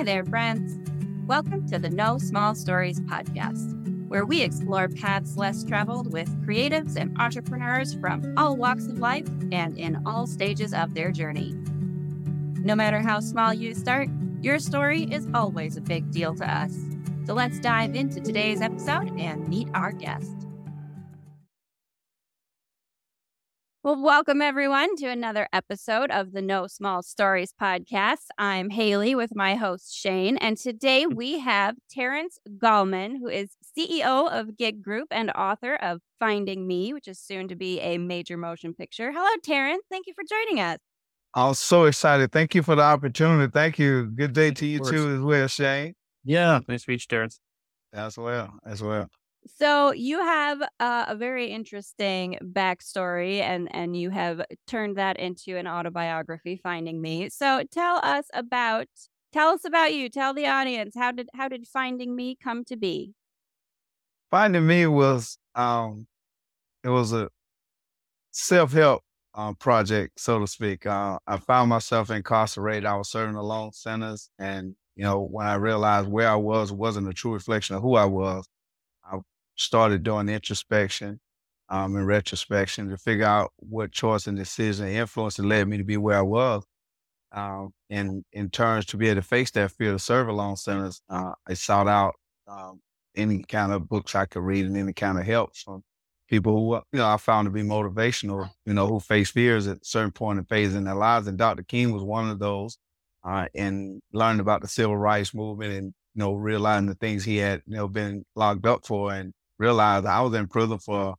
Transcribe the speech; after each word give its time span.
Hi 0.00 0.04
there, 0.04 0.24
friends. 0.24 0.78
Welcome 1.26 1.68
to 1.68 1.78
the 1.78 1.90
No 1.90 2.16
Small 2.16 2.54
Stories 2.54 3.00
podcast, 3.00 4.08
where 4.08 4.24
we 4.24 4.40
explore 4.40 4.88
paths 4.88 5.36
less 5.36 5.62
traveled 5.62 6.10
with 6.10 6.26
creatives 6.46 6.96
and 6.96 7.14
entrepreneurs 7.20 7.92
from 7.92 8.32
all 8.38 8.56
walks 8.56 8.86
of 8.86 8.98
life 8.98 9.28
and 9.52 9.76
in 9.76 10.02
all 10.06 10.26
stages 10.26 10.72
of 10.72 10.94
their 10.94 11.12
journey. 11.12 11.52
No 12.64 12.74
matter 12.74 13.00
how 13.00 13.20
small 13.20 13.52
you 13.52 13.74
start, 13.74 14.08
your 14.40 14.58
story 14.58 15.02
is 15.02 15.28
always 15.34 15.76
a 15.76 15.82
big 15.82 16.10
deal 16.10 16.34
to 16.36 16.50
us. 16.50 16.74
So 17.26 17.34
let's 17.34 17.60
dive 17.60 17.94
into 17.94 18.22
today's 18.22 18.62
episode 18.62 19.20
and 19.20 19.48
meet 19.48 19.68
our 19.74 19.92
guest. 19.92 20.39
Well, 23.82 23.98
welcome 23.98 24.42
everyone 24.42 24.94
to 24.96 25.06
another 25.06 25.48
episode 25.54 26.10
of 26.10 26.32
the 26.32 26.42
No 26.42 26.66
Small 26.66 27.02
Stories 27.02 27.54
podcast. 27.58 28.26
I'm 28.36 28.68
Haleigh 28.68 29.14
with 29.14 29.34
my 29.34 29.54
host 29.54 29.96
Shane, 29.96 30.36
and 30.36 30.58
today 30.58 31.06
mm. 31.06 31.14
we 31.14 31.38
have 31.38 31.76
Terrence 31.90 32.38
Gallman, 32.58 33.16
who 33.18 33.28
is 33.28 33.56
CEO 33.74 34.30
of 34.30 34.58
Gig 34.58 34.82
Group 34.82 35.08
and 35.10 35.30
author 35.30 35.76
of 35.76 36.02
Finding 36.18 36.66
Me, 36.66 36.92
which 36.92 37.08
is 37.08 37.18
soon 37.18 37.48
to 37.48 37.56
be 37.56 37.80
a 37.80 37.96
major 37.96 38.36
motion 38.36 38.74
picture. 38.74 39.12
Hello, 39.12 39.30
Terrence. 39.42 39.84
Thank 39.90 40.06
you 40.06 40.12
for 40.12 40.24
joining 40.28 40.62
us. 40.62 40.76
I'm 41.32 41.54
so 41.54 41.86
excited. 41.86 42.32
Thank 42.32 42.54
you 42.54 42.62
for 42.62 42.76
the 42.76 42.82
opportunity. 42.82 43.50
Thank 43.50 43.78
you. 43.78 44.10
Good 44.14 44.34
day 44.34 44.50
to 44.50 44.66
you 44.66 44.80
too, 44.80 45.14
as 45.14 45.20
well, 45.22 45.48
Shane. 45.48 45.94
Yeah, 46.22 46.60
nice 46.68 46.84
to 46.84 46.90
meet 46.90 47.00
you, 47.00 47.06
Terrence. 47.08 47.40
As 47.94 48.18
well, 48.18 48.52
as 48.62 48.82
well. 48.82 49.08
So 49.46 49.92
you 49.92 50.18
have 50.18 50.60
uh, 50.80 51.06
a 51.08 51.16
very 51.16 51.46
interesting 51.50 52.38
backstory, 52.42 53.40
and 53.40 53.74
and 53.74 53.96
you 53.96 54.10
have 54.10 54.42
turned 54.66 54.96
that 54.96 55.18
into 55.18 55.56
an 55.56 55.66
autobiography, 55.66 56.56
Finding 56.62 57.00
Me. 57.00 57.28
So 57.30 57.64
tell 57.70 57.96
us 58.02 58.26
about 58.34 58.88
tell 59.32 59.48
us 59.48 59.64
about 59.64 59.94
you. 59.94 60.08
Tell 60.10 60.34
the 60.34 60.46
audience 60.46 60.94
how 60.94 61.12
did 61.12 61.28
how 61.34 61.48
did 61.48 61.66
Finding 61.66 62.14
Me 62.14 62.36
come 62.42 62.64
to 62.64 62.76
be? 62.76 63.14
Finding 64.30 64.66
Me 64.66 64.86
was 64.86 65.38
um, 65.54 66.06
it 66.84 66.90
was 66.90 67.12
a 67.12 67.30
self 68.32 68.72
help 68.72 69.02
um, 69.34 69.54
project, 69.56 70.20
so 70.20 70.38
to 70.38 70.46
speak. 70.46 70.86
Uh, 70.86 71.18
I 71.26 71.38
found 71.38 71.70
myself 71.70 72.10
incarcerated. 72.10 72.84
I 72.84 72.96
was 72.96 73.10
serving 73.10 73.36
long 73.36 73.72
sentence, 73.72 74.30
and 74.38 74.76
you 74.96 75.04
know 75.04 75.20
when 75.20 75.46
I 75.46 75.54
realized 75.54 76.08
where 76.08 76.28
I 76.28 76.36
was 76.36 76.72
wasn't 76.72 77.08
a 77.08 77.14
true 77.14 77.32
reflection 77.32 77.76
of 77.76 77.82
who 77.82 77.94
I 77.96 78.04
was 78.04 78.46
started 79.60 80.02
doing 80.02 80.28
introspection 80.28 81.20
um, 81.68 81.94
and 81.96 82.06
retrospection 82.06 82.88
to 82.88 82.96
figure 82.96 83.26
out 83.26 83.52
what 83.56 83.92
choice 83.92 84.26
and 84.26 84.36
decision 84.36 84.86
and 84.86 84.96
influence 84.96 85.36
that 85.36 85.44
led 85.44 85.68
me 85.68 85.76
to 85.76 85.84
be 85.84 85.96
where 85.96 86.18
I 86.18 86.22
was. 86.22 86.64
Um, 87.32 87.72
and 87.90 88.24
in 88.32 88.50
terms 88.50 88.86
to 88.86 88.96
be 88.96 89.08
able 89.08 89.20
to 89.20 89.26
face 89.26 89.50
that 89.52 89.70
fear 89.70 89.92
to 89.92 89.98
serve 89.98 90.28
alone 90.28 90.56
centers, 90.56 91.02
uh, 91.08 91.32
I 91.46 91.54
sought 91.54 91.86
out 91.86 92.14
um, 92.48 92.80
any 93.14 93.42
kind 93.44 93.72
of 93.72 93.88
books 93.88 94.14
I 94.14 94.24
could 94.24 94.42
read 94.42 94.66
and 94.66 94.76
any 94.76 94.92
kind 94.92 95.18
of 95.18 95.26
help 95.26 95.54
from 95.56 95.82
people 96.28 96.52
who, 96.52 96.74
you 96.92 96.98
know, 96.98 97.06
I 97.06 97.18
found 97.18 97.46
to 97.46 97.50
be 97.50 97.62
motivational, 97.62 98.50
you 98.64 98.74
know, 98.74 98.88
who 98.88 98.98
face 98.98 99.30
fears 99.30 99.68
at 99.68 99.84
certain 99.86 100.10
point 100.10 100.38
in 100.40 100.44
phase 100.46 100.74
in 100.74 100.84
their 100.84 100.94
lives. 100.94 101.28
And 101.28 101.38
Dr. 101.38 101.62
King 101.62 101.92
was 101.92 102.02
one 102.02 102.30
of 102.30 102.38
those. 102.38 102.78
Uh, 103.22 103.46
and 103.54 104.00
learned 104.14 104.40
about 104.40 104.62
the 104.62 104.66
civil 104.68 104.96
rights 104.96 105.34
movement 105.34 105.70
and, 105.74 105.86
you 106.14 106.20
know, 106.20 106.32
realizing 106.34 106.86
the 106.86 106.94
things 106.94 107.22
he 107.22 107.36
had, 107.36 107.60
you 107.66 107.76
know, 107.76 107.86
been 107.86 108.24
locked 108.34 108.64
up 108.64 108.86
for 108.86 109.12
and 109.12 109.34
realized 109.60 110.06
I 110.06 110.22
was 110.22 110.34
in 110.34 110.48
prison 110.48 110.78
for 110.78 111.10
a 111.10 111.14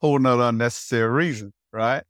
whole 0.00 0.18
nother 0.18 0.44
unnecessary 0.44 1.10
reason, 1.10 1.52
right? 1.72 2.02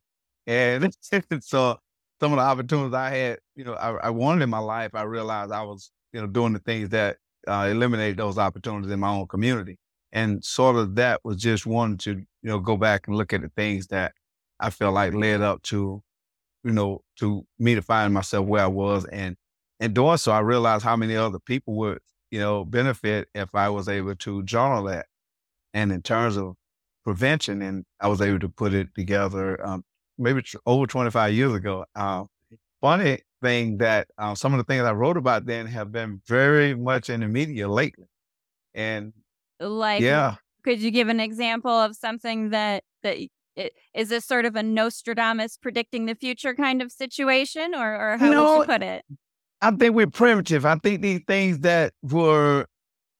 And 0.45 0.95
so 1.41 1.77
some 2.19 2.31
of 2.31 2.37
the 2.37 2.43
opportunities 2.43 2.93
I 2.93 3.09
had, 3.09 3.39
you 3.55 3.65
know, 3.65 3.73
I, 3.73 4.07
I, 4.07 4.09
wanted 4.11 4.43
in 4.43 4.49
my 4.49 4.59
life, 4.59 4.91
I 4.93 5.03
realized 5.03 5.51
I 5.51 5.63
was, 5.63 5.91
you 6.13 6.21
know, 6.21 6.27
doing 6.27 6.53
the 6.53 6.59
things 6.59 6.89
that 6.89 7.17
uh, 7.47 7.67
eliminated 7.69 8.17
those 8.17 8.37
opportunities 8.37 8.91
in 8.91 8.99
my 8.99 9.09
own 9.09 9.27
community. 9.27 9.77
And 10.11 10.43
sort 10.43 10.77
of 10.77 10.95
that 10.95 11.21
was 11.23 11.37
just 11.37 11.65
one 11.65 11.97
to, 11.99 12.11
you 12.11 12.25
know, 12.43 12.59
go 12.59 12.77
back 12.77 13.07
and 13.07 13.17
look 13.17 13.33
at 13.33 13.41
the 13.41 13.49
things 13.49 13.87
that 13.87 14.13
I 14.59 14.69
felt 14.69 14.93
like 14.93 15.13
led 15.13 15.41
up 15.41 15.63
to, 15.63 16.01
you 16.63 16.71
know, 16.71 17.01
to 17.17 17.45
me 17.59 17.75
to 17.75 17.81
find 17.81 18.13
myself 18.13 18.45
where 18.45 18.63
I 18.63 18.67
was. 18.67 19.05
And 19.05 19.35
and 19.79 19.93
doing 19.93 20.17
so, 20.17 20.31
I 20.31 20.39
realized 20.39 20.83
how 20.83 20.95
many 20.95 21.15
other 21.15 21.39
people 21.39 21.75
would, 21.75 21.99
you 22.31 22.39
know, 22.39 22.63
benefit 22.65 23.27
if 23.35 23.53
I 23.53 23.69
was 23.69 23.89
able 23.89 24.15
to 24.15 24.43
journal 24.43 24.85
that. 24.85 25.07
And 25.73 25.91
in 25.91 26.01
terms 26.01 26.37
of 26.37 26.55
prevention, 27.03 27.61
and 27.61 27.85
I 28.01 28.07
was 28.07 28.21
able 28.21 28.39
to 28.39 28.49
put 28.49 28.73
it 28.73 28.89
together 28.95 29.65
um, 29.65 29.83
maybe 30.17 30.43
over 30.65 30.85
25 30.85 31.33
years 31.33 31.53
ago. 31.53 31.85
Uh, 31.95 32.25
funny 32.81 33.19
thing 33.41 33.77
that 33.77 34.07
uh, 34.17 34.35
some 34.35 34.53
of 34.53 34.57
the 34.57 34.63
things 34.63 34.83
I 34.83 34.91
wrote 34.91 35.17
about 35.17 35.45
then 35.45 35.67
have 35.67 35.91
been 35.91 36.21
very 36.27 36.75
much 36.75 37.09
in 37.09 37.21
the 37.21 37.27
media 37.27 37.69
lately. 37.69 38.07
And 38.73 39.13
like, 39.59 40.01
yeah, 40.01 40.35
could 40.63 40.81
you 40.81 40.91
give 40.91 41.07
an 41.07 41.19
example 41.19 41.71
of 41.71 41.95
something 41.95 42.49
that 42.49 42.83
that 43.03 43.17
it, 43.55 43.73
is 43.93 44.09
this 44.09 44.25
sort 44.25 44.45
of 44.45 44.55
a 44.55 44.63
Nostradamus 44.63 45.57
predicting 45.57 46.05
the 46.05 46.15
future 46.15 46.53
kind 46.53 46.81
of 46.81 46.91
situation, 46.91 47.73
or 47.73 48.13
or 48.13 48.17
how 48.17 48.29
no, 48.29 48.43
would 48.43 48.59
you 48.59 48.65
put 48.65 48.83
it? 48.83 49.05
I 49.61 49.71
think 49.71 49.95
we're 49.95 50.07
primitive. 50.07 50.65
I 50.65 50.75
think 50.75 51.01
these 51.01 51.21
things 51.25 51.59
that 51.59 51.93
were 52.03 52.65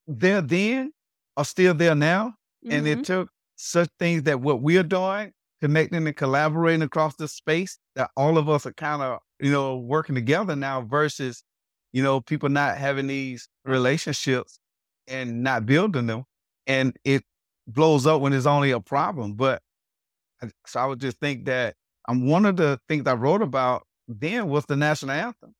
there 0.07 0.41
then 0.41 0.91
are 1.35 1.45
still 1.45 1.73
there 1.73 1.95
now. 1.95 2.33
Mm-hmm. 2.67 2.77
And 2.77 2.87
it 2.87 2.93
mm-hmm. 2.95 3.03
took 3.03 3.29
such 3.55 3.89
things 3.99 4.23
that 4.23 4.41
what 4.41 4.61
we're 4.61 4.83
doing, 4.83 5.31
connecting 5.61 6.05
and 6.05 6.15
collaborating 6.15 6.81
across 6.81 7.15
the 7.15 7.27
space, 7.27 7.79
that 7.95 8.11
all 8.15 8.37
of 8.37 8.49
us 8.49 8.65
are 8.65 8.73
kind 8.73 9.01
of, 9.01 9.19
you 9.39 9.51
know, 9.51 9.77
working 9.77 10.15
together 10.15 10.55
now 10.55 10.81
versus, 10.81 11.43
you 11.93 12.03
know, 12.03 12.21
people 12.21 12.49
not 12.49 12.77
having 12.77 13.07
these 13.07 13.49
relationships 13.65 14.59
and 15.07 15.43
not 15.43 15.65
building 15.65 16.07
them. 16.07 16.23
And 16.67 16.95
it 17.03 17.23
blows 17.67 18.05
up 18.05 18.21
when 18.21 18.31
there's 18.33 18.45
only 18.47 18.71
a 18.71 18.79
problem. 18.79 19.33
But 19.33 19.61
so 20.65 20.79
I 20.79 20.85
would 20.85 20.99
just 20.99 21.19
think 21.19 21.45
that 21.45 21.75
um, 22.07 22.27
one 22.27 22.45
of 22.45 22.57
the 22.57 22.79
things 22.87 23.07
I 23.07 23.13
wrote 23.13 23.41
about 23.41 23.85
then 24.07 24.47
was 24.47 24.65
the 24.65 24.75
national 24.75 25.11
anthem. 25.11 25.53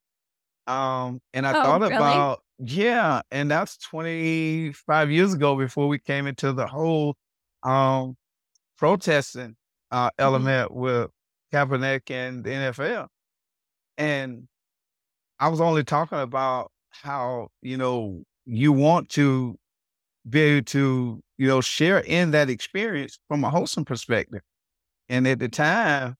Um, 0.66 1.20
and 1.32 1.46
I 1.46 1.50
oh, 1.50 1.62
thought 1.62 1.80
really? 1.80 1.94
about 1.94 2.40
yeah, 2.58 3.22
and 3.30 3.50
that's 3.50 3.76
25 3.78 5.10
years 5.10 5.34
ago 5.34 5.56
before 5.56 5.86
we 5.88 5.98
came 5.98 6.26
into 6.26 6.52
the 6.52 6.66
whole 6.66 7.16
um, 7.62 8.16
protesting 8.76 9.56
uh, 9.90 10.06
mm-hmm. 10.06 10.22
element 10.22 10.72
with 10.72 11.10
Kaepernick 11.52 12.10
and 12.10 12.44
the 12.44 12.50
NFL. 12.50 13.06
And 13.96 14.48
I 15.38 15.48
was 15.48 15.60
only 15.60 15.84
talking 15.84 16.18
about 16.18 16.72
how, 16.90 17.48
you 17.62 17.76
know, 17.76 18.22
you 18.44 18.72
want 18.72 19.08
to 19.10 19.56
be 20.28 20.40
able 20.40 20.64
to, 20.66 21.22
you 21.36 21.46
know, 21.46 21.60
share 21.60 22.00
in 22.00 22.32
that 22.32 22.50
experience 22.50 23.18
from 23.28 23.44
a 23.44 23.50
wholesome 23.50 23.84
perspective. 23.84 24.40
And 25.08 25.26
at 25.26 25.38
the 25.38 25.48
time, 25.48 26.16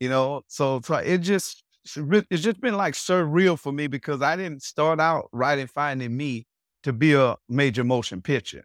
you 0.00 0.08
know, 0.08 0.42
so, 0.48 0.80
so 0.82 0.96
it 0.96 1.18
just 1.18 1.64
it's 2.30 2.42
just 2.42 2.60
been 2.60 2.76
like 2.76 2.94
surreal 2.94 3.58
for 3.58 3.72
me 3.72 3.86
because 3.86 4.22
I 4.22 4.36
didn't 4.36 4.62
start 4.62 5.00
out 5.00 5.28
writing 5.32 5.66
Finding 5.66 6.16
Me 6.16 6.46
to 6.82 6.92
be 6.92 7.14
a 7.14 7.36
major 7.48 7.84
motion 7.84 8.22
picture. 8.22 8.64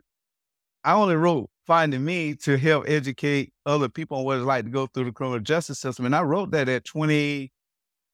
I 0.84 0.94
only 0.94 1.16
wrote 1.16 1.50
Finding 1.68 2.04
Me 2.04 2.36
to 2.36 2.58
help 2.58 2.86
educate 2.88 3.54
other 3.66 3.90
people 3.90 4.18
on 4.18 4.24
what 4.26 4.38
it's 4.38 4.46
like 4.46 4.66
to 4.66 4.72
go 4.72 4.88
through 4.88 5.06
the 5.06 5.12
criminal 5.12 5.40
justice 5.40 5.80
system. 5.80 6.06
And 6.06 6.16
I 6.16 6.22
wrote 6.24 6.52
that 6.52 6.68
at 6.68 6.86
20, 6.86 7.52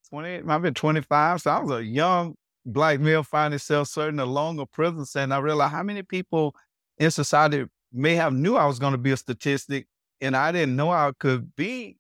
20, 0.10 0.50
I've 0.50 0.62
been 0.62 0.74
25. 0.74 1.42
So 1.42 1.52
I 1.52 1.60
was 1.60 1.80
a 1.80 1.84
young 1.84 2.36
black 2.66 3.00
male 3.00 3.24
finding 3.24 3.54
himself 3.54 3.88
certain 3.88 4.20
a 4.20 4.66
prison 4.66 5.06
sentence. 5.06 5.36
I 5.36 5.40
realized 5.40 5.72
how 5.72 5.84
many 5.84 6.04
people 6.04 6.54
in 6.98 7.12
society 7.12 7.66
may 7.94 8.16
have 8.16 8.34
knew 8.34 8.56
I 8.56 8.66
was 8.66 8.80
going 8.80 8.92
to 8.92 8.98
be 8.98 9.12
a 9.12 9.18
statistic 9.18 9.88
and 10.20 10.36
I 10.36 10.52
didn't 10.52 10.76
know 10.76 10.92
I 10.92 11.12
could 11.18 11.56
be 11.56 11.98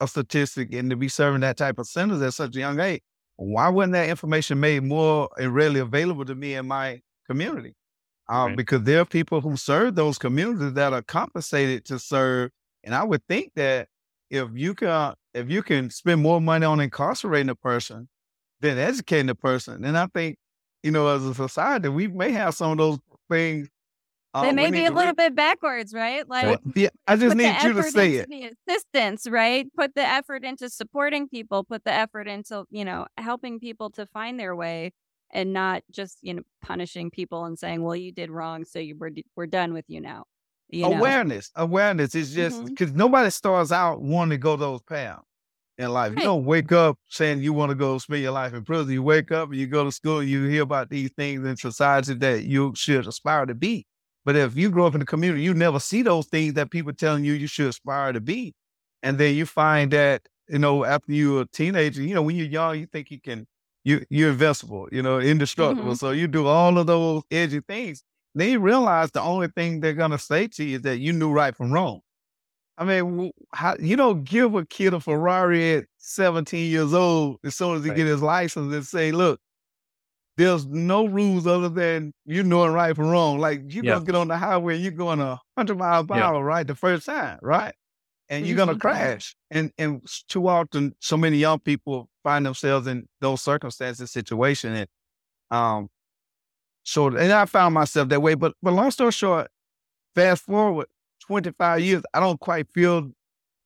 a 0.00 0.08
statistic 0.08 0.72
and 0.74 0.90
to 0.90 0.96
be 0.96 1.08
serving 1.08 1.40
that 1.40 1.56
type 1.56 1.78
of 1.78 1.86
sentence 1.86 2.22
at 2.22 2.34
such 2.34 2.56
a 2.56 2.58
young 2.58 2.80
age, 2.80 3.02
why 3.36 3.68
wasn't 3.68 3.92
that 3.92 4.08
information 4.08 4.60
made 4.60 4.82
more 4.82 5.28
and 5.38 5.54
readily 5.54 5.80
available 5.80 6.24
to 6.24 6.34
me 6.34 6.54
in 6.54 6.66
my 6.66 7.00
community? 7.26 7.74
Uh, 8.30 8.46
right. 8.48 8.56
Because 8.56 8.82
there 8.82 9.00
are 9.00 9.04
people 9.04 9.40
who 9.40 9.56
serve 9.56 9.94
those 9.94 10.18
communities 10.18 10.74
that 10.74 10.92
are 10.92 11.02
compensated 11.02 11.84
to 11.86 11.98
serve, 11.98 12.50
and 12.84 12.94
I 12.94 13.04
would 13.04 13.22
think 13.26 13.52
that 13.56 13.88
if 14.30 14.48
you 14.54 14.74
can 14.74 15.14
if 15.34 15.50
you 15.50 15.62
can 15.62 15.90
spend 15.90 16.20
more 16.20 16.40
money 16.40 16.66
on 16.66 16.80
incarcerating 16.80 17.48
a 17.48 17.54
person 17.54 18.08
than 18.60 18.76
educating 18.76 19.30
a 19.30 19.34
person, 19.34 19.82
then 19.82 19.96
I 19.96 20.06
think 20.06 20.36
you 20.82 20.90
know 20.90 21.08
as 21.08 21.24
a 21.24 21.34
society 21.34 21.88
we 21.88 22.08
may 22.08 22.32
have 22.32 22.54
some 22.54 22.72
of 22.72 22.78
those 22.78 22.98
things 23.30 23.68
uh, 24.38 24.42
they 24.42 24.52
may 24.52 24.70
be 24.70 24.84
a 24.84 24.90
little 24.90 25.14
bit 25.14 25.34
backwards, 25.34 25.92
right? 25.92 26.28
Like, 26.28 26.60
yeah, 26.74 26.88
I 27.06 27.16
just 27.16 27.36
need 27.36 27.62
you 27.62 27.72
to 27.74 27.82
say 27.84 28.14
it. 28.14 28.28
The 28.28 28.52
assistance, 28.68 29.28
right? 29.28 29.66
Put 29.76 29.94
the 29.94 30.02
effort 30.02 30.44
into 30.44 30.68
supporting 30.68 31.28
people. 31.28 31.64
Put 31.64 31.84
the 31.84 31.92
effort 31.92 32.28
into 32.28 32.64
you 32.70 32.84
know 32.84 33.06
helping 33.16 33.60
people 33.60 33.90
to 33.90 34.06
find 34.06 34.38
their 34.38 34.54
way, 34.54 34.92
and 35.32 35.52
not 35.52 35.82
just 35.90 36.18
you 36.22 36.34
know 36.34 36.42
punishing 36.62 37.10
people 37.10 37.44
and 37.44 37.58
saying, 37.58 37.82
"Well, 37.82 37.96
you 37.96 38.12
did 38.12 38.30
wrong, 38.30 38.64
so 38.64 38.78
you 38.78 38.96
we're 38.98 39.10
we're 39.36 39.46
done 39.46 39.72
with 39.72 39.84
you 39.88 40.00
now." 40.00 40.24
You 40.70 40.84
awareness, 40.84 41.50
know? 41.56 41.64
awareness 41.64 42.14
is 42.14 42.34
just 42.34 42.64
because 42.64 42.90
mm-hmm. 42.90 42.98
nobody 42.98 43.30
starts 43.30 43.72
out 43.72 44.02
wanting 44.02 44.30
to 44.30 44.38
go 44.38 44.56
those 44.56 44.82
paths, 44.82 45.22
in 45.78 45.90
life. 45.90 46.10
Right. 46.10 46.18
You 46.18 46.24
don't 46.24 46.44
wake 46.44 46.72
up 46.72 46.98
saying 47.08 47.40
you 47.40 47.52
want 47.52 47.70
to 47.70 47.74
go 47.74 47.98
spend 47.98 48.22
your 48.22 48.32
life 48.32 48.52
in 48.52 48.64
prison. 48.64 48.92
You 48.92 49.02
wake 49.02 49.30
up 49.30 49.48
and 49.48 49.58
you 49.58 49.66
go 49.66 49.84
to 49.84 49.92
school 49.92 50.18
and 50.18 50.28
you 50.28 50.44
hear 50.44 50.62
about 50.62 50.90
these 50.90 51.10
things 51.16 51.46
in 51.46 51.56
society 51.56 52.14
that 52.14 52.44
you 52.44 52.72
should 52.76 53.06
aspire 53.06 53.46
to 53.46 53.54
be. 53.54 53.86
But 54.28 54.36
if 54.36 54.58
you 54.58 54.68
grow 54.68 54.86
up 54.86 54.92
in 54.92 55.00
the 55.00 55.06
community, 55.06 55.40
you 55.40 55.54
never 55.54 55.80
see 55.80 56.02
those 56.02 56.26
things 56.26 56.52
that 56.52 56.70
people 56.70 56.92
telling 56.92 57.24
you 57.24 57.32
you 57.32 57.46
should 57.46 57.68
aspire 57.68 58.12
to 58.12 58.20
be. 58.20 58.52
And 59.02 59.16
then 59.16 59.34
you 59.34 59.46
find 59.46 59.90
that, 59.92 60.20
you 60.50 60.58
know, 60.58 60.84
after 60.84 61.12
you're 61.12 61.40
a 61.40 61.46
teenager, 61.46 62.02
you 62.02 62.14
know, 62.14 62.20
when 62.20 62.36
you're 62.36 62.44
young, 62.44 62.78
you 62.78 62.84
think 62.84 63.10
you 63.10 63.22
can, 63.22 63.46
you, 63.84 64.04
you're 64.10 64.32
invincible, 64.32 64.86
you 64.92 65.00
know, 65.00 65.18
indestructible. 65.18 65.92
Mm-hmm. 65.92 65.94
So 65.94 66.10
you 66.10 66.28
do 66.28 66.46
all 66.46 66.76
of 66.76 66.86
those 66.86 67.22
edgy 67.30 67.60
things. 67.66 68.02
Then 68.34 68.50
you 68.50 68.60
realize 68.60 69.10
the 69.12 69.22
only 69.22 69.48
thing 69.48 69.80
they're 69.80 69.94
going 69.94 70.10
to 70.10 70.18
say 70.18 70.46
to 70.46 70.62
you 70.62 70.76
is 70.76 70.82
that 70.82 70.98
you 70.98 71.14
knew 71.14 71.32
right 71.32 71.56
from 71.56 71.72
wrong. 71.72 72.02
I 72.76 72.84
mean, 72.84 73.32
how, 73.54 73.76
you 73.80 73.96
don't 73.96 74.24
give 74.24 74.54
a 74.54 74.66
kid 74.66 74.92
a 74.92 75.00
Ferrari 75.00 75.76
at 75.76 75.84
17 75.96 76.70
years 76.70 76.92
old 76.92 77.38
as 77.46 77.56
soon 77.56 77.76
as 77.76 77.82
he 77.82 77.88
right. 77.88 77.96
get 77.96 78.06
his 78.06 78.20
license 78.20 78.74
and 78.74 78.84
say, 78.84 79.10
look, 79.10 79.40
there's 80.38 80.66
no 80.66 81.04
rules 81.04 81.48
other 81.48 81.68
than 81.68 82.12
you 82.24 82.44
knowing 82.44 82.72
right 82.72 82.94
from 82.94 83.08
wrong. 83.08 83.40
Like 83.40 83.62
you're 83.66 83.82
gonna 83.82 84.04
get 84.04 84.14
on 84.14 84.28
the 84.28 84.36
highway 84.38 84.76
and 84.76 84.84
you're 84.84 84.92
going 84.92 85.20
a 85.20 85.38
hundred 85.56 85.76
miles 85.78 86.06
per 86.06 86.14
hour, 86.14 86.42
right? 86.42 86.64
The 86.64 86.76
first 86.76 87.06
time, 87.06 87.40
right? 87.42 87.74
And 88.28 88.46
you're 88.46 88.56
gonna 88.56 88.78
crash. 88.78 89.34
And 89.50 89.72
and 89.78 90.00
too 90.28 90.46
often 90.46 90.94
so 91.00 91.16
many 91.16 91.38
young 91.38 91.58
people 91.58 92.08
find 92.22 92.46
themselves 92.46 92.86
in 92.86 93.08
those 93.20 93.42
circumstances, 93.42 94.12
situation. 94.12 94.74
And 94.74 94.88
um 95.50 95.88
so 96.84 97.08
and 97.08 97.32
I 97.32 97.44
found 97.46 97.74
myself 97.74 98.08
that 98.10 98.22
way. 98.22 98.34
But 98.34 98.54
but 98.62 98.72
long 98.72 98.92
story 98.92 99.10
short, 99.10 99.50
fast 100.14 100.44
forward 100.44 100.86
25 101.26 101.80
years, 101.80 102.02
I 102.14 102.20
don't 102.20 102.38
quite 102.38 102.70
feel 102.72 103.10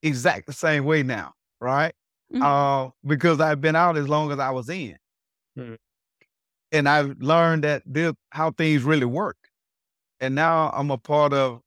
exact 0.03 0.47
the 0.47 0.55
same 0.55 0.87
way 0.87 1.03
now, 1.03 1.35
right? 1.61 1.93
Mm-hmm. 2.33 2.43
Uh, 2.43 2.91
because 3.07 3.41
I've 3.41 3.61
been 3.61 3.77
out 3.77 3.99
as 3.99 4.09
long 4.09 4.33
as 4.33 4.39
I 4.39 4.51
was 4.51 4.71
in. 4.71 4.97
Mm-hmm. 5.59 5.75
And 6.73 6.89
I've 6.89 7.21
learned 7.21 7.65
that 7.65 7.83
this 7.87 8.13
how 8.31 8.51
things 8.51 8.83
really 8.83 9.07
work. 9.07 9.37
And 10.21 10.35
now 10.35 10.71
I'm 10.71 10.91
a 10.91 10.99
part 10.99 11.33
of 11.33 11.61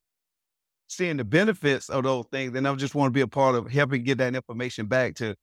seeing 0.88 1.18
the 1.18 1.24
benefits 1.24 1.90
of 1.90 2.04
those 2.04 2.25
things. 2.31 2.56
And 2.56 2.68
I 2.68 2.75
just 2.75 2.96
want 2.96 3.12
to 3.12 3.13
be 3.13 3.22
a 3.22 3.28
part 3.28 3.56
of 3.56 3.69
helping 3.72 4.04
get 4.04 4.18
that 4.18 4.36
information 4.36 4.88
back 4.88 5.16
to 5.16 5.36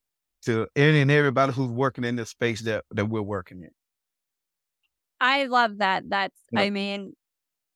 to 0.46 0.66
any 0.74 1.00
and 1.00 1.10
everybody 1.10 1.52
who's 1.52 1.70
working 1.70 2.04
in 2.04 2.16
this 2.16 2.30
space 2.30 2.62
that, 2.62 2.84
that 2.90 3.06
we're 3.06 3.22
working 3.22 3.62
in. 3.62 3.70
I 5.20 5.44
love 5.44 5.78
that. 5.78 6.02
That's 6.08 6.36
yep. 6.50 6.62
I 6.62 6.70
mean, 6.70 7.12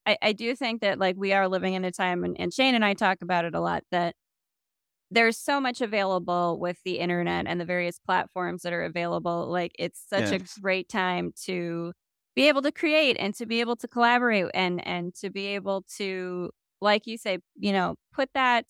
I, 0.05 0.19
I 0.21 0.33
do 0.33 0.57
think 0.57 0.81
that 0.81 0.99
like 0.99 1.17
we 1.17 1.33
are 1.33 1.49
living 1.49 1.75
in 1.75 1.85
a 1.85 1.93
time 1.93 2.25
and, 2.25 2.37
and 2.41 2.53
Shane 2.53 2.75
and 2.75 2.85
I 2.85 2.95
talk 2.95 3.19
about 3.23 3.45
it 3.45 3.55
a 3.55 3.61
lot 3.61 3.85
that 3.93 4.17
there's 5.11 5.39
so 5.39 5.61
much 5.61 5.81
available 5.81 6.59
with 6.59 6.79
the 6.85 6.99
internet 6.99 7.47
and 7.47 7.61
the 7.61 7.65
various 7.65 7.99
platforms 7.99 8.63
that 8.63 8.73
are 8.73 8.85
available. 8.85 9.47
Like 9.47 9.73
it's 9.79 10.03
such 10.09 10.33
yes. 10.33 10.57
a 10.57 10.61
great 10.61 10.89
time 10.89 11.33
to 11.45 11.93
be 12.35 12.49
able 12.49 12.63
to 12.63 12.73
create 12.73 13.17
and 13.19 13.35
to 13.37 13.47
be 13.47 13.61
able 13.61 13.77
to 13.77 13.89
collaborate 13.89 14.47
and 14.53 14.87
and 14.87 15.15
to 15.17 15.31
be 15.31 15.47
able 15.47 15.85
to, 15.97 16.51
like 16.81 17.07
you 17.07 17.17
say, 17.19 17.39
you 17.57 17.73
know, 17.73 17.95
put 18.13 18.31
that 18.35 18.67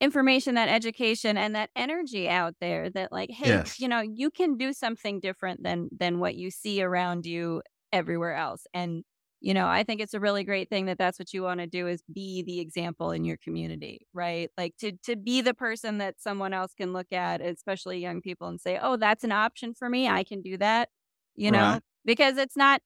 information, 0.00 0.54
that 0.54 0.68
education 0.68 1.36
and 1.36 1.54
that 1.54 1.70
energy 1.74 2.28
out 2.28 2.54
there 2.60 2.90
that 2.90 3.10
like, 3.12 3.30
hey, 3.30 3.48
yes. 3.48 3.80
you 3.80 3.88
know, 3.88 4.00
you 4.00 4.30
can 4.30 4.56
do 4.56 4.72
something 4.72 5.20
different 5.20 5.62
than 5.62 5.88
than 5.96 6.18
what 6.18 6.34
you 6.34 6.50
see 6.50 6.82
around 6.82 7.24
you 7.24 7.62
everywhere 7.92 8.34
else. 8.34 8.66
And 8.74 9.04
you 9.40 9.54
know 9.54 9.66
i 9.66 9.82
think 9.82 10.00
it's 10.00 10.14
a 10.14 10.20
really 10.20 10.44
great 10.44 10.68
thing 10.68 10.86
that 10.86 10.98
that's 10.98 11.18
what 11.18 11.32
you 11.32 11.42
want 11.42 11.60
to 11.60 11.66
do 11.66 11.86
is 11.86 12.02
be 12.12 12.42
the 12.42 12.60
example 12.60 13.10
in 13.10 13.24
your 13.24 13.36
community 13.36 14.06
right? 14.12 14.50
Like 14.56 14.76
to 14.78 14.92
to 15.04 15.16
be 15.16 15.40
the 15.40 15.54
person 15.54 15.98
that 15.98 16.20
someone 16.20 16.52
else 16.52 16.74
can 16.74 16.92
look 16.92 17.12
at 17.12 17.40
especially 17.40 17.98
young 17.98 18.20
people 18.20 18.48
and 18.48 18.60
say 18.60 18.78
oh 18.82 18.96
that's 18.96 19.24
an 19.24 19.32
option 19.32 19.74
for 19.74 19.88
me 19.88 20.08
i 20.08 20.24
can 20.24 20.42
do 20.42 20.56
that 20.58 20.88
you 21.36 21.50
know? 21.50 21.72
Right. 21.72 21.82
because 22.04 22.36
it's 22.36 22.56
not 22.56 22.80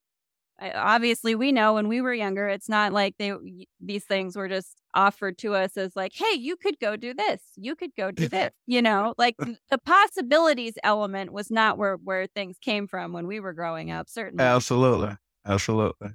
obviously 0.61 1.35
we 1.35 1.51
know 1.51 1.75
when 1.75 1.89
we 1.89 2.01
were 2.01 2.15
younger 2.15 2.49
it's 2.49 2.69
not 2.69 2.93
like 2.93 3.17
they 3.19 3.33
these 3.81 4.05
things 4.05 4.37
were 4.37 4.49
just 4.49 4.83
offered 4.95 5.39
to 5.39 5.55
us 5.55 5.77
as 5.77 5.97
like 5.97 6.13
hey 6.15 6.37
you 6.37 6.57
could 6.57 6.79
go 6.79 6.95
do 6.97 7.15
this 7.15 7.41
you 7.57 7.75
could 7.75 7.91
go 7.97 8.11
do 8.11 8.29
this 8.37 8.51
you 8.67 8.83
know? 8.83 9.15
Like 9.19 9.37
the 9.39 9.79
possibilities 9.79 10.75
element 10.85 11.33
was 11.33 11.51
not 11.51 11.79
where 11.79 11.97
where 11.97 12.27
things 12.27 12.59
came 12.61 12.87
from 12.87 13.13
when 13.13 13.27
we 13.27 13.41
were 13.41 13.53
growing 13.53 13.91
up 13.91 14.09
certainly. 14.09 14.45
Absolutely 14.45 15.17
absolutely 15.47 16.11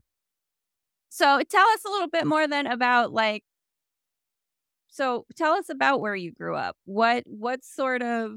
so 1.17 1.41
tell 1.49 1.67
us 1.69 1.83
a 1.83 1.89
little 1.89 2.09
bit 2.09 2.25
mm. 2.25 2.27
more 2.27 2.47
then 2.47 2.67
about 2.67 3.11
like 3.11 3.43
so 4.87 5.25
tell 5.35 5.53
us 5.53 5.69
about 5.69 5.99
where 5.99 6.15
you 6.15 6.31
grew 6.31 6.55
up. 6.55 6.75
What 6.85 7.23
what 7.25 7.63
sort 7.63 8.03
of 8.03 8.33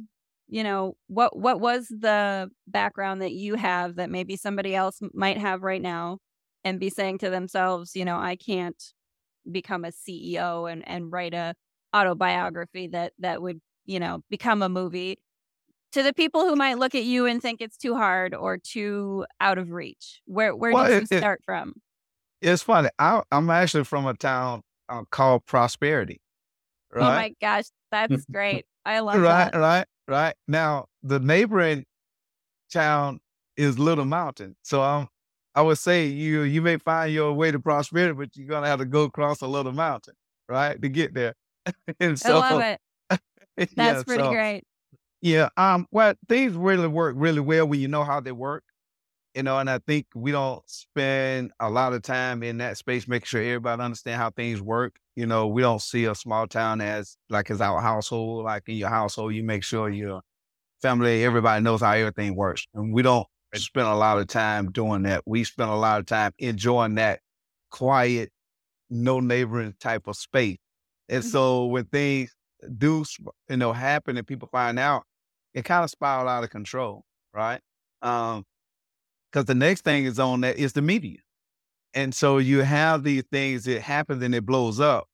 you 0.49 0.65
know 0.65 0.95
what 1.07 1.39
what 1.39 1.61
was 1.61 1.89
the 1.89 2.51
background 2.67 3.21
that 3.23 3.33
you 3.33 3.55
have 3.55 3.97
that 3.97 4.11
maybe 4.11 4.37
somebody 4.37 4.75
else 4.75 5.01
might 5.13 5.37
have 5.39 5.63
right 5.63 5.83
now 5.83 6.19
and 6.65 6.81
be 6.81 6.91
saying 6.91 7.19
to 7.19 7.31
themselves, 7.31 7.95
you 7.95 8.05
know, 8.05 8.19
I 8.19 8.37
can't 8.37 8.83
become 9.51 9.85
a 9.85 9.93
CEO 9.93 10.71
and 10.71 10.87
and 10.89 11.13
write 11.13 11.35
a 11.35 11.55
autobiography 11.95 12.89
that 12.89 13.13
that 13.19 13.43
would, 13.43 13.61
you 13.85 14.01
know, 14.01 14.23
become 14.31 14.63
a 14.63 14.69
movie. 14.71 15.19
To 15.93 16.03
the 16.05 16.13
people 16.15 16.43
who 16.43 16.55
might 16.57 16.79
look 16.79 16.95
at 16.95 17.03
you 17.03 17.27
and 17.27 17.43
think 17.43 17.61
it's 17.61 17.77
too 17.77 17.97
hard 17.97 18.33
or 18.33 18.59
too 18.59 19.27
out 19.41 19.59
of 19.59 19.71
reach, 19.71 20.23
where 20.25 20.57
where 20.57 20.73
well, 20.73 20.89
did 20.89 21.11
you 21.11 21.17
it, 21.17 21.21
start 21.21 21.43
from? 21.45 21.75
It's 22.41 22.63
funny. 22.63 22.89
I, 22.99 23.23
am 23.31 23.51
actually 23.51 23.85
from 23.85 24.07
a 24.07 24.15
town 24.15 24.63
uh, 24.89 25.03
called 25.11 25.45
Prosperity. 25.47 26.21
Right? 26.93 27.03
Oh 27.03 27.09
my 27.09 27.35
gosh, 27.41 27.65
that's 27.91 28.25
great. 28.27 28.67
I 28.85 28.99
love 29.01 29.21
right, 29.21 29.53
that. 29.53 29.59
Right, 29.59 29.87
right, 30.09 30.35
Now 30.49 30.87
the 31.03 31.21
neighboring 31.21 31.85
town 32.73 33.21
is 33.57 33.79
Little 33.79 34.05
Mountain. 34.05 34.57
So 34.63 34.83
I'm, 34.83 35.09
I 35.55 35.63
would 35.63 35.79
say 35.79 36.07
you 36.07 36.43
you 36.43 36.63
may 36.63 36.79
find 36.79 37.13
your 37.13 37.33
way 37.33 37.51
to 37.51 37.61
prosperity, 37.61 38.15
but 38.15 38.37
you're 38.37 38.49
gonna 38.49 38.67
have 38.67 38.79
to 38.79 38.85
go 38.87 39.03
across 39.03 39.41
a 39.43 39.47
little 39.47 39.73
mountain, 39.73 40.15
right, 40.49 40.81
to 40.81 40.89
get 40.89 41.15
there. 41.15 41.35
and 42.01 42.19
so, 42.19 42.39
I 42.39 42.51
love 42.51 42.63
it. 42.63 42.81
That's 43.57 43.73
yeah, 43.77 44.03
pretty 44.05 44.23
so, 44.23 44.31
great. 44.31 44.65
Yeah. 45.21 45.51
Um. 45.57 45.87
Well, 45.91 46.15
things 46.29 46.55
really 46.55 46.89
work 46.89 47.15
really 47.19 47.41
well 47.41 47.69
when 47.69 47.81
you 47.81 47.89
know 47.89 48.05
how 48.05 48.21
they 48.21 48.33
work 48.33 48.65
you 49.35 49.43
know, 49.43 49.59
and 49.59 49.71
I 49.71 49.79
think 49.79 50.07
we 50.15 50.33
don't 50.33 50.63
spend 50.69 51.53
a 51.61 51.71
lot 51.71 51.93
of 51.93 52.03
time 52.03 52.43
in 52.43 52.59
that 52.59 52.77
space 52.77 53.07
making 53.07 53.27
sure 53.27 53.43
everybody 53.43 53.83
understand 53.83 54.17
how 54.17 54.31
things 54.31 54.61
work. 54.61 54.97
You 55.15 55.27
know, 55.27 55.47
we 55.47 55.63
don't 55.63 55.83
see 55.83 56.07
a 56.07 56.15
small 56.15 56.47
town 56.47 56.81
as 56.81 57.17
like 57.29 57.51
as 57.51 57.61
our 57.61 57.81
household. 57.81 58.45
Like 58.45 58.65
in 58.69 58.77
your 58.77 58.89
household, 58.89 59.35
you 59.35 59.45
make 59.45 59.63
sure 59.63 59.89
your 59.89 60.23
family, 60.83 61.25
everybody 61.25 61.63
knows 61.63 61.81
how 61.81 61.93
everything 61.93 62.35
works, 62.35 62.67
and 62.75 62.93
we 62.93 63.03
don't 63.03 63.27
spend 63.55 63.87
a 63.87 63.95
lot 63.95 64.19
of 64.19 64.27
time 64.27 64.71
doing 64.71 65.03
that. 65.03 65.23
We 65.27 65.45
spend 65.45 65.71
a 65.71 65.77
lot 65.77 66.01
of 66.01 66.07
time 66.07 66.33
enjoying 66.39 66.97
that 66.97 67.21
quiet, 67.71 68.31
no 68.89 69.21
neighboring 69.21 69.75
type 69.81 70.07
of 70.07 70.17
space. 70.17 70.59
And 71.09 71.23
mm-hmm. 71.23 71.31
so 71.31 71.67
when 71.67 71.85
things 71.85 72.35
do, 72.79 73.05
you 73.49 73.57
know, 73.57 73.73
happen 73.73 74.17
and 74.17 74.27
people 74.27 74.49
find 74.51 74.79
out, 74.79 75.03
it 75.55 75.65
kind 75.65 75.83
of 75.83 75.91
spiral 75.91 76.29
out 76.29 76.45
of 76.45 76.51
control, 76.51 77.05
right? 77.35 77.61
Um, 78.03 78.45
because 79.31 79.47
the 79.47 79.55
next 79.55 79.83
thing 79.83 80.05
is 80.05 80.19
on 80.19 80.41
that 80.43 80.57
is 80.57 80.73
the 80.73 80.83
media. 80.83 81.19
And 81.95 82.15
so 82.15 82.39
you 82.39 82.61
have 82.61 83.03
these 83.03 83.25
things 83.33 83.65
that 83.65 83.83
happen 83.83 84.23
and 84.23 84.35
it 84.35 84.47
blows 84.47 84.81
up, 84.81 85.09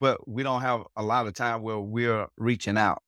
but 0.00 0.28
we 0.28 0.42
don't 0.42 0.62
have 0.62 0.82
a 0.96 1.02
lot 1.02 1.26
of 1.26 1.34
time 1.34 1.62
where 1.62 1.78
we're 1.78 2.26
reaching 2.36 2.76
out. 2.76 3.02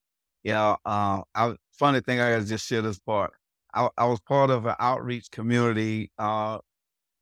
You 0.45 0.53
know, 0.53 0.77
uh, 0.85 1.23
I, 1.35 1.55
funny 1.73 2.01
thing, 2.01 2.21
I 2.21 2.33
gotta 2.33 2.45
just 2.45 2.67
share 2.67 2.83
this 2.83 2.99
part. 2.99 3.33
I, 3.75 3.89
I 3.99 4.07
was 4.07 4.21
part 4.21 4.51
of 4.51 4.67
an 4.67 4.77
outreach 4.79 5.31
community 5.31 6.11
uh, 6.19 6.59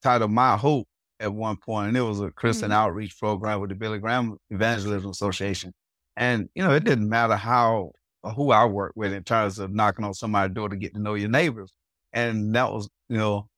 titled 0.02 0.30
My 0.30 0.56
Hope 0.56 0.86
at 1.18 1.32
one 1.32 1.56
point, 1.56 1.88
and 1.88 1.96
it 1.96 2.02
was 2.02 2.20
a 2.20 2.30
Christian 2.30 2.70
mm-hmm. 2.70 2.78
outreach 2.78 3.18
program 3.18 3.60
with 3.60 3.70
the 3.70 3.74
Billy 3.74 3.98
Graham 3.98 4.36
Evangelism 4.50 5.10
Association. 5.10 5.72
And 6.16 6.48
you 6.54 6.62
know, 6.62 6.72
it 6.72 6.84
didn't 6.84 7.08
matter 7.08 7.36
how 7.36 7.92
who 8.34 8.50
I 8.50 8.64
worked 8.66 8.96
with 8.96 9.12
in 9.12 9.24
terms 9.24 9.58
of 9.58 9.72
knocking 9.72 10.04
on 10.04 10.14
somebody's 10.14 10.54
door 10.54 10.68
to 10.68 10.76
get 10.76 10.94
to 10.94 11.00
know 11.00 11.14
your 11.14 11.28
neighbors 11.28 11.72
and 12.16 12.54
that 12.56 12.72
was 12.72 12.88
you 13.08 13.18
know 13.18 13.48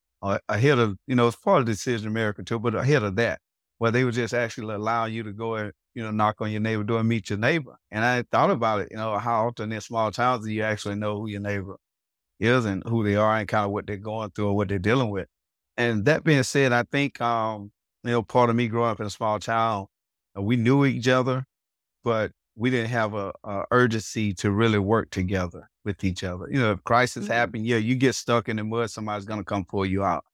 ahead 0.49 0.79
of 0.79 0.99
you 1.07 1.15
know 1.15 1.29
it's 1.29 1.37
part 1.37 1.61
of 1.61 1.67
decision 1.67 2.09
America 2.09 2.43
too, 2.43 2.59
but 2.59 2.75
ahead 2.75 3.03
of 3.05 3.17
that, 3.17 3.41
where 3.79 3.93
they 3.93 4.05
would 4.05 4.15
just 4.15 4.35
actually 4.35 4.75
allow 4.75 5.07
you 5.07 5.23
to 5.23 5.33
go 5.33 5.55
and 5.55 5.73
you 5.95 6.03
know 6.03 6.11
knock 6.11 6.37
on 6.41 6.51
your 6.51 6.61
neighbor 6.61 6.85
door 6.85 7.01
and 7.01 7.09
meet 7.09 7.31
your 7.31 7.39
neighbor. 7.39 7.77
And 7.91 8.05
I 8.05 8.25
thought 8.31 8.51
about 8.51 8.81
it, 8.83 8.89
you 8.91 8.97
know, 8.99 9.17
how 9.19 9.47
often 9.47 9.73
in 9.73 9.81
small 9.81 10.11
towns 10.11 10.45
do 10.45 10.53
you 10.53 10.63
actually 10.65 10.97
know 10.97 11.19
who 11.21 11.29
your 11.29 11.41
neighbor 11.41 11.77
is 12.41 12.65
and 12.67 12.83
who 12.87 13.05
they 13.05 13.17
are 13.17 13.37
and 13.39 13.49
kind 13.49 13.67
of 13.67 13.73
what 13.73 13.87
they're 13.87 13.97
going 13.99 14.31
through 14.31 14.49
or 14.49 14.57
what 14.57 14.69
they're 14.69 14.79
dealing 14.79 15.11
with. 15.11 15.29
And 15.77 16.05
that 16.07 16.25
being 16.25 16.43
said, 16.45 16.73
I 16.73 16.85
think 16.85 17.21
um, 17.21 17.73
you 18.05 18.13
know 18.13 18.23
part 18.23 18.51
of 18.51 18.57
me 18.57 18.69
growing 18.69 18.91
up 18.91 19.01
in 19.01 19.07
a 19.07 19.11
small 19.11 19.39
town, 19.41 19.87
uh, 20.39 20.43
we 20.43 20.57
knew 20.57 20.85
each 20.87 21.09
other, 21.09 21.45
but 22.05 22.33
we 22.57 22.71
didn't 22.71 22.91
have 22.91 23.15
a, 23.15 23.33
a 23.45 23.65
urgency 23.71 24.35
to 24.35 24.51
really 24.51 24.79
work 24.81 25.11
together 25.11 25.69
with 25.89 26.05
each 26.05 26.23
other. 26.25 26.47
You 26.51 26.61
know, 26.61 26.73
if 26.73 26.85
crisis 26.85 27.25
mm-hmm. 27.25 27.33
happen, 27.33 27.65
yeah, 27.65 27.77
you 27.79 27.97
get 27.97 28.15
stuck 28.15 28.49
in 28.49 28.57
the 28.57 28.65
mud, 28.65 28.91
somebody's 28.91 29.25
gonna 29.25 29.45
come 29.45 29.65
pull 29.65 29.85
you 29.85 30.05
out. 30.05 30.25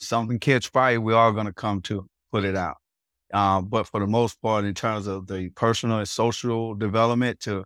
Something 0.00 0.38
catch 0.40 0.68
fire, 0.68 1.00
we're 1.00 1.16
all 1.16 1.32
gonna 1.32 1.52
come 1.52 1.80
to 1.82 2.06
put 2.32 2.44
it 2.44 2.56
out. 2.56 2.76
Um, 3.32 3.66
but 3.66 3.86
for 3.86 4.00
the 4.00 4.06
most 4.06 4.40
part, 4.42 4.64
in 4.64 4.74
terms 4.74 5.06
of 5.06 5.26
the 5.26 5.50
personal 5.50 5.98
and 5.98 6.08
social 6.08 6.74
development 6.74 7.40
to 7.40 7.64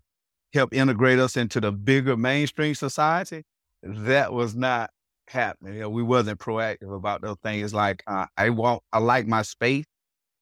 help 0.53 0.73
integrate 0.73 1.19
us 1.19 1.37
into 1.37 1.61
the 1.61 1.73
bigger 1.73 2.17
mainstream 2.17 2.75
society, 2.75 3.43
that 3.83 4.33
was 4.33 4.55
not 4.55 4.91
happening. 5.29 5.75
You 5.75 5.81
know, 5.81 5.91
we 5.91 6.03
wasn't 6.03 6.39
proactive 6.39 6.95
about 6.95 7.23
those 7.23 7.39
things. 7.43 7.75
Like 7.75 8.03
uh, 8.07 8.27
I 8.37 8.51
want, 8.51 8.83
I 8.93 8.99
like 8.99 9.27
my 9.27 9.43
space, 9.43 9.87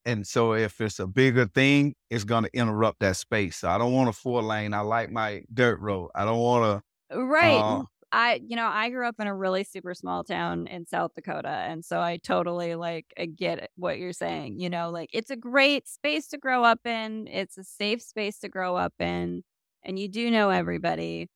and 0.04 0.26
so 0.26 0.52
if 0.52 0.80
it's 0.80 0.98
a 0.98 1.06
bigger 1.06 1.46
thing, 1.46 1.94
it's 2.10 2.24
going 2.24 2.44
to 2.44 2.50
interrupt 2.52 3.00
that 3.00 3.16
space. 3.16 3.56
So 3.56 3.68
I 3.68 3.78
don't 3.78 3.92
want 3.92 4.10
a 4.10 4.12
four 4.12 4.42
lane. 4.42 4.74
I 4.74 4.80
like 4.80 5.10
my 5.10 5.42
dirt 5.52 5.80
road. 5.80 6.10
I 6.14 6.24
don't 6.24 6.40
want 6.40 6.64
to. 6.64 6.84
Right. 7.12 7.66
Uh, 7.68 7.82
I, 8.12 8.40
you 8.46 8.54
know, 8.56 8.66
I 8.68 8.90
grew 8.90 9.06
up 9.08 9.16
in 9.18 9.26
a 9.26 9.34
really 9.34 9.64
super 9.64 9.92
small 9.94 10.22
town 10.24 10.66
in 10.68 10.86
South 10.86 11.12
Dakota. 11.14 11.48
And 11.48 11.84
so 11.84 12.00
I 12.00 12.16
totally 12.18 12.76
like 12.76 13.12
I 13.18 13.26
get 13.26 13.70
what 13.76 13.98
you're 13.98 14.12
saying. 14.12 14.60
You 14.60 14.70
know, 14.70 14.90
like 14.90 15.10
it's 15.12 15.30
a 15.30 15.36
great 15.36 15.88
space 15.88 16.28
to 16.28 16.38
grow 16.38 16.62
up 16.64 16.86
in, 16.86 17.26
it's 17.28 17.58
a 17.58 17.64
safe 17.64 18.02
space 18.02 18.38
to 18.40 18.48
grow 18.48 18.76
up 18.76 18.94
in, 19.00 19.42
and 19.82 19.98
you 19.98 20.08
do 20.08 20.30
know 20.30 20.50
everybody. 20.50 21.28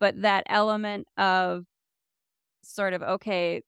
But 0.00 0.22
that 0.22 0.44
element 0.46 1.06
of 1.16 1.64
sort 2.64 2.94
of, 2.94 3.02
okay, 3.02 3.62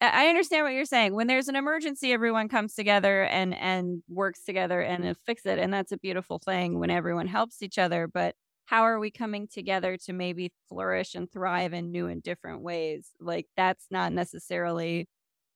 I 0.00 0.26
understand 0.28 0.64
what 0.64 0.72
you're 0.74 0.84
saying. 0.84 1.14
When 1.14 1.28
there's 1.28 1.46
an 1.48 1.54
emergency, 1.54 2.12
everyone 2.12 2.48
comes 2.48 2.74
together 2.74 3.22
and 3.24 3.54
and 3.54 4.02
works 4.08 4.42
together 4.44 4.80
and 4.80 5.16
fix 5.26 5.46
it, 5.46 5.58
and 5.60 5.72
that's 5.72 5.92
a 5.92 5.96
beautiful 5.98 6.40
thing 6.40 6.80
when 6.80 6.90
everyone 6.90 7.28
helps 7.28 7.62
each 7.62 7.78
other. 7.78 8.08
But 8.08 8.34
how 8.66 8.82
are 8.82 8.98
we 8.98 9.10
coming 9.10 9.48
together 9.48 9.96
to 9.98 10.12
maybe 10.12 10.52
flourish 10.68 11.14
and 11.14 11.30
thrive 11.30 11.72
in 11.72 11.90
new 11.92 12.06
and 12.06 12.22
different 12.22 12.62
ways? 12.62 13.10
Like 13.20 13.46
that's 13.56 13.86
not 13.90 14.12
necessarily 14.12 15.08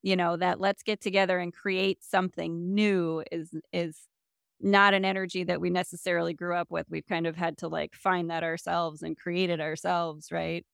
you 0.03 0.17
know 0.17 0.37
that 0.37 0.61
let's 0.61 0.83
get 0.83 1.01
together 1.01 1.39
and 1.39 1.53
create 1.53 2.03
something 2.05 2.75
new 2.75 3.25
is 3.33 3.51
is 3.73 4.07
not 4.61 4.95
an 4.95 5.05
energy 5.05 5.45
that 5.45 5.61
we 5.61 5.71
necessarily 5.71 6.35
grew 6.35 6.55
up 6.55 6.71
with. 6.71 6.87
We've 6.91 7.07
kind 7.07 7.27
of 7.27 7.37
had 7.37 7.59
to 7.59 7.69
like 7.69 7.95
find 7.95 8.31
that 8.31 8.45
ourselves 8.45 9.03
and 9.03 9.17
create 9.17 9.51
it 9.51 9.61
ourselves 9.61 10.31
right? 10.33 10.65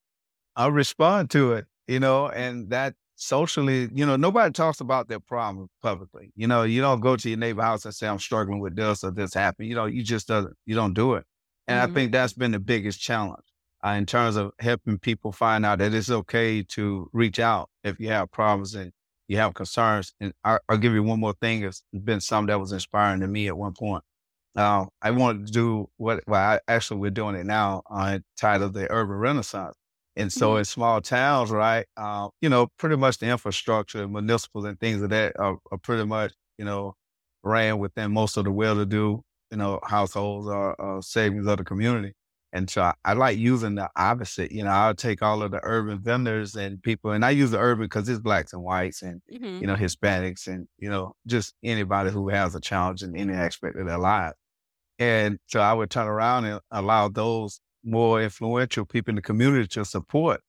I'll 0.57 0.73
respond 0.73 1.31
to 1.31 1.53
it 1.53 1.67
you 1.87 2.01
know 2.01 2.29
and 2.29 2.71
that 2.71 2.95
socially 3.17 3.89
you 3.93 4.05
know 4.07 4.17
nobody 4.17 4.53
talks 4.53 4.81
about 4.81 5.09
their 5.09 5.21
problem 5.21 5.69
publicly. 5.83 6.33
You 6.37 6.47
know 6.47 6.63
you 6.63 6.81
don't 6.81 7.01
go 7.01 7.17
to 7.17 7.29
your 7.29 7.39
neighbor 7.39 7.63
house 7.63 7.85
and 7.85 7.95
say 7.95 8.09
i'm 8.09 8.19
struggling 8.19 8.61
with 8.61 8.77
this 8.77 9.05
or 9.05 9.11
this 9.11 9.35
happened. 9.35 9.69
You 9.69 9.75
know 9.75 9.87
you 9.87 10.03
just 10.03 10.29
doesn't 10.29 10.55
you 10.67 10.75
don't 10.75 10.95
do 10.95 11.15
it 11.15 11.25
and 11.67 11.81
mm-hmm. 11.81 11.91
I 11.91 11.95
think 11.95 12.13
that's 12.13 12.33
been 12.33 12.53
the 12.53 12.59
biggest 12.59 13.01
challenge 13.01 13.45
uh, 13.85 13.91
in 13.91 14.07
terms 14.07 14.37
of 14.37 14.53
helping 14.59 14.99
people 14.99 15.33
find 15.33 15.67
out 15.67 15.79
that 15.79 15.95
it's 15.95 16.11
okay 16.11 16.63
to 16.63 17.09
reach 17.13 17.39
out 17.39 17.69
if 17.85 17.99
you 17.99 18.09
have 18.09 18.31
problems 18.31 18.75
and 18.75 18.93
you 19.29 19.37
have 19.39 19.55
concerns. 19.55 20.13
And 20.21 20.33
I, 20.45 20.59
will 20.69 20.79
give 20.79 20.93
you 20.93 21.03
one 21.03 21.21
more 21.21 21.35
thing. 21.41 21.63
It's 21.63 21.83
been 21.93 22.21
something 22.21 22.49
that 22.49 22.61
was 22.61 22.73
inspiring 22.73 23.21
to 23.21 23.29
me 23.29 23.49
at 23.49 23.57
one 23.57 23.73
point. 23.73 24.05
Uh, 24.55 24.87
I 25.01 25.11
wanted 25.13 25.47
to 25.47 25.53
do 25.53 25.89
what, 25.97 26.23
well, 26.27 26.41
I, 26.41 26.61
actually, 26.69 27.01
we're 27.01 27.11
doing 27.11 27.37
it 27.37 27.47
now 27.47 27.83
uh, 27.91 28.19
titled 28.37 28.75
the 28.75 28.91
Urban 28.91 29.17
Renaissance. 29.17 29.75
And 30.15 30.31
so 30.31 30.51
mm-hmm. 30.51 30.59
in 30.59 30.65
small 30.67 31.01
towns, 31.01 31.51
right, 31.51 31.87
uh, 31.97 32.29
you 32.43 32.51
know, 32.51 32.69
pretty 32.79 32.97
much 32.97 33.17
the 33.17 33.31
infrastructure, 33.31 34.07
municipal 34.07 34.67
and 34.67 34.79
things 34.79 35.01
of 35.01 35.09
that 35.09 35.39
are, 35.39 35.57
are 35.71 35.79
pretty 35.79 36.05
much, 36.05 36.33
you 36.59 36.67
know, 36.67 36.95
ran 37.43 37.79
within 37.79 38.13
most 38.13 38.37
of 38.37 38.45
the 38.45 38.53
well-to-do 38.53 39.23
you 39.53 39.59
know, 39.59 39.79
households 39.85 40.49
or, 40.49 40.75
or 40.81 41.03
savings 41.03 41.47
of 41.47 41.59
the 41.59 41.65
community. 41.65 42.15
And 42.55 42.69
so 42.69 42.83
I, 42.83 42.95
I, 43.05 43.13
like 43.13 43.39
using 43.39 43.77
the 43.77 43.89
opposite. 43.97 44.51
You 44.51 44.65
know, 44.65 44.71
I'll 44.71 44.95
take 44.95 45.23
all 45.23 45.43
of 45.43 45.53
the 45.53 45.61
urban 45.63 46.01
vendors 46.01 46.55
and 46.55 46.83
people, 46.83 47.13
and 47.13 47.25
I 47.25 47.31
use 47.31 47.51
the 47.51 47.59
urban 47.59 47.85
because 47.85 48.09
it's 48.09 48.21
blacks 48.21 48.53
and 48.53 48.63
whites 48.63 49.03
and, 49.03 49.23
mm-hmm. 49.33 49.61
you 49.61 49.67
know, 49.67 49.75
Hispanics 49.75 50.47
and, 50.49 50.67
you 50.79 50.91
know, 50.91 51.15
just 51.27 51.55
anybody 51.63 52.11
who 52.11 52.29
has 52.29 52.55
a 52.55 52.61
challenge 52.61 53.03
in 53.03 53.17
any 53.17 53.33
aspect 53.33 53.79
of 53.79 53.87
their 53.87 53.99
life. 53.99 54.33
And 54.99 55.39
so 55.47 55.61
I 55.61 55.73
would 55.73 55.91
turn 55.91 56.07
around 56.07 56.45
and 56.45 56.61
allow 56.71 57.09
those 57.09 57.61
more 57.85 58.23
influential 58.23 58.85
people 58.85 59.13
in 59.13 59.17
the 59.17 59.23
community 59.23 59.67
to 59.69 59.85
support 59.85 60.41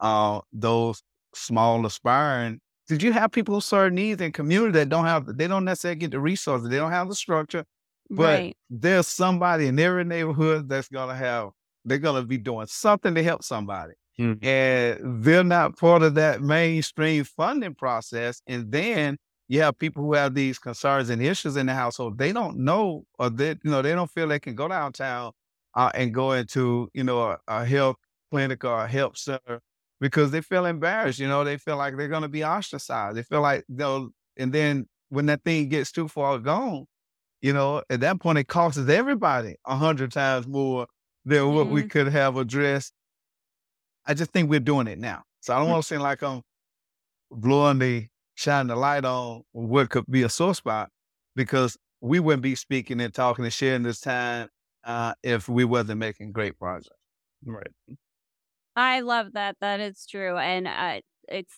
uh, 0.00 0.40
those 0.52 1.02
small 1.34 1.84
aspiring. 1.84 2.60
Did 2.88 3.02
you 3.02 3.12
have 3.12 3.32
people 3.32 3.54
who 3.54 3.60
serve 3.60 3.92
needs 3.92 4.20
in 4.20 4.30
community 4.30 4.72
that 4.72 4.88
don't 4.88 5.06
have, 5.06 5.26
they 5.36 5.48
don't 5.48 5.64
necessarily 5.64 5.98
get 5.98 6.10
the 6.10 6.20
resources, 6.20 6.68
they 6.68 6.76
don't 6.76 6.92
have 6.92 7.08
the 7.08 7.14
structure, 7.14 7.64
but 8.10 8.38
right. 8.38 8.56
there's 8.70 9.08
somebody 9.08 9.66
in 9.66 9.78
every 9.78 10.04
neighborhood 10.04 10.68
that's 10.68 10.88
going 10.88 11.08
to 11.08 11.14
have, 11.14 11.50
they're 11.84 11.98
going 11.98 12.20
to 12.20 12.26
be 12.26 12.38
doing 12.38 12.66
something 12.66 13.14
to 13.14 13.22
help 13.22 13.42
somebody. 13.42 13.94
Mm-hmm. 14.18 14.46
And 14.46 15.24
they're 15.24 15.44
not 15.44 15.76
part 15.76 16.02
of 16.02 16.14
that 16.14 16.40
mainstream 16.40 17.24
funding 17.24 17.74
process. 17.74 18.40
And 18.46 18.70
then 18.72 19.18
you 19.48 19.60
have 19.60 19.78
people 19.78 20.02
who 20.02 20.14
have 20.14 20.34
these 20.34 20.58
concerns 20.58 21.10
and 21.10 21.22
issues 21.22 21.56
in 21.56 21.66
the 21.66 21.74
household. 21.74 22.18
They 22.18 22.32
don't 22.32 22.58
know, 22.58 23.04
or 23.18 23.30
they, 23.30 23.50
you 23.50 23.70
know, 23.70 23.82
they 23.82 23.92
don't 23.92 24.10
feel 24.10 24.28
they 24.28 24.38
can 24.40 24.54
go 24.54 24.68
downtown 24.68 25.32
uh, 25.74 25.90
and 25.94 26.14
go 26.14 26.32
into, 26.32 26.88
you 26.94 27.04
know, 27.04 27.20
a, 27.20 27.38
a 27.46 27.64
health 27.64 27.96
clinic 28.30 28.64
or 28.64 28.84
a 28.84 28.88
health 28.88 29.18
center 29.18 29.60
because 30.00 30.30
they 30.30 30.40
feel 30.40 30.66
embarrassed. 30.66 31.18
You 31.18 31.28
know, 31.28 31.44
they 31.44 31.58
feel 31.58 31.76
like 31.76 31.96
they're 31.96 32.08
going 32.08 32.22
to 32.22 32.28
be 32.28 32.44
ostracized. 32.44 33.16
They 33.16 33.22
feel 33.22 33.42
like 33.42 33.64
they'll, 33.68 34.08
and 34.36 34.52
then 34.52 34.86
when 35.10 35.26
that 35.26 35.44
thing 35.44 35.68
gets 35.68 35.92
too 35.92 36.08
far 36.08 36.38
gone, 36.38 36.86
you 37.40 37.52
know, 37.52 37.82
at 37.90 38.00
that 38.00 38.20
point, 38.20 38.38
it 38.38 38.48
costs 38.48 38.88
everybody 38.88 39.56
a 39.66 39.76
hundred 39.76 40.12
times 40.12 40.46
more 40.46 40.86
than 41.24 41.52
what 41.52 41.66
mm-hmm. 41.66 41.74
we 41.74 41.82
could 41.84 42.08
have 42.08 42.36
addressed. 42.36 42.92
I 44.06 44.14
just 44.14 44.30
think 44.30 44.48
we're 44.48 44.60
doing 44.60 44.86
it 44.86 44.98
now. 44.98 45.22
So 45.40 45.54
I 45.54 45.58
don't 45.58 45.68
mm. 45.68 45.72
want 45.72 45.82
to 45.82 45.88
seem 45.88 46.00
like 46.00 46.22
I'm 46.22 46.42
blowing 47.30 47.78
the, 47.78 48.06
shining 48.34 48.68
the 48.68 48.76
light 48.76 49.04
on 49.04 49.42
what 49.52 49.90
could 49.90 50.04
be 50.08 50.22
a 50.22 50.28
sore 50.28 50.54
spot 50.54 50.90
because 51.34 51.76
we 52.00 52.20
wouldn't 52.20 52.42
be 52.42 52.54
speaking 52.54 53.00
and 53.00 53.12
talking 53.12 53.44
and 53.44 53.52
sharing 53.52 53.82
this 53.82 54.00
time 54.00 54.48
uh, 54.84 55.14
if 55.22 55.48
we 55.48 55.64
wasn't 55.64 55.98
making 55.98 56.32
great 56.32 56.58
progress. 56.58 56.88
Right. 57.44 57.70
I 58.76 59.00
love 59.00 59.32
that. 59.32 59.56
That 59.60 59.80
is 59.80 60.06
true. 60.06 60.36
And 60.36 60.68
uh, 60.68 61.00
it's, 61.28 61.54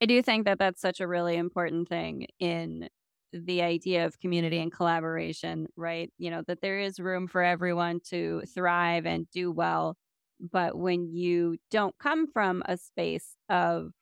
I 0.00 0.06
do 0.06 0.22
think 0.22 0.46
that 0.46 0.58
that's 0.58 0.80
such 0.80 1.00
a 1.00 1.08
really 1.08 1.36
important 1.36 1.88
thing 1.88 2.26
in 2.38 2.88
the 3.32 3.62
idea 3.62 4.06
of 4.06 4.18
community 4.18 4.58
and 4.58 4.72
collaboration, 4.72 5.66
right? 5.76 6.10
You 6.18 6.30
know, 6.30 6.42
that 6.46 6.60
there 6.60 6.78
is 6.78 6.98
room 7.00 7.26
for 7.28 7.42
everyone 7.42 8.00
to 8.10 8.42
thrive 8.54 9.06
and 9.06 9.28
do 9.30 9.52
well. 9.52 9.96
But 10.40 10.76
when 10.76 11.08
you 11.08 11.56
don't 11.70 11.96
come 11.98 12.30
from 12.30 12.62
a 12.66 12.76
space 12.76 13.36
of 13.48 13.92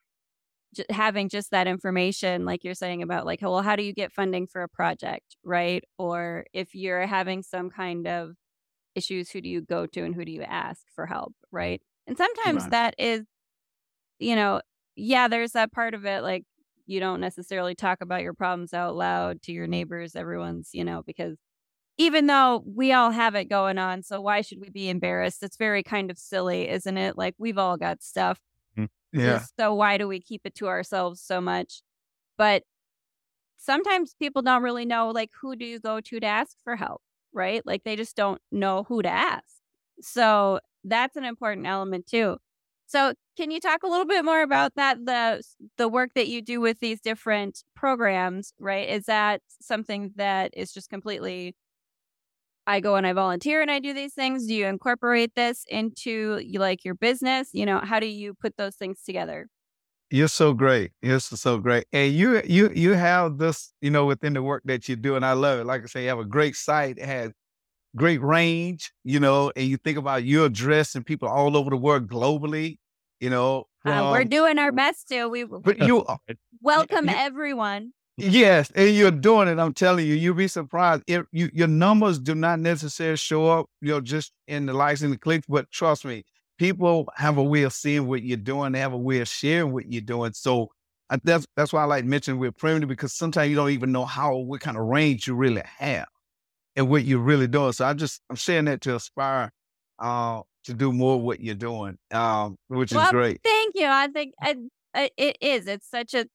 j- 0.74 0.84
having 0.90 1.28
just 1.28 1.50
that 1.52 1.66
information, 1.66 2.44
like 2.44 2.64
you're 2.64 2.74
saying 2.74 3.02
about, 3.02 3.26
like, 3.26 3.40
well, 3.42 3.62
how 3.62 3.76
do 3.76 3.82
you 3.82 3.92
get 3.92 4.12
funding 4.12 4.46
for 4.46 4.62
a 4.62 4.68
project, 4.68 5.36
right? 5.44 5.84
Or 5.98 6.44
if 6.52 6.74
you're 6.74 7.06
having 7.06 7.42
some 7.42 7.70
kind 7.70 8.06
of 8.06 8.34
issues, 8.94 9.30
who 9.30 9.40
do 9.40 9.48
you 9.48 9.60
go 9.60 9.86
to 9.86 10.04
and 10.04 10.14
who 10.14 10.24
do 10.24 10.32
you 10.32 10.42
ask 10.42 10.82
for 10.94 11.06
help, 11.06 11.34
right? 11.50 11.80
And 12.06 12.16
sometimes 12.16 12.62
right. 12.64 12.70
that 12.70 12.94
is, 12.98 13.22
you 14.18 14.36
know, 14.36 14.60
yeah, 14.96 15.28
there's 15.28 15.52
that 15.52 15.72
part 15.72 15.94
of 15.94 16.04
it, 16.04 16.22
like 16.22 16.44
you 16.86 17.00
don't 17.00 17.20
necessarily 17.20 17.74
talk 17.74 18.00
about 18.00 18.22
your 18.22 18.34
problems 18.34 18.74
out 18.74 18.94
loud 18.96 19.42
to 19.42 19.52
your 19.52 19.66
neighbors. 19.66 20.14
Everyone's, 20.14 20.70
you 20.72 20.84
know, 20.84 21.02
because 21.02 21.36
even 21.96 22.26
though 22.26 22.62
we 22.66 22.92
all 22.92 23.10
have 23.10 23.34
it 23.34 23.44
going 23.46 23.78
on, 23.78 24.02
so 24.02 24.20
why 24.20 24.40
should 24.40 24.60
we 24.60 24.68
be 24.70 24.88
embarrassed? 24.88 25.42
It's 25.42 25.56
very 25.56 25.82
kind 25.82 26.10
of 26.10 26.18
silly, 26.18 26.68
isn't 26.68 26.96
it? 26.96 27.16
Like 27.16 27.34
we've 27.38 27.58
all 27.58 27.76
got 27.76 28.02
stuff. 28.02 28.40
Mm, 28.76 28.88
yeah. 29.12 29.44
So 29.58 29.74
why 29.74 29.98
do 29.98 30.08
we 30.08 30.20
keep 30.20 30.42
it 30.44 30.54
to 30.56 30.66
ourselves 30.66 31.20
so 31.20 31.40
much? 31.40 31.82
But 32.36 32.64
sometimes 33.56 34.14
people 34.14 34.42
don't 34.42 34.62
really 34.62 34.84
know 34.84 35.10
like 35.10 35.30
who 35.40 35.56
do 35.56 35.64
you 35.64 35.78
go 35.78 36.00
to 36.00 36.20
to 36.20 36.26
ask 36.26 36.56
for 36.64 36.76
help, 36.76 37.00
right? 37.32 37.64
Like 37.64 37.84
they 37.84 37.96
just 37.96 38.16
don't 38.16 38.40
know 38.50 38.84
who 38.84 39.02
to 39.02 39.08
ask. 39.08 39.44
So 40.00 40.60
that's 40.82 41.16
an 41.16 41.24
important 41.24 41.66
element 41.66 42.06
too. 42.06 42.38
So, 42.86 43.14
can 43.36 43.50
you 43.50 43.60
talk 43.60 43.82
a 43.82 43.88
little 43.88 44.06
bit 44.06 44.24
more 44.24 44.42
about 44.42 44.74
that 44.76 45.04
the 45.06 45.42
the 45.78 45.88
work 45.88 46.10
that 46.14 46.28
you 46.28 46.42
do 46.42 46.60
with 46.60 46.80
these 46.80 47.00
different 47.00 47.64
programs, 47.74 48.52
right? 48.58 48.88
Is 48.88 49.06
that 49.06 49.42
something 49.60 50.12
that 50.16 50.52
is 50.56 50.72
just 50.72 50.88
completely 50.90 51.54
I 52.66 52.80
go 52.80 52.96
and 52.96 53.06
I 53.06 53.12
volunteer 53.12 53.60
and 53.60 53.70
I 53.70 53.78
do 53.78 53.92
these 53.92 54.14
things? 54.14 54.46
Do 54.46 54.54
you 54.54 54.66
incorporate 54.66 55.34
this 55.34 55.64
into 55.68 56.40
like 56.54 56.84
your 56.84 56.94
business? 56.94 57.50
You 57.52 57.66
know, 57.66 57.80
how 57.80 58.00
do 58.00 58.06
you 58.06 58.34
put 58.34 58.56
those 58.56 58.76
things 58.76 59.02
together? 59.02 59.48
You're 60.10 60.28
so 60.28 60.52
great. 60.54 60.92
You're 61.02 61.18
so 61.20 61.58
great. 61.58 61.86
And 61.92 62.12
you 62.14 62.40
you 62.44 62.70
you 62.74 62.92
have 62.92 63.38
this, 63.38 63.72
you 63.80 63.90
know, 63.90 64.06
within 64.06 64.34
the 64.34 64.42
work 64.42 64.62
that 64.66 64.88
you 64.88 64.96
do, 64.96 65.16
and 65.16 65.24
I 65.24 65.32
love 65.32 65.60
it. 65.60 65.64
Like 65.64 65.82
I 65.82 65.86
say, 65.86 66.02
you 66.04 66.08
have 66.08 66.18
a 66.18 66.24
great 66.24 66.54
site. 66.56 66.98
It 66.98 67.06
has 67.06 67.32
great 67.96 68.22
range, 68.22 68.92
you 69.04 69.20
know, 69.20 69.52
and 69.56 69.66
you 69.66 69.76
think 69.76 69.98
about 69.98 70.24
you're 70.24 70.46
addressing 70.46 71.04
people 71.04 71.28
all 71.28 71.56
over 71.56 71.70
the 71.70 71.76
world 71.76 72.08
globally, 72.08 72.78
you 73.20 73.30
know. 73.30 73.66
uh, 73.84 74.10
we're 74.12 74.24
doing 74.24 74.58
our 74.58 74.72
best 74.72 75.08
to. 75.08 75.28
We 75.28 75.44
but 75.44 75.78
you 75.78 76.04
welcome 76.60 77.08
you, 77.08 77.14
everyone. 77.14 77.92
Yes, 78.16 78.70
and 78.74 78.94
you're 78.94 79.10
doing 79.10 79.48
it. 79.48 79.58
I'm 79.58 79.74
telling 79.74 80.06
you, 80.06 80.14
you'll 80.14 80.34
be 80.34 80.46
surprised. 80.46 81.02
If 81.06 81.26
you, 81.32 81.50
your 81.52 81.66
numbers 81.66 82.18
do 82.20 82.34
not 82.34 82.60
necessarily 82.60 83.16
show 83.16 83.46
up, 83.48 83.66
you 83.80 83.88
know, 83.88 84.00
just 84.00 84.32
in 84.46 84.66
the 84.66 84.72
likes 84.72 85.02
and 85.02 85.12
the 85.12 85.18
clicks, 85.18 85.46
but 85.48 85.68
trust 85.72 86.04
me, 86.04 86.24
people 86.58 87.08
have 87.16 87.38
a 87.38 87.42
way 87.42 87.64
of 87.64 87.72
seeing 87.72 88.06
what 88.06 88.22
you're 88.22 88.36
doing. 88.36 88.72
They 88.72 88.78
have 88.78 88.92
a 88.92 88.98
way 88.98 89.18
of 89.20 89.28
sharing 89.28 89.72
what 89.72 89.90
you're 89.90 90.00
doing. 90.00 90.32
So 90.32 90.70
that's 91.24 91.46
that's 91.56 91.72
why 91.72 91.82
I 91.82 91.86
like 91.86 92.04
mentioning 92.04 92.40
we're 92.40 92.52
primitive 92.52 92.88
because 92.88 93.12
sometimes 93.12 93.50
you 93.50 93.56
don't 93.56 93.70
even 93.70 93.92
know 93.92 94.04
how 94.04 94.36
what 94.36 94.60
kind 94.60 94.76
of 94.76 94.84
range 94.84 95.26
you 95.26 95.34
really 95.34 95.62
have. 95.78 96.06
And 96.76 96.88
what 96.88 97.04
you're 97.04 97.20
really 97.20 97.46
doing. 97.46 97.72
So 97.72 97.84
I 97.84 97.94
just 97.94 98.20
I'm 98.30 98.36
saying 98.36 98.66
that 98.66 98.80
to 98.82 98.96
aspire 98.96 99.52
uh, 99.98 100.42
to 100.64 100.74
do 100.74 100.92
more 100.92 101.20
what 101.20 101.40
you're 101.40 101.54
doing, 101.54 101.98
um, 102.12 102.56
which 102.68 102.92
well, 102.92 103.04
is 103.04 103.10
great. 103.10 103.40
Thank 103.44 103.74
you. 103.74 103.86
I 103.86 104.08
think 104.08 104.34
I, 104.40 104.56
I, 104.94 105.10
it 105.16 105.38
is. 105.40 105.66
It's 105.66 105.88
such 105.88 106.14
a 106.14 106.26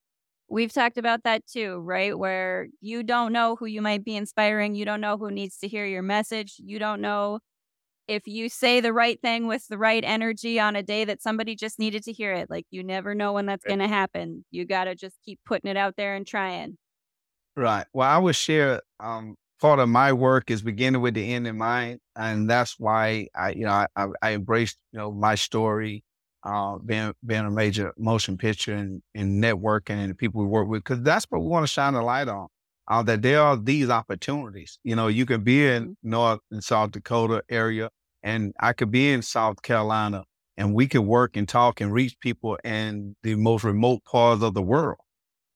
we've 0.47 0.73
talked 0.73 0.97
about 0.97 1.23
that 1.23 1.45
too, 1.47 1.77
right? 1.79 2.17
Where 2.17 2.67
you 2.81 3.03
don't 3.03 3.33
know 3.33 3.55
who 3.55 3.65
you 3.65 3.81
might 3.81 4.03
be 4.03 4.15
inspiring, 4.15 4.75
you 4.75 4.85
don't 4.85 5.01
know 5.01 5.17
who 5.17 5.31
needs 5.31 5.57
to 5.59 5.67
hear 5.67 5.85
your 5.85 6.01
message, 6.01 6.55
you 6.57 6.79
don't 6.79 7.01
know 7.01 7.39
if 8.07 8.27
you 8.27 8.49
say 8.49 8.79
the 8.81 8.91
right 8.91 9.21
thing 9.21 9.45
with 9.45 9.67
the 9.67 9.77
right 9.77 10.03
energy 10.03 10.59
on 10.59 10.75
a 10.75 10.81
day 10.81 11.05
that 11.05 11.21
somebody 11.21 11.55
just 11.55 11.77
needed 11.77 12.03
to 12.03 12.11
hear 12.11 12.33
it. 12.33 12.49
Like 12.49 12.65
you 12.71 12.83
never 12.83 13.13
know 13.13 13.33
when 13.33 13.45
that's 13.45 13.63
going 13.63 13.79
to 13.79 13.87
happen. 13.87 14.43
You 14.49 14.65
got 14.65 14.85
to 14.85 14.95
just 14.95 15.15
keep 15.23 15.39
putting 15.45 15.69
it 15.69 15.77
out 15.77 15.95
there 15.95 16.15
and 16.15 16.25
trying. 16.25 16.77
Right. 17.55 17.85
Well, 17.93 18.09
I 18.09 18.17
would 18.17 18.35
share 18.35 18.81
um, 18.99 19.35
part 19.59 19.79
of 19.79 19.89
my 19.89 20.13
work 20.13 20.49
is 20.49 20.61
beginning 20.61 21.01
with 21.01 21.13
the 21.13 21.33
end 21.33 21.47
in 21.47 21.57
mind, 21.57 21.99
and 22.15 22.49
that's 22.49 22.75
why 22.79 23.27
I, 23.35 23.51
you 23.51 23.65
know, 23.65 23.85
I, 23.95 24.07
I 24.21 24.33
embraced, 24.33 24.77
you 24.91 24.99
know, 24.99 25.11
my 25.11 25.35
story, 25.35 26.03
uh, 26.43 26.77
being 26.77 27.13
being 27.25 27.45
a 27.45 27.51
major 27.51 27.93
motion 27.97 28.37
picture 28.37 28.73
and, 28.73 29.01
and 29.13 29.43
networking 29.43 29.97
and 29.97 30.11
the 30.11 30.15
people 30.15 30.41
we 30.41 30.47
work 30.47 30.67
with, 30.67 30.83
because 30.83 31.01
that's 31.03 31.25
what 31.29 31.41
we 31.41 31.47
want 31.47 31.63
to 31.63 31.71
shine 31.71 31.93
a 31.95 32.03
light 32.03 32.27
on. 32.27 32.47
Uh, 32.87 33.03
that 33.03 33.21
there 33.21 33.41
are 33.41 33.55
these 33.55 33.89
opportunities. 33.89 34.79
You 34.83 34.95
know, 34.95 35.07
you 35.07 35.25
can 35.25 35.43
be 35.43 35.67
in 35.67 35.83
mm-hmm. 35.83 36.09
North 36.09 36.39
and 36.49 36.63
South 36.63 36.91
Dakota 36.91 37.43
area, 37.49 37.89
and 38.23 38.53
I 38.59 38.73
could 38.73 38.89
be 38.89 39.11
in 39.11 39.21
South 39.21 39.61
Carolina, 39.61 40.23
and 40.57 40.73
we 40.73 40.87
could 40.87 41.01
work 41.01 41.37
and 41.37 41.47
talk 41.47 41.81
and 41.81 41.93
reach 41.93 42.19
people 42.19 42.57
in 42.63 43.15
the 43.21 43.35
most 43.35 43.63
remote 43.63 44.03
parts 44.05 44.41
of 44.41 44.53
the 44.53 44.61
world. 44.61 44.99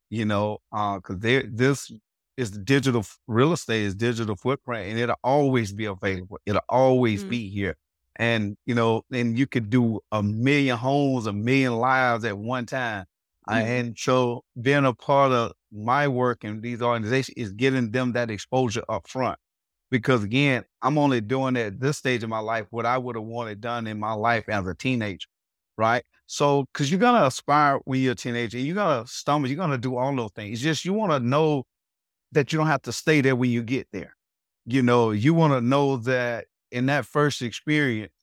You 0.09 0.25
know, 0.25 0.59
because 0.71 1.15
uh, 1.25 1.41
this 1.51 1.91
is 2.37 2.51
digital 2.51 3.05
real 3.27 3.53
estate 3.53 3.83
is 3.83 3.95
digital 3.95 4.35
footprint 4.35 4.89
and 4.89 4.99
it'll 4.99 5.15
always 5.23 5.71
be 5.71 5.85
available. 5.85 6.39
It'll 6.45 6.61
always 6.69 7.21
mm-hmm. 7.21 7.29
be 7.29 7.49
here. 7.49 7.75
And, 8.15 8.57
you 8.65 8.75
know, 8.75 9.03
and 9.11 9.37
you 9.37 9.47
could 9.47 9.69
do 9.69 9.99
a 10.11 10.21
million 10.21 10.77
homes, 10.77 11.25
a 11.25 11.33
million 11.33 11.77
lives 11.77 12.25
at 12.25 12.37
one 12.37 12.65
time. 12.65 13.05
Uh, 13.47 13.53
mm-hmm. 13.53 13.61
Uh, 13.61 13.65
and 13.65 13.97
so 13.97 14.43
being 14.61 14.85
a 14.85 14.93
part 14.93 15.31
of 15.31 15.53
my 15.71 16.07
work 16.07 16.43
in 16.43 16.61
these 16.61 16.81
organizations 16.81 17.35
is 17.37 17.51
getting 17.53 17.91
them 17.91 18.13
that 18.13 18.29
exposure 18.29 18.83
up 18.87 19.07
front. 19.07 19.37
Because 19.89 20.23
again, 20.23 20.63
I'm 20.81 20.97
only 20.97 21.21
doing 21.21 21.55
at 21.55 21.79
this 21.79 21.97
stage 21.97 22.23
of 22.23 22.29
my 22.29 22.39
life 22.39 22.65
what 22.71 22.85
I 22.85 22.97
would 22.97 23.15
have 23.15 23.25
wanted 23.25 23.61
done 23.61 23.85
in 23.85 23.99
my 23.99 24.13
life 24.13 24.49
as 24.49 24.65
a 24.65 24.73
teenager. 24.73 25.27
Right. 25.77 26.03
So, 26.25 26.65
cause 26.73 26.89
you're 26.89 26.99
going 26.99 27.19
to 27.19 27.27
aspire 27.27 27.79
when 27.85 27.99
you're 27.99 28.13
a 28.13 28.15
teenager, 28.15 28.57
you're 28.57 28.75
going 28.75 29.03
to 29.03 29.11
stumble, 29.11 29.49
you're 29.49 29.57
going 29.57 29.71
to 29.71 29.77
do 29.77 29.97
all 29.97 30.15
those 30.15 30.31
things. 30.31 30.53
It's 30.53 30.61
just 30.61 30.85
you 30.85 30.93
want 30.93 31.11
to 31.11 31.19
know 31.19 31.65
that 32.33 32.51
you 32.51 32.57
don't 32.57 32.67
have 32.67 32.81
to 32.83 32.91
stay 32.91 33.21
there 33.21 33.35
when 33.35 33.49
you 33.49 33.63
get 33.63 33.87
there. 33.91 34.15
You 34.65 34.81
know, 34.81 35.11
you 35.11 35.33
want 35.33 35.53
to 35.53 35.61
know 35.61 35.97
that 35.97 36.45
in 36.71 36.85
that 36.87 37.05
first 37.05 37.41
experience 37.41 38.13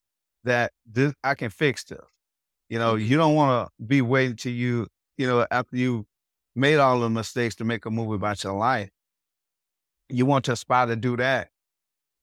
that 0.45 0.73
this 0.87 1.13
I 1.23 1.35
can 1.35 1.51
fix 1.51 1.85
this. 1.85 1.99
You 2.69 2.79
know, 2.79 2.95
mm-hmm. 2.95 3.05
you 3.05 3.17
don't 3.17 3.35
want 3.35 3.69
to 3.69 3.85
be 3.85 4.01
waiting 4.01 4.37
till 4.37 4.53
you, 4.53 4.87
you 5.19 5.27
know, 5.27 5.47
after 5.51 5.77
you 5.77 6.07
made 6.55 6.79
all 6.79 7.01
the 7.01 7.11
mistakes 7.11 7.55
to 7.57 7.65
make 7.65 7.85
a 7.87 7.91
movie 7.91 8.15
about 8.15 8.43
your 8.43 8.55
life. 8.55 8.91
You 10.09 10.27
want 10.27 10.45
to 10.47 10.53
aspire 10.53 10.87
to 10.87 10.97
do 10.97 11.17
that 11.17 11.51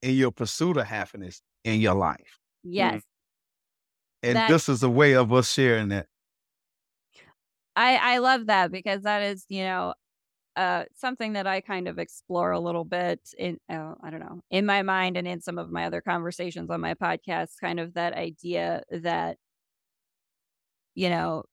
in 0.01 0.15
your 0.15 0.31
pursuit 0.31 0.77
of 0.77 0.85
happiness 0.85 1.41
in 1.63 1.79
your 1.79 1.93
life. 1.93 2.39
Yes. 2.63 2.95
Mm-hmm. 2.95 2.99
And 4.23 4.35
that, 4.35 4.49
this 4.49 4.67
is 4.67 4.83
a 4.83 4.89
way 4.89 5.13
of 5.13 5.31
us 5.31 5.51
sharing 5.51 5.89
that. 5.89 6.07
I 7.75 8.15
I 8.15 8.17
love 8.17 8.47
that 8.47 8.71
because 8.71 9.03
that 9.03 9.21
is, 9.21 9.45
you 9.47 9.63
know, 9.63 9.93
uh, 10.57 10.85
something 10.95 11.33
that 11.33 11.45
I 11.45 11.61
kind 11.61 11.87
of 11.87 11.99
explore 11.99 12.51
a 12.51 12.59
little 12.59 12.83
bit 12.83 13.19
in, 13.37 13.59
uh, 13.69 13.93
I 14.03 14.09
don't 14.09 14.19
know, 14.19 14.41
in 14.49 14.65
my 14.65 14.81
mind 14.81 15.15
and 15.15 15.27
in 15.27 15.39
some 15.39 15.59
of 15.59 15.69
my 15.71 15.85
other 15.85 16.01
conversations 16.01 16.71
on 16.71 16.81
my 16.81 16.95
podcast, 16.95 17.51
kind 17.61 17.79
of 17.79 17.93
that 17.93 18.13
idea 18.13 18.81
that, 18.91 19.37
you 20.95 21.09
know, 21.09 21.43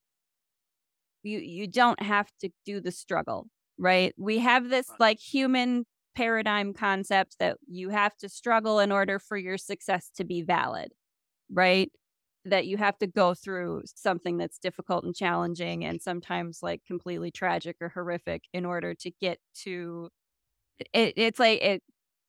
you, 1.21 1.37
you 1.39 1.67
don't 1.67 2.01
have 2.01 2.27
to 2.41 2.49
do 2.65 2.81
the 2.81 2.91
struggle, 2.91 3.47
right? 3.77 4.13
We 4.17 4.39
have 4.39 4.69
this 4.69 4.89
like 4.99 5.19
human 5.19 5.85
paradigm 6.15 6.73
concept 6.73 7.35
that 7.39 7.57
you 7.67 7.89
have 7.89 8.15
to 8.17 8.29
struggle 8.29 8.79
in 8.79 8.91
order 8.91 9.19
for 9.19 9.37
your 9.37 9.57
success 9.57 10.09
to 10.15 10.23
be 10.23 10.41
valid, 10.41 10.89
right? 11.51 11.91
That 12.45 12.67
you 12.67 12.77
have 12.77 12.97
to 12.99 13.07
go 13.07 13.33
through 13.33 13.81
something 13.85 14.37
that's 14.37 14.59
difficult 14.59 15.03
and 15.03 15.15
challenging 15.15 15.83
and 15.83 16.01
sometimes 16.01 16.59
like 16.61 16.81
completely 16.85 17.31
tragic 17.31 17.75
or 17.81 17.89
horrific 17.89 18.43
in 18.53 18.65
order 18.65 18.93
to 18.93 19.11
get 19.19 19.39
to 19.53 20.09
it, 20.93 21.13
it's 21.17 21.39
like 21.39 21.61
it 21.61 21.83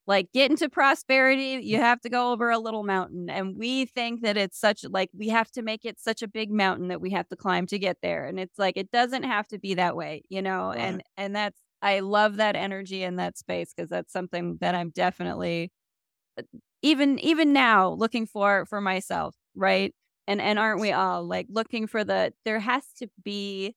like 0.06 0.30
get 0.32 0.50
into 0.50 0.68
prosperity 0.68 1.60
you 1.62 1.78
have 1.78 2.00
to 2.00 2.08
go 2.08 2.32
over 2.32 2.50
a 2.50 2.58
little 2.58 2.84
mountain 2.84 3.28
and 3.28 3.56
we 3.56 3.86
think 3.86 4.22
that 4.22 4.36
it's 4.36 4.58
such 4.58 4.84
like 4.88 5.10
we 5.16 5.28
have 5.28 5.50
to 5.50 5.62
make 5.62 5.84
it 5.84 5.98
such 5.98 6.22
a 6.22 6.28
big 6.28 6.50
mountain 6.50 6.88
that 6.88 7.00
we 7.00 7.10
have 7.10 7.28
to 7.28 7.36
climb 7.36 7.66
to 7.66 7.78
get 7.78 7.98
there 8.02 8.26
and 8.26 8.38
it's 8.38 8.58
like 8.58 8.76
it 8.76 8.90
doesn't 8.90 9.24
have 9.24 9.46
to 9.48 9.58
be 9.58 9.74
that 9.74 9.96
way 9.96 10.22
you 10.28 10.40
know 10.40 10.68
right. 10.68 10.78
and 10.78 11.02
and 11.16 11.34
that's 11.34 11.60
i 11.82 12.00
love 12.00 12.36
that 12.36 12.56
energy 12.56 13.02
in 13.02 13.16
that 13.16 13.36
space 13.36 13.72
because 13.74 13.90
that's 13.90 14.12
something 14.12 14.56
that 14.60 14.74
i'm 14.74 14.90
definitely 14.90 15.70
uh, 16.38 16.42
even 16.82 17.18
even 17.18 17.52
now 17.52 17.90
looking 17.90 18.26
for 18.26 18.64
for 18.66 18.80
myself 18.80 19.34
right 19.56 19.92
and 20.26 20.40
and 20.40 20.58
aren't 20.58 20.80
we 20.80 20.92
all 20.92 21.24
like 21.24 21.46
looking 21.48 21.86
for 21.86 22.04
the 22.04 22.32
there 22.44 22.58
has 22.60 22.84
to 22.98 23.08
be 23.24 23.74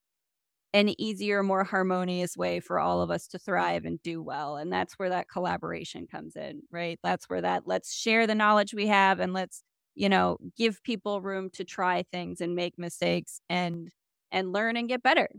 an 0.74 0.94
easier 1.02 1.42
more 1.42 1.64
harmonious 1.64 2.38
way 2.38 2.60
for 2.60 2.80
all 2.80 3.02
of 3.02 3.10
us 3.10 3.28
to 3.28 3.40
thrive 3.40 3.86
and 3.86 4.02
do 4.04 4.22
well 4.22 4.56
and 4.56 4.72
that's 4.72 4.94
where 4.96 5.10
that 5.10 5.28
collaboration 5.30 6.08
comes 6.08 6.36
in 6.36 6.62
right? 6.72 7.00
That's 7.04 7.26
where 7.30 7.42
that 7.42 7.64
let's 7.66 7.94
share 7.94 8.28
the 8.28 8.36
knowledge 8.36 8.74
we 8.74 8.88
have 8.88 9.20
and 9.20 9.34
let's 9.34 9.64
you 9.96 10.10
know 10.10 10.38
give 10.58 10.82
people 10.84 11.22
room 11.22 11.50
to 11.54 11.64
try 11.64 12.04
things 12.12 12.42
and 12.42 12.56
make 12.56 12.78
mistakes 12.78 13.42
and 13.50 13.90
and 14.32 14.54
learn 14.54 14.78
and 14.78 14.88
get 14.88 15.02
better. 15.02 15.30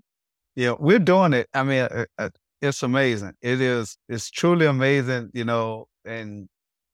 Yeah 0.56 0.74
we're 0.78 0.98
doing 0.98 1.32
it. 1.32 1.48
I 1.54 1.62
mean 1.62 1.82
uh, 1.82 2.06
uh, 2.18 2.30
it's 2.60 2.82
amazing. 2.82 3.34
It 3.40 3.60
is 3.60 3.96
it's 4.08 4.30
truly 4.30 4.66
amazing 4.66 5.30
you 5.32 5.44
know 5.44 5.86
and 6.04 6.48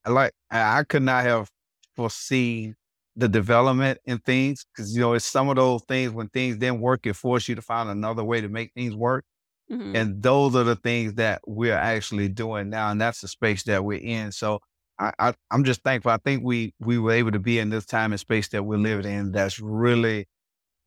like 0.07 0.33
i 0.51 0.85
could 0.85 1.03
not 1.03 1.25
have 1.25 1.51
foreseen 1.97 2.77
the 3.17 3.29
development 3.29 3.99
in 4.05 4.19
things 4.19 4.67
because 4.67 4.95
you 4.95 5.01
know 5.01 5.15
it's 5.15 5.25
some 5.25 5.49
of 5.49 5.57
those 5.57 5.83
things 5.89 6.13
when 6.13 6.29
things 6.29 6.57
didn't 6.59 6.81
work 6.81 7.07
it 7.07 7.15
forced 7.15 7.49
you 7.49 7.55
to 7.55 7.63
find 7.63 7.89
another 7.89 8.23
way 8.23 8.41
to 8.41 8.49
make 8.49 8.73
things 8.75 8.95
work 8.95 9.25
mm-hmm. 9.71 9.97
and 9.97 10.23
those 10.23 10.55
are 10.55 10.65
the 10.65 10.77
things 10.77 11.15
that 11.15 11.41
we're 11.47 11.75
actually 11.75 12.29
doing 12.29 12.69
now 12.69 12.91
and 12.91 13.01
that's 13.01 13.23
the 13.23 13.29
space 13.29 13.63
that 13.65 13.83
we're 13.83 13.99
in 13.99 14.31
so 14.31 14.61
I, 14.99 15.13
I 15.19 15.35
i'm 15.51 15.65
just 15.65 15.83
thankful 15.83 16.11
i 16.13 16.19
think 16.19 16.45
we 16.45 16.75
we 16.79 16.99
were 16.99 17.13
able 17.13 17.33
to 17.33 17.39
be 17.39 17.59
in 17.59 17.71
this 17.71 17.87
time 17.87 18.13
and 18.13 18.21
space 18.21 18.49
that 18.49 18.65
we're 18.65 18.77
living 18.77 19.11
in 19.11 19.33
that's 19.33 19.59
really 19.59 20.29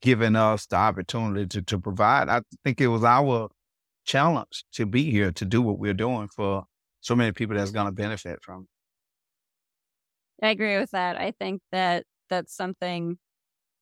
given 0.02 0.36
us 0.36 0.68
the 0.68 0.76
opportunity 0.76 1.48
to, 1.48 1.62
to 1.64 1.80
provide 1.80 2.30
i 2.30 2.42
think 2.64 2.80
it 2.80 2.88
was 2.88 3.04
our 3.04 3.50
challenge 4.06 4.66
to 4.74 4.86
be 4.86 5.10
here 5.10 5.32
to 5.32 5.46
do 5.46 5.62
what 5.64 5.80
we're 5.80 5.94
doing 5.94 6.28
for 6.36 6.66
so 7.02 7.16
many 7.16 7.32
people 7.32 7.56
that's 7.56 7.72
going 7.72 7.88
to 7.88 7.92
benefit 7.92 8.40
from 8.44 8.68
I 10.42 10.50
agree 10.50 10.80
with 10.80 10.92
that. 10.92 11.18
I 11.18 11.32
think 11.32 11.62
that 11.72 12.06
that's 12.30 12.56
something, 12.56 13.18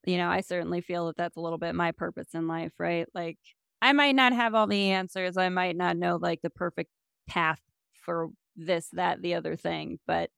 you 0.06 0.18
know, 0.18 0.30
I 0.30 0.42
certainly 0.42 0.82
feel 0.82 1.08
that 1.08 1.18
that's 1.18 1.38
a 1.38 1.42
little 1.42 1.58
bit 1.60 1.76
my 1.76 1.92
purpose 1.92 2.30
in 2.34 2.48
life, 2.48 2.74
right? 2.80 3.08
Like, 3.14 3.38
I 3.82 3.94
might 3.94 4.16
not 4.16 4.34
have 4.34 4.56
all 4.56 4.68
the 4.68 4.92
answers. 4.92 5.38
I 5.38 5.50
might 5.50 5.76
not 5.78 5.98
know 5.98 6.18
like 6.18 6.42
the 6.42 6.50
perfect 6.50 6.92
path 7.28 7.62
for 7.94 8.30
this, 8.56 8.90
that, 8.94 9.22
the 9.22 9.36
other 9.36 9.56
thing, 9.56 10.00
but, 10.08 10.30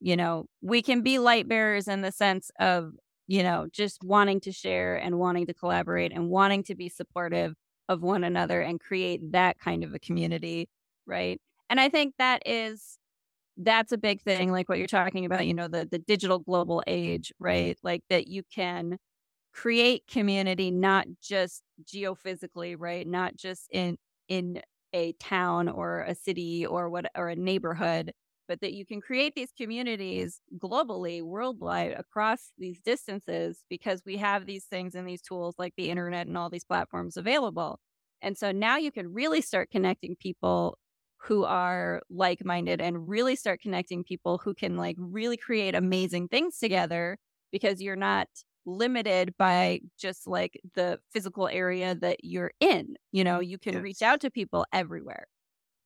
you 0.00 0.16
know, 0.16 0.46
we 0.62 0.82
can 0.82 1.02
be 1.02 1.18
light 1.18 1.48
bearers 1.48 1.88
in 1.88 2.02
the 2.02 2.12
sense 2.12 2.50
of, 2.58 2.92
you 3.26 3.42
know, 3.42 3.68
just 3.72 4.02
wanting 4.02 4.40
to 4.40 4.52
share 4.52 4.96
and 4.96 5.18
wanting 5.18 5.46
to 5.46 5.54
collaborate 5.54 6.12
and 6.12 6.28
wanting 6.30 6.62
to 6.64 6.74
be 6.74 6.88
supportive 6.88 7.54
of 7.88 8.02
one 8.02 8.24
another 8.24 8.60
and 8.60 8.80
create 8.80 9.32
that 9.32 9.58
kind 9.58 9.84
of 9.84 9.94
a 9.94 9.98
community, 9.98 10.68
right? 11.06 11.40
And 11.70 11.80
I 11.80 11.88
think 11.88 12.14
that 12.18 12.42
is 12.46 12.97
that's 13.58 13.92
a 13.92 13.98
big 13.98 14.22
thing 14.22 14.52
like 14.52 14.68
what 14.68 14.78
you're 14.78 14.86
talking 14.86 15.24
about 15.24 15.46
you 15.46 15.54
know 15.54 15.68
the 15.68 15.86
the 15.90 15.98
digital 15.98 16.38
global 16.38 16.82
age 16.86 17.32
right? 17.40 17.78
Like 17.82 18.02
that 18.10 18.28
you 18.28 18.42
can 18.44 18.98
create 19.52 20.06
community 20.08 20.70
not 20.70 21.06
just 21.22 21.62
geophysically 21.84 22.76
right? 22.78 23.06
Not 23.06 23.36
just 23.36 23.68
in 23.72 23.98
in 24.28 24.62
a 24.94 25.12
town 25.14 25.68
or 25.68 26.02
a 26.02 26.14
city 26.14 26.66
or 26.66 26.90
what 26.90 27.06
or 27.16 27.28
a 27.28 27.36
neighborhood 27.36 28.12
but 28.48 28.60
that 28.62 28.72
you 28.74 28.86
can 28.86 29.00
create 29.00 29.34
these 29.36 29.52
communities 29.52 30.40
globally 30.58 31.22
worldwide 31.22 31.92
across 31.92 32.52
these 32.58 32.80
distances 32.80 33.64
because 33.70 34.02
we 34.06 34.16
have 34.16 34.46
these 34.46 34.64
things 34.66 34.94
and 34.94 35.08
these 35.08 35.22
tools 35.22 35.54
like 35.58 35.74
the 35.76 35.90
internet 35.90 36.26
and 36.26 36.36
all 36.38 36.50
these 36.50 36.64
platforms 36.64 37.16
available. 37.16 37.78
And 38.22 38.36
so 38.38 38.50
now 38.52 38.76
you 38.76 38.90
can 38.90 39.12
really 39.12 39.40
start 39.42 39.70
connecting 39.70 40.16
people 40.16 40.78
who 41.18 41.44
are 41.44 42.02
like 42.10 42.44
minded 42.44 42.80
and 42.80 43.08
really 43.08 43.36
start 43.36 43.60
connecting 43.60 44.04
people 44.04 44.38
who 44.38 44.54
can 44.54 44.76
like 44.76 44.96
really 44.98 45.36
create 45.36 45.74
amazing 45.74 46.28
things 46.28 46.58
together 46.58 47.18
because 47.50 47.82
you're 47.82 47.96
not 47.96 48.28
limited 48.66 49.34
by 49.38 49.80
just 49.98 50.26
like 50.26 50.60
the 50.74 50.98
physical 51.10 51.48
area 51.48 51.94
that 51.96 52.22
you're 52.22 52.52
in. 52.60 52.94
You 53.12 53.24
know, 53.24 53.40
you 53.40 53.58
can 53.58 53.74
yes. 53.74 53.82
reach 53.82 54.02
out 54.02 54.20
to 54.20 54.30
people 54.30 54.64
everywhere. 54.72 55.26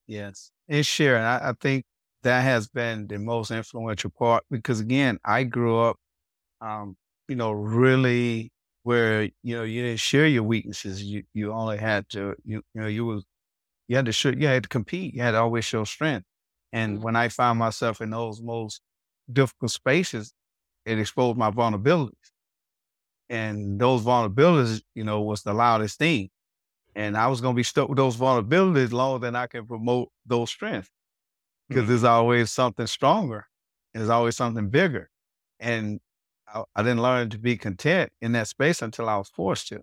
Yes. 0.07 0.51
And 0.68 0.85
Sharon, 0.85 1.23
I, 1.23 1.51
I 1.51 1.53
think 1.61 1.85
that 2.23 2.42
has 2.42 2.68
been 2.68 3.07
the 3.07 3.18
most 3.18 3.51
influential 3.51 4.11
part 4.11 4.45
because 4.51 4.81
again, 4.81 5.18
I 5.25 5.45
grew 5.45 5.79
up, 5.79 5.97
um, 6.61 6.97
you 7.29 7.37
know, 7.37 7.53
really 7.53 8.51
where 8.85 9.23
you 9.42 9.57
know 9.57 9.62
you 9.62 9.83
didn't 9.83 10.01
share 10.01 10.27
your 10.27 10.42
weaknesses. 10.42 11.03
You 11.03 11.23
you 11.35 11.53
only 11.53 11.79
had 11.79 12.09
to 12.11 12.35
you 12.45 12.62
you 12.75 12.81
know 12.81 12.88
you 12.88 13.05
was 13.07 13.25
you 13.88 13.97
had 13.97 14.07
to 14.07 14.12
show 14.12 14.31
you 14.31 14.47
had 14.47 14.64
to 14.64 14.68
compete. 14.68 15.14
You 15.14 15.23
had 15.23 15.33
to 15.33 15.40
always 15.40 15.64
show 15.64 15.85
strength. 15.85 16.27
And 16.73 17.03
Mm-hmm. 17.03 17.03
when 17.03 17.16
I 17.16 17.29
found 17.29 17.59
myself 17.59 18.01
in 18.01 18.11
those 18.11 18.40
most 18.42 18.81
difficult 19.33 19.71
spaces, 19.73 20.33
it 20.87 20.99
exposed 20.99 21.38
my 21.38 21.51
vulnerabilities. 21.51 22.33
And 23.29 23.81
those 23.81 24.03
vulnerabilities, 24.03 24.83
you 24.95 25.05
know, 25.05 25.23
was 25.23 25.42
the 25.42 25.55
loudest 25.55 25.99
thing. 25.99 26.31
And 26.95 27.16
I 27.16 27.29
was 27.29 27.40
going 27.40 27.55
to 27.55 27.59
be 27.59 27.62
stuck 27.64 27.88
with 27.88 27.99
those 27.99 28.16
vulnerabilities 28.16 28.92
longer 28.92 29.25
than 29.27 29.37
I 29.37 29.47
can 29.49 29.66
promote 29.66 30.11
those 30.27 30.51
strengths 30.51 30.90
because 31.68 31.88
Mhm. 31.88 31.88
there's 31.88 32.05
always 32.05 32.51
something 32.53 32.87
stronger. 32.87 33.47
There's 33.95 34.11
always 34.11 34.37
something 34.37 34.71
bigger. 34.71 35.11
And 35.61 36.01
I, 36.49 36.64
I 36.77 36.83
didn't 36.83 37.03
learn 37.03 37.31
to 37.31 37.38
be 37.38 37.57
content 37.57 38.12
in 38.21 38.33
that 38.33 38.49
space 38.49 38.83
until 38.83 39.09
I 39.09 39.16
was 39.18 39.29
forced 39.31 39.68
to. 39.68 39.83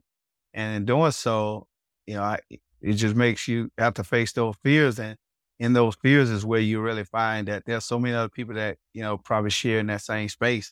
And 0.53 0.75
in 0.77 0.85
doing 0.85 1.11
so, 1.11 1.67
you 2.07 2.15
know, 2.15 2.23
I, 2.23 2.39
it 2.81 2.93
just 2.93 3.15
makes 3.15 3.47
you 3.47 3.69
have 3.77 3.93
to 3.95 4.03
face 4.03 4.31
those 4.31 4.55
fears. 4.63 4.99
And 4.99 5.17
in 5.59 5.73
those 5.73 5.95
fears 6.01 6.29
is 6.29 6.45
where 6.45 6.59
you 6.59 6.81
really 6.81 7.03
find 7.03 7.47
that 7.47 7.63
there's 7.65 7.85
so 7.85 7.99
many 7.99 8.15
other 8.15 8.29
people 8.29 8.55
that, 8.55 8.77
you 8.93 9.01
know, 9.01 9.17
probably 9.17 9.49
share 9.49 9.79
in 9.79 9.87
that 9.87 10.01
same 10.01 10.29
space 10.29 10.71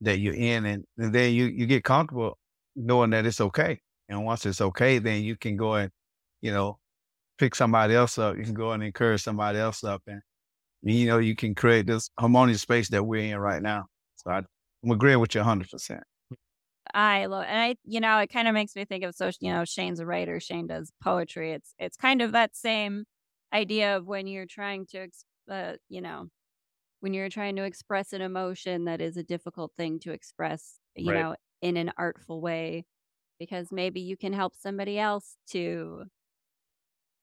that 0.00 0.18
you're 0.18 0.34
in. 0.34 0.66
And, 0.66 0.84
and 0.98 1.12
then 1.12 1.32
you, 1.32 1.46
you 1.46 1.66
get 1.66 1.84
comfortable 1.84 2.38
knowing 2.74 3.10
that 3.10 3.26
it's 3.26 3.40
okay. 3.40 3.80
And 4.08 4.24
once 4.24 4.44
it's 4.44 4.60
okay, 4.60 4.98
then 4.98 5.22
you 5.22 5.36
can 5.36 5.56
go 5.56 5.74
and, 5.74 5.90
you 6.42 6.52
know, 6.52 6.78
pick 7.38 7.54
somebody 7.54 7.94
else 7.94 8.18
up. 8.18 8.36
You 8.36 8.44
can 8.44 8.54
go 8.54 8.72
and 8.72 8.82
encourage 8.82 9.22
somebody 9.22 9.58
else 9.58 9.84
up. 9.84 10.02
And, 10.06 10.20
you 10.82 11.06
know, 11.06 11.18
you 11.18 11.36
can 11.36 11.54
create 11.54 11.86
this 11.86 12.10
harmonious 12.18 12.62
space 12.62 12.88
that 12.90 13.04
we're 13.04 13.32
in 13.32 13.38
right 13.38 13.62
now. 13.62 13.86
So 14.16 14.30
I, 14.30 14.42
I'm 14.84 14.90
agreeing 14.90 15.20
with 15.20 15.34
you 15.34 15.40
100%. 15.40 16.00
I 16.92 17.26
love, 17.26 17.44
and 17.48 17.58
I, 17.58 17.76
you 17.84 18.00
know, 18.00 18.18
it 18.18 18.28
kind 18.28 18.46
of 18.48 18.54
makes 18.54 18.76
me 18.76 18.84
think 18.84 19.04
of 19.04 19.14
so, 19.14 19.30
you 19.40 19.52
know, 19.52 19.64
Shane's 19.64 20.00
a 20.00 20.06
writer. 20.06 20.38
Shane 20.40 20.66
does 20.66 20.92
poetry. 21.02 21.52
It's, 21.52 21.74
it's 21.78 21.96
kind 21.96 22.20
of 22.22 22.32
that 22.32 22.54
same 22.56 23.04
idea 23.52 23.96
of 23.96 24.06
when 24.06 24.26
you're 24.26 24.46
trying 24.46 24.86
to, 24.86 25.08
uh, 25.50 25.74
you 25.88 26.00
know, 26.00 26.28
when 27.00 27.14
you're 27.14 27.28
trying 27.28 27.56
to 27.56 27.64
express 27.64 28.12
an 28.12 28.22
emotion 28.22 28.84
that 28.86 29.00
is 29.00 29.16
a 29.16 29.22
difficult 29.22 29.72
thing 29.76 29.98
to 30.00 30.12
express, 30.12 30.80
you 30.94 31.12
Right. 31.12 31.14
know, 31.14 31.36
in 31.62 31.76
an 31.76 31.92
artful 31.96 32.40
way, 32.40 32.84
because 33.38 33.72
maybe 33.72 34.00
you 34.00 34.16
can 34.16 34.32
help 34.32 34.56
somebody 34.56 34.98
else 34.98 35.36
to, 35.48 36.04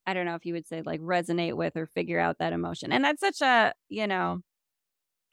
I 0.05 0.13
don't 0.13 0.25
know 0.25 0.35
if 0.35 0.45
you 0.45 0.53
would 0.53 0.67
say 0.67 0.81
like 0.81 0.99
resonate 1.01 1.55
with 1.55 1.77
or 1.77 1.85
figure 1.85 2.19
out 2.19 2.39
that 2.39 2.53
emotion. 2.53 2.91
And 2.91 3.03
that's 3.03 3.19
such 3.21 3.41
a, 3.41 3.73
you 3.89 4.07
know, 4.07 4.41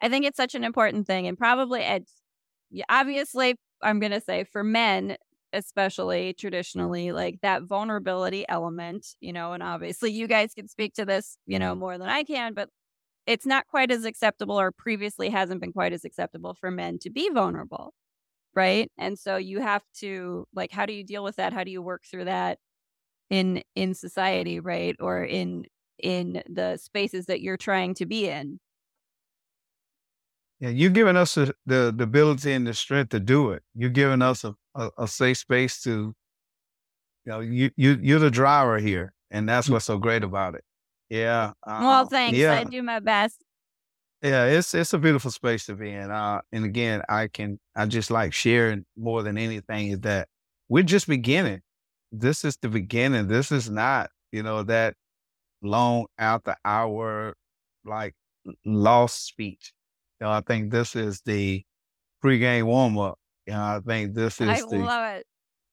I 0.01 0.09
think 0.09 0.25
it's 0.27 0.37
such 0.37 0.55
an 0.55 0.65
important 0.65 1.07
thing. 1.07 1.27
And 1.27 1.39
probably 1.39 1.81
it's 1.81 2.23
obviously, 2.89 3.57
I'm 3.83 4.01
going 4.01 4.13
to 4.13 4.21
say 4.21 4.45
for 4.45 4.65
men, 4.65 5.17
especially 5.53 6.35
traditionally, 6.35 7.13
like 7.13 7.41
that 7.43 7.63
vulnerability 7.63 8.45
element, 8.49 9.07
you 9.21 9.33
know, 9.33 9.53
and 9.53 9.63
obviously 9.63 10.11
you 10.13 10.27
guys 10.27 10.55
can 10.55 10.69
speak 10.69 10.95
to 10.95 11.05
this, 11.05 11.39
you 11.47 11.59
know, 11.59 11.73
mm-hmm. 11.73 11.81
more 11.81 11.99
than 11.99 12.09
I 12.09 12.25
can, 12.25 12.55
but 12.55 12.69
it's 13.27 13.47
not 13.47 13.67
quite 13.67 13.91
as 13.91 14.05
acceptable 14.05 14.59
or 14.59 14.73
previously 14.73 15.29
hasn't 15.29 15.61
been 15.61 15.73
quite 15.73 15.93
as 15.93 16.05
acceptable 16.05 16.55
for 16.55 16.71
men 16.71 16.99
to 17.01 17.11
be 17.11 17.31
vulnerable. 17.31 17.93
Right. 18.55 18.91
And 18.99 19.19
so 19.19 19.37
you 19.37 19.61
have 19.61 19.83
to 20.01 20.47
like, 20.55 20.73
how 20.73 20.87
do 20.87 20.93
you 20.93 21.05
deal 21.05 21.23
with 21.23 21.37
that? 21.37 21.53
How 21.53 21.63
do 21.63 21.71
you 21.71 21.83
work 21.83 22.05
through 22.11 22.25
that 22.25 22.59
in, 23.31 23.63
in 23.77 23.95
society? 23.95 24.61
Right. 24.61 24.97
Or 24.99 25.23
in, 25.23 25.65
in 25.99 26.43
the 26.49 26.77
spaces 26.79 27.27
that 27.27 27.41
you're 27.41 27.57
trying 27.59 27.95
to 27.95 28.07
be 28.07 28.29
in. 28.29 28.59
Yeah, 30.61 30.71
you're 30.71 30.91
giving 30.91 31.17
us 31.17 31.35
the, 31.35 31.55
the, 31.67 31.95
the 31.97 32.05
ability 32.05 32.53
and 32.53 32.67
the 32.67 32.75
strength 32.75 33.11
to 33.11 33.21
do 33.21 33.53
it. 33.53 33.63
You're 33.75 33.91
giving 33.91 34.23
us 34.23 34.45
a, 34.45 34.55
a, 34.75 34.91
a 34.99 35.09
safe 35.09 35.39
space 35.39 35.81
to, 35.83 35.91
you 35.91 37.33
know, 37.33 37.41
you, 37.41 37.71
you, 37.77 37.99
you're 38.03 38.19
the 38.19 38.31
driver 38.31 38.79
here. 38.79 39.13
And 39.31 39.49
that's 39.49 39.69
what's 39.69 39.85
so 39.85 39.99
great 39.99 40.25
about 40.25 40.55
it. 40.55 40.65
Yeah. 41.11 41.53
Well, 41.67 42.03
uh, 42.03 42.07
thanks. 42.07 42.37
Yeah. 42.37 42.55
I 42.55 42.65
do 42.65 42.83
my 42.83 42.99
best. 42.99 43.43
Yeah, 44.23 44.47
it's 44.47 44.75
it's 44.75 44.93
a 44.93 44.99
beautiful 44.99 45.31
space 45.31 45.67
to 45.67 45.75
be 45.75 45.93
in. 45.93 46.11
Uh, 46.11 46.41
and 46.51 46.65
again, 46.65 47.03
I 47.09 47.29
can 47.29 47.61
I 47.77 47.87
just 47.87 48.11
like 48.11 48.33
sharing 48.33 48.85
more 48.97 49.23
than 49.23 49.39
anything 49.39 49.89
is 49.89 50.01
that 50.01 50.29
we're 50.69 50.83
just 50.83 51.07
beginning. 51.07 51.61
This 52.11 52.45
is 52.45 52.57
the 52.57 52.69
beginning. 52.69 53.29
This 53.29 53.53
is 53.53 53.71
not 53.71 54.11
you 54.33 54.43
know 54.43 54.65
that 54.65 54.95
long 55.63 56.07
after 56.19 56.57
hour 56.65 57.35
like 57.85 58.15
lost 58.65 59.25
speech. 59.25 59.73
You 60.21 60.27
know, 60.27 60.33
I 60.33 60.41
think 60.41 60.71
this 60.71 60.97
is 60.97 61.21
the 61.23 61.63
pregame 62.25 62.65
warm 62.65 62.99
up. 62.99 63.19
You 63.47 63.55
know, 63.55 63.61
I 63.61 63.81
think 63.87 64.15
this 64.15 64.41
is 64.41 64.49
I 64.49 64.61
the 64.61 64.79
love 64.79 65.15
it. 65.17 65.27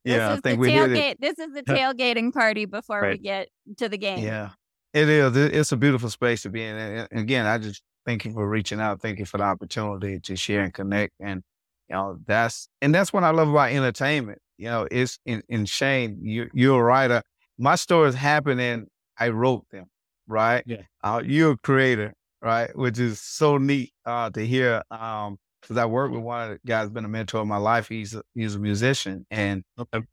This 0.04 0.16
yeah. 0.18 0.34
I 0.34 0.34
think 0.36 0.44
the 0.44 0.58
we 0.58 0.72
hit 0.72 0.92
it. 0.92 0.96
tailgate. 0.96 1.16
This 1.20 1.40
is 1.40 1.54
the 1.54 1.64
tailgating 1.68 2.32
party 2.32 2.66
before 2.66 3.08
we 3.10 3.18
get 3.18 3.50
to 3.78 3.90
the 3.90 3.98
game. 3.98 4.24
Yeah, 4.24 4.52
it 4.94 5.10
is. 5.10 5.36
It's 5.36 5.72
a 5.72 5.78
beautiful 5.78 6.10
space 6.10 6.44
to 6.44 6.50
be 6.50 6.64
in. 6.64 6.76
And 6.76 7.08
and 7.12 7.20
again, 7.22 7.46
I 7.46 7.58
just 7.58 7.82
thank 8.06 8.24
you 8.24 8.32
for 8.32 8.48
reaching 8.48 8.80
out. 8.80 9.02
Thank 9.02 9.20
you 9.20 9.26
for 9.26 9.38
the 9.38 9.44
opportunity 9.44 10.20
to 10.20 10.36
share 10.36 10.64
and 10.64 10.74
connect. 10.74 11.14
And 11.20 11.42
you 11.90 11.96
know, 11.96 12.18
that's 12.26 12.70
and 12.82 12.94
that's 12.94 13.12
what 13.12 13.24
I 13.24 13.32
love 13.32 13.50
about 13.50 13.72
entertainment. 13.72 14.40
You 14.58 14.66
know, 14.66 14.88
it's 14.90 15.20
in, 15.26 15.42
in 15.50 15.66
Shane. 15.66 16.20
You 16.22 16.50
you're 16.54 16.80
a 16.80 16.84
writer. 16.84 17.22
My 17.58 17.76
stories 17.76 18.16
happen 18.16 18.60
and 18.60 18.88
I 19.18 19.30
wrote 19.30 19.66
them. 19.72 19.86
Right. 20.28 20.64
Yeah. 20.66 20.82
Uh, 21.04 21.22
you're 21.26 21.52
a 21.52 21.58
creator. 21.58 22.14
Right. 22.42 22.76
Which 22.76 23.00
is 23.00 23.20
so 23.22 23.58
neat 23.58 23.92
uh, 24.06 24.30
to 24.32 24.46
hear. 24.46 24.84
Um, 24.92 25.38
because 25.62 25.78
I 25.78 25.86
work 25.86 26.12
with 26.12 26.22
one 26.22 26.44
of 26.44 26.50
the 26.52 26.60
guys, 26.68 26.90
been 26.92 27.06
a 27.06 27.08
mentor 27.08 27.42
in 27.42 27.48
my 27.48 27.58
life. 27.58 27.88
He's 27.90 28.14
a, 28.14 28.22
he's 28.36 28.54
a 28.54 28.60
musician, 28.60 29.26
and 29.32 29.64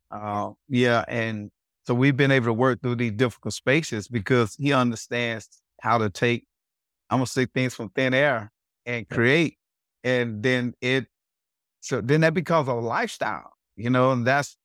uh, 0.09 0.49
yeah, 0.67 1.05
and 1.07 1.51
so 1.85 1.93
we've 1.93 2.17
been 2.17 2.31
able 2.31 2.47
to 2.47 2.53
work 2.53 2.81
through 2.81 2.95
these 2.95 3.11
difficult 3.11 3.53
spaces 3.53 4.07
because 4.07 4.55
he 4.55 4.73
understands 4.73 5.47
how 5.81 5.99
to 5.99 6.09
take, 6.09 6.45
I'm 7.09 7.17
gonna 7.19 7.27
say 7.27 7.45
things 7.47 7.75
from 7.75 7.89
thin 7.89 8.13
air 8.13 8.51
and 8.85 9.07
create. 9.09 9.57
And 10.03 10.43
then 10.43 10.73
it, 10.81 11.07
so 11.81 12.01
then 12.01 12.21
that 12.21 12.33
becomes 12.33 12.67
a 12.69 12.73
lifestyle, 12.73 13.51
you 13.75 13.89
know, 13.89 14.11
and 14.11 14.25
that's, 14.27 14.57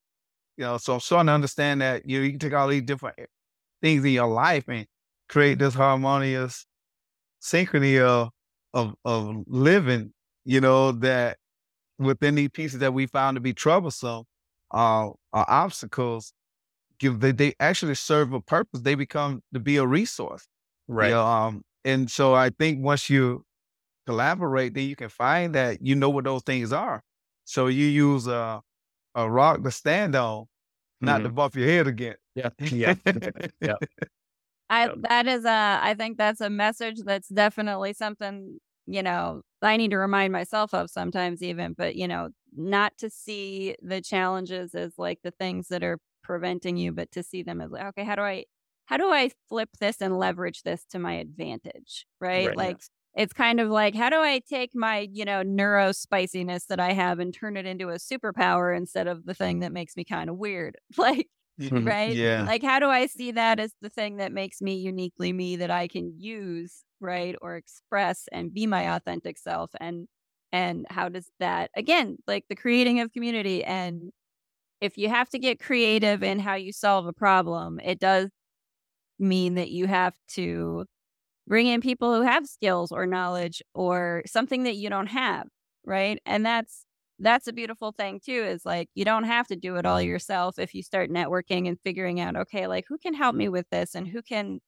you 0.56 0.64
know, 0.64 0.78
so 0.78 0.94
I'm 0.94 1.00
starting 1.00 1.28
to 1.28 1.32
understand 1.34 1.82
that 1.82 2.08
you, 2.08 2.20
know, 2.20 2.24
you 2.24 2.30
can 2.32 2.40
take 2.40 2.54
all 2.54 2.68
these 2.68 2.82
different 2.82 3.16
things 3.82 4.04
in 4.04 4.12
your 4.12 4.28
life 4.28 4.64
and 4.68 4.86
create 5.28 5.58
this 5.60 5.74
harmonious 5.74 6.66
synchrony 7.40 8.00
of, 8.00 8.30
of, 8.74 8.94
of 9.04 9.44
living, 9.46 10.12
you 10.44 10.60
know, 10.60 10.92
that 10.92 11.38
within 11.98 12.34
these 12.34 12.50
pieces 12.50 12.80
that 12.80 12.94
we 12.94 13.06
found 13.06 13.36
to 13.36 13.40
be 13.40 13.52
troublesome, 13.52 14.24
uh, 14.70 15.10
are 15.32 15.46
obstacles, 15.48 16.32
give 16.98 17.20
they, 17.20 17.32
they 17.32 17.54
actually 17.60 17.94
serve 17.94 18.32
a 18.32 18.40
purpose. 18.40 18.80
They 18.80 18.94
become 18.94 19.42
to 19.54 19.60
be 19.60 19.76
a 19.76 19.86
resource. 19.86 20.46
Right. 20.88 21.08
You 21.08 21.14
know, 21.14 21.26
um, 21.26 21.62
and 21.84 22.10
so 22.10 22.34
I 22.34 22.50
think 22.50 22.82
once 22.84 23.08
you 23.08 23.44
collaborate, 24.06 24.74
then 24.74 24.88
you 24.88 24.96
can 24.96 25.08
find 25.08 25.54
that 25.54 25.82
you 25.82 25.94
know 25.94 26.10
what 26.10 26.24
those 26.24 26.42
things 26.42 26.72
are. 26.72 27.02
So 27.44 27.68
you 27.68 27.86
use 27.86 28.26
a 28.26 28.60
a 29.14 29.30
rock 29.30 29.62
to 29.64 29.70
stand 29.70 30.14
on, 30.14 30.46
not 31.00 31.22
to 31.22 31.28
bump 31.30 31.56
your 31.56 31.66
head 31.66 31.86
again. 31.86 32.16
Yeah. 32.34 32.50
Yeah. 32.60 32.94
Yeah. 33.60 33.74
I 34.70 34.90
that 35.08 35.26
is 35.26 35.44
a 35.44 35.80
I 35.82 35.94
think 35.94 36.18
that's 36.18 36.40
a 36.40 36.50
message 36.50 36.98
that's 37.04 37.28
definitely 37.28 37.92
something, 37.94 38.58
you 38.86 39.02
know, 39.02 39.42
I 39.62 39.76
need 39.76 39.90
to 39.92 39.98
remind 39.98 40.32
myself 40.32 40.74
of 40.74 40.90
sometimes 40.90 41.42
even, 41.42 41.72
but 41.74 41.96
you 41.96 42.06
know, 42.08 42.30
not 42.56 42.96
to 42.98 43.10
see 43.10 43.76
the 43.82 44.00
challenges 44.00 44.74
as 44.74 44.94
like 44.98 45.20
the 45.22 45.30
things 45.30 45.68
that 45.68 45.82
are 45.82 45.98
preventing 46.22 46.76
you, 46.76 46.92
but 46.92 47.10
to 47.12 47.22
see 47.22 47.42
them 47.42 47.60
as 47.60 47.70
like, 47.70 47.84
okay, 47.86 48.04
how 48.04 48.14
do 48.16 48.22
I 48.22 48.44
how 48.86 48.96
do 48.96 49.10
I 49.10 49.30
flip 49.48 49.70
this 49.80 50.00
and 50.00 50.18
leverage 50.18 50.62
this 50.62 50.84
to 50.86 50.98
my 50.98 51.14
advantage? 51.14 52.06
Right? 52.20 52.50
Right. 52.50 52.56
Like 52.56 52.78
it's 53.14 53.32
kind 53.32 53.60
of 53.60 53.70
like 53.70 53.94
how 53.94 54.10
do 54.10 54.16
I 54.20 54.40
take 54.40 54.70
my, 54.74 55.08
you 55.12 55.24
know, 55.24 55.42
neuro 55.42 55.92
spiciness 55.92 56.66
that 56.66 56.80
I 56.80 56.92
have 56.92 57.18
and 57.20 57.32
turn 57.34 57.56
it 57.56 57.66
into 57.66 57.88
a 57.88 57.94
superpower 57.96 58.76
instead 58.76 59.06
of 59.08 59.24
the 59.24 59.34
thing 59.34 59.60
that 59.60 59.72
makes 59.72 59.96
me 59.96 60.04
kind 60.04 60.30
of 60.30 60.36
weird. 60.36 60.76
Like. 60.98 61.28
Mm-hmm. 61.60 61.90
right? 61.90 62.20
Yeah. 62.20 62.48
Like, 62.48 62.62
how 62.62 62.78
do 62.80 62.88
I 62.88 63.06
see 63.06 63.32
that 63.32 63.60
as 63.60 63.74
the 63.80 63.90
thing 63.90 64.16
that 64.18 64.32
makes 64.32 64.60
me 64.62 64.74
uniquely 64.76 65.32
me 65.32 65.56
that 65.56 65.70
I 65.70 65.88
can 65.88 66.18
use, 66.18 66.84
right, 67.00 67.34
or 67.42 67.56
express 67.56 68.28
and 68.32 68.52
be 68.54 68.66
my 68.66 68.94
authentic 68.96 69.38
self? 69.38 69.70
And 69.80 70.08
and 70.52 70.86
how 70.90 71.08
does 71.10 71.30
that 71.40 71.70
again, 71.76 72.18
like 72.26 72.44
the 72.48 72.56
creating 72.56 73.00
of 73.00 73.12
community? 73.12 73.64
And 73.64 74.10
if 74.80 74.98
you 74.98 75.08
have 75.10 75.28
to 75.30 75.38
get 75.38 75.60
creative 75.60 76.22
in 76.22 76.38
how 76.40 76.54
you 76.56 76.72
solve 76.72 77.06
a 77.06 77.12
problem, 77.14 77.80
it 77.80 77.98
does 78.00 78.30
mean 79.18 79.54
that 79.54 79.70
you 79.70 79.86
have 79.86 80.14
to 80.28 80.86
bring 81.48 81.66
in 81.68 81.80
people 81.82 82.14
who 82.14 82.22
have 82.22 82.46
skills 82.48 82.92
or 82.92 83.06
knowledge 83.06 83.62
or 83.74 84.22
something 84.26 84.64
that 84.64 84.76
you 84.76 84.90
don't 84.90 85.08
have, 85.08 85.48
right? 85.86 86.20
And 86.26 86.46
that's 86.46 86.86
that's 87.20 87.48
a 87.48 87.52
beautiful 87.52 87.92
thing 87.92 88.20
too 88.24 88.44
is 88.44 88.64
like 88.64 88.88
you 88.94 89.04
don't 89.04 89.24
have 89.24 89.46
to 89.48 89.56
do 89.56 89.76
it 89.76 89.84
all 89.84 90.00
yourself 90.00 90.58
if 90.58 90.72
you 90.74 90.82
start 90.82 91.10
networking 91.10 91.66
and 91.66 91.78
figuring 91.82 92.20
out 92.20 92.36
okay 92.36 92.66
like 92.68 92.84
who 92.88 92.96
can 92.96 93.12
help 93.12 93.34
me 93.34 93.48
with 93.48 93.66
this 93.70 93.94
and 93.94 94.06
who 94.06 94.22
can 94.22 94.60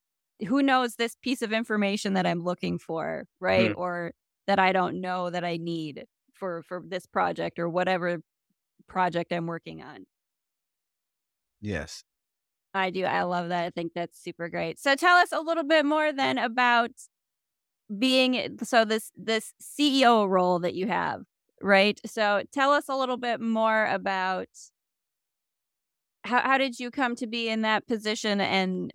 who 0.46 0.62
knows 0.62 0.94
this 0.94 1.16
piece 1.22 1.42
of 1.42 1.52
information 1.52 2.14
that 2.14 2.26
I'm 2.26 2.42
looking 2.42 2.78
for, 2.78 3.26
right? 3.40 3.70
Mm. 3.70 3.76
Or 3.76 4.12
that 4.46 4.58
I 4.58 4.72
don't 4.72 5.00
know 5.00 5.30
that 5.30 5.44
I 5.44 5.56
need 5.58 6.04
for 6.34 6.62
for 6.62 6.82
this 6.86 7.06
project 7.06 7.58
or 7.58 7.68
whatever 7.68 8.18
project 8.88 9.32
I'm 9.32 9.46
working 9.46 9.82
on. 9.82 10.06
Yes. 11.60 12.02
I 12.72 12.90
do. 12.90 13.04
I 13.04 13.24
love 13.24 13.48
that. 13.48 13.64
I 13.64 13.70
think 13.70 13.92
that's 13.94 14.22
super 14.22 14.48
great. 14.48 14.78
So 14.78 14.94
tell 14.94 15.16
us 15.16 15.32
a 15.32 15.40
little 15.40 15.64
bit 15.64 15.84
more 15.84 16.12
then 16.12 16.38
about 16.38 16.90
being 17.98 18.58
so 18.62 18.84
this 18.84 19.10
this 19.16 19.52
CEO 19.60 20.28
role 20.28 20.60
that 20.60 20.74
you 20.74 20.86
have, 20.86 21.22
right? 21.62 22.00
So 22.06 22.42
tell 22.52 22.72
us 22.72 22.88
a 22.88 22.96
little 22.96 23.16
bit 23.16 23.40
more 23.40 23.86
about 23.86 24.48
how 26.24 26.40
how 26.40 26.58
did 26.58 26.78
you 26.78 26.90
come 26.90 27.16
to 27.16 27.26
be 27.26 27.48
in 27.48 27.62
that 27.62 27.86
position 27.86 28.40
and 28.40 28.92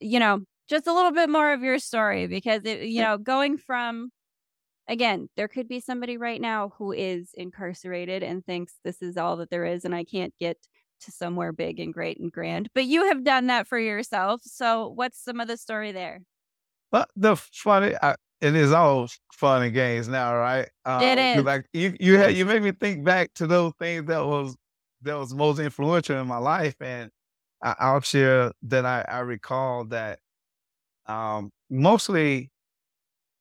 you 0.00 0.18
know, 0.18 0.40
just 0.68 0.86
a 0.86 0.92
little 0.92 1.12
bit 1.12 1.28
more 1.28 1.52
of 1.52 1.62
your 1.62 1.78
story 1.78 2.26
because 2.26 2.62
it, 2.64 2.82
you 2.82 3.02
know, 3.02 3.18
going 3.18 3.58
from 3.58 4.10
again, 4.88 5.28
there 5.36 5.48
could 5.48 5.68
be 5.68 5.80
somebody 5.80 6.16
right 6.16 6.40
now 6.40 6.72
who 6.78 6.92
is 6.92 7.30
incarcerated 7.34 8.22
and 8.22 8.44
thinks 8.44 8.74
this 8.84 9.02
is 9.02 9.16
all 9.16 9.36
that 9.36 9.50
there 9.50 9.64
is 9.64 9.84
and 9.84 9.94
I 9.94 10.04
can't 10.04 10.34
get 10.38 10.56
to 11.00 11.12
somewhere 11.12 11.52
big 11.52 11.78
and 11.78 11.92
great 11.92 12.18
and 12.18 12.32
grand. 12.32 12.68
But 12.74 12.86
you 12.86 13.06
have 13.06 13.24
done 13.24 13.48
that 13.48 13.66
for 13.66 13.78
yourself. 13.78 14.40
So 14.44 14.88
what's 14.88 15.22
some 15.22 15.40
of 15.40 15.48
the 15.48 15.56
story 15.56 15.92
there? 15.92 16.20
But 16.90 17.10
the 17.16 17.36
funny, 17.36 17.94
I, 18.02 18.14
it 18.40 18.54
is 18.54 18.72
all 18.72 19.08
fun 19.32 19.62
and 19.64 19.74
games 19.74 20.08
now, 20.08 20.36
right? 20.36 20.68
Uh, 20.84 21.02
It 21.02 21.18
is. 21.18 21.44
Like 21.44 21.66
you, 21.72 21.96
you 22.00 22.18
had, 22.18 22.34
you 22.36 22.44
made 22.46 22.62
me 22.62 22.72
think 22.72 23.04
back 23.04 23.32
to 23.34 23.46
those 23.46 23.72
things 23.78 24.06
that 24.06 24.24
was 24.24 24.56
that 25.02 25.14
was 25.14 25.34
most 25.34 25.58
influential 25.58 26.18
in 26.18 26.26
my 26.26 26.38
life, 26.38 26.76
and 26.80 27.10
I, 27.62 27.74
I'll 27.78 28.00
share 28.00 28.52
that 28.62 28.86
I, 28.86 29.02
I 29.08 29.20
recall 29.20 29.84
that 29.86 30.20
um, 31.06 31.50
mostly 31.70 32.50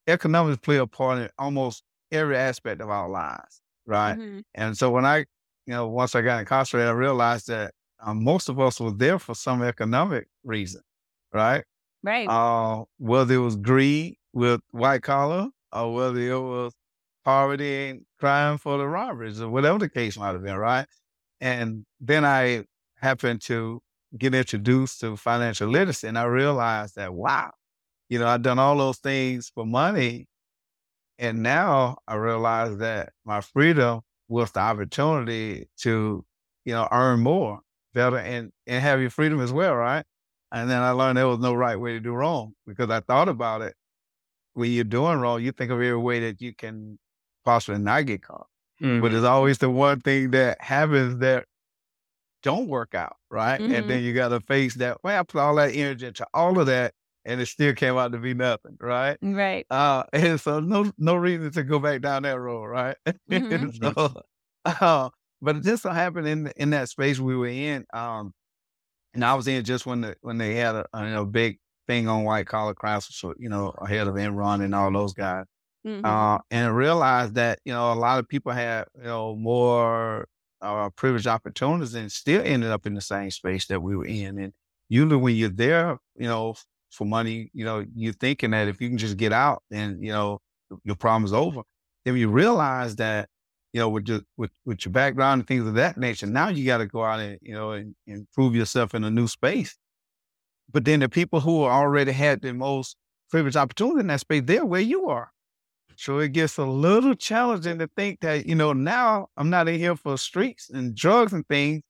economics 0.07 0.59
play 0.61 0.77
a 0.77 0.87
part 0.87 1.19
in 1.19 1.29
almost 1.37 1.83
every 2.11 2.37
aspect 2.37 2.81
of 2.81 2.89
our 2.89 3.09
lives, 3.09 3.61
right? 3.85 4.19
Mhm. 4.19 4.43
And 4.53 4.77
so 4.77 4.91
when 4.91 5.05
I, 5.05 5.19
you 5.19 5.73
know, 5.73 5.87
once 5.87 6.15
I 6.15 6.21
got 6.21 6.39
incarcerated, 6.39 6.89
I 6.89 6.93
realized 6.93 7.47
that 7.47 7.73
um, 7.99 8.23
most 8.23 8.49
of 8.49 8.59
us 8.59 8.79
were 8.79 8.91
there 8.91 9.19
for 9.19 9.33
some 9.35 9.63
economic 9.63 10.27
reason, 10.43 10.81
right? 11.33 11.63
Right. 12.03 12.27
uh, 12.29 12.85
whether 12.99 13.35
it 13.35 13.39
was 13.39 13.55
greed 13.57 14.17
with 14.35 14.61
white 14.71 15.03
collar 15.03 15.49
or 15.73 15.95
whether 15.95 16.19
it 16.19 16.39
was 16.41 16.73
poverty 17.25 17.89
and 17.89 18.03
crime 18.19 18.59
for 18.59 18.79
the 18.79 18.87
robberies 18.87 19.41
or 19.41 19.49
whatever 19.49 19.79
the 19.79 19.89
case 19.89 20.17
might 20.17 20.33
have 20.33 20.43
been, 20.43 20.57
right? 20.57 20.87
And 21.41 21.85
then 22.01 22.25
I 22.25 22.65
happened 22.97 23.41
to 23.43 23.81
get 24.17 24.35
introduced 24.35 25.01
to 25.01 25.17
financial 25.17 25.69
literacy 25.69 26.07
and 26.09 26.19
I 26.19 26.25
realized 26.25 26.97
that, 26.97 27.13
wow, 27.13 27.51
you 28.09 28.19
know, 28.19 28.27
I've 28.27 28.43
done 28.43 28.59
all 28.59 28.77
those 28.77 28.99
things 28.99 29.51
for 29.55 29.65
money. 29.65 30.27
And 31.19 31.43
now 31.43 31.97
I 32.07 32.15
realize 32.15 32.77
that 32.77 33.13
my 33.25 33.41
freedom 33.41 34.01
was 34.27 34.51
the 34.51 34.59
opportunity 34.59 35.67
to, 35.79 36.25
you 36.65 36.73
know, 36.73 36.87
earn 36.91 37.21
more, 37.21 37.61
better, 37.93 38.17
and, 38.17 38.51
and 38.67 38.81
have 38.83 38.99
your 39.01 39.09
freedom 39.09 39.39
as 39.41 39.53
well, 39.53 39.75
right? 39.75 40.05
And 40.51 40.69
then 40.69 40.81
I 40.81 40.91
learned 40.91 41.17
there 41.17 41.27
was 41.27 41.39
no 41.39 41.53
right 41.53 41.77
way 41.79 41.93
to 41.93 41.99
do 41.99 42.13
wrong 42.13 42.53
because 42.67 42.89
I 42.89 42.99
thought 43.01 43.29
about 43.29 43.61
it. 43.61 43.75
When 44.55 44.71
you're 44.71 44.85
doing 44.85 45.19
wrong, 45.19 45.43
you 45.43 45.53
think 45.53 45.71
of 45.71 45.77
every 45.77 45.97
way 45.97 46.21
that 46.21 46.41
you 46.41 46.55
can 46.55 46.99
possibly 47.45 47.79
not 47.81 48.07
get 48.07 48.23
caught. 48.23 48.47
Mhm. 48.81 49.01
But 49.01 49.13
it's 49.13 49.25
always 49.25 49.59
the 49.59 49.71
one 49.71 50.01
thing 50.01 50.31
that 50.31 50.61
happens 50.61 51.19
that 51.19 51.47
don't 52.43 52.67
work 52.67 52.93
out, 52.93 53.17
right? 53.31 53.61
Mhm. 53.61 53.73
And 53.79 53.89
then 53.89 54.03
you 54.03 54.13
got 54.13 54.29
to 54.29 54.39
face 54.41 54.75
that. 54.75 54.97
Well, 55.03 55.19
I 55.19 55.23
put 55.23 55.39
all 55.41 55.55
that 55.55 55.75
energy 55.75 56.05
into 56.07 56.25
all 56.33 56.59
of 56.59 56.67
that, 56.67 56.93
and 57.25 57.41
it 57.41 57.47
still 57.47 57.73
came 57.73 57.97
out 57.97 58.11
to 58.11 58.19
be 58.19 58.33
nothing, 58.33 58.77
right? 58.79 59.17
right. 59.21 59.65
Uh, 59.69 60.03
and 60.13 60.39
so 60.39 60.59
no 60.59 60.91
no 60.97 61.15
reason 61.15 61.51
to 61.51 61.63
go 61.63 61.79
back 61.79 62.01
down 62.01 62.23
that 62.23 62.39
road, 62.39 62.65
right? 62.65 62.97
Mhm. 63.31 63.73
so, 63.95 64.21
uh, 64.65 65.09
but 65.41 65.57
it 65.57 65.63
just 65.63 65.83
so 65.83 65.89
happened 65.91 66.27
in 66.27 66.47
in 66.57 66.69
that 66.71 66.89
space 66.89 67.19
we 67.19 67.35
were 67.35 67.47
in, 67.47 67.85
um, 67.93 68.33
and 69.13 69.23
I 69.25 69.33
was 69.35 69.47
in 69.47 69.63
just 69.65 69.85
when 69.85 70.01
the 70.01 70.17
when 70.21 70.37
they 70.37 70.55
had 70.55 70.75
a, 70.75 70.85
a 70.93 71.03
you 71.05 71.11
know, 71.11 71.25
big 71.25 71.59
thing 71.87 72.07
on 72.07 72.23
white 72.23 72.47
collar 72.47 72.73
crimes, 72.73 73.07
so 73.11 73.33
you 73.39 73.49
know 73.49 73.69
ahead 73.79 74.07
of 74.07 74.15
Enron 74.15 74.63
and 74.63 74.75
all 74.75 74.91
those 74.91 75.13
guys, 75.13 75.45
Mhm. 75.85 76.05
uh, 76.05 76.39
and 76.51 76.67
I 76.67 76.69
realized 76.69 77.35
that 77.35 77.59
you 77.65 77.73
know 77.73 77.93
a 77.93 77.95
lot 77.95 78.19
of 78.19 78.27
people 78.27 78.51
had 78.51 78.85
you 78.97 79.03
know 79.03 79.35
more 79.35 80.27
uh, 80.61 80.89
privileged 80.91 81.27
opportunities 81.27 81.93
and 81.95 82.11
still 82.11 82.41
ended 82.45 82.71
up 82.71 82.85
in 82.85 82.93
the 82.95 83.01
same 83.01 83.31
space 83.31 83.67
that 83.67 83.81
we 83.81 83.95
were 83.95 84.05
in, 84.05 84.39
and 84.39 84.53
usually 84.89 85.17
when 85.17 85.35
you're 85.35 85.49
there, 85.49 85.97
you 86.15 86.27
know, 86.27 86.55
for 86.91 87.05
money, 87.05 87.49
you 87.53 87.65
know, 87.65 87.85
you're 87.95 88.13
thinking 88.13 88.51
that 88.51 88.67
if 88.67 88.79
you 88.81 88.89
can 88.89 88.97
just 88.97 89.17
get 89.17 89.33
out, 89.33 89.63
then 89.69 89.99
you 90.01 90.11
know 90.11 90.39
your 90.83 90.95
problem 90.95 91.25
is 91.25 91.33
over. 91.33 91.61
Then 92.05 92.15
you 92.17 92.29
realize 92.29 92.95
that 92.97 93.29
you 93.73 93.79
know 93.79 93.89
with 93.89 94.07
your 94.07 94.21
with, 94.37 94.51
with 94.65 94.85
your 94.85 94.91
background 94.93 95.41
and 95.41 95.47
things 95.47 95.67
of 95.67 95.73
that 95.75 95.97
nature, 95.97 96.25
now 96.27 96.49
you 96.49 96.65
got 96.65 96.77
to 96.79 96.87
go 96.87 97.03
out 97.03 97.19
and 97.19 97.37
you 97.41 97.53
know 97.53 97.71
and, 97.71 97.95
and 98.07 98.27
prove 98.33 98.55
yourself 98.55 98.93
in 98.95 99.03
a 99.03 99.11
new 99.11 99.27
space. 99.27 99.77
But 100.71 100.85
then 100.85 100.99
the 100.99 101.09
people 101.09 101.39
who 101.39 101.63
already 101.63 102.11
had 102.11 102.41
the 102.41 102.53
most 102.53 102.95
privileged 103.29 103.57
opportunity 103.57 103.99
in 104.01 104.07
that 104.07 104.19
space, 104.21 104.43
they're 104.45 104.65
where 104.65 104.81
you 104.81 105.07
are. 105.09 105.31
So 105.97 106.19
it 106.19 106.33
gets 106.33 106.57
a 106.57 106.65
little 106.65 107.15
challenging 107.15 107.79
to 107.79 107.89
think 107.95 108.19
that, 108.21 108.45
you 108.45 108.55
know, 108.55 108.73
now 108.73 109.27
I'm 109.37 109.49
not 109.49 109.67
in 109.69 109.79
here 109.79 109.95
for 109.95 110.17
streets 110.17 110.69
and 110.69 110.93
drugs 110.95 111.31
and 111.31 111.47
things 111.47 111.83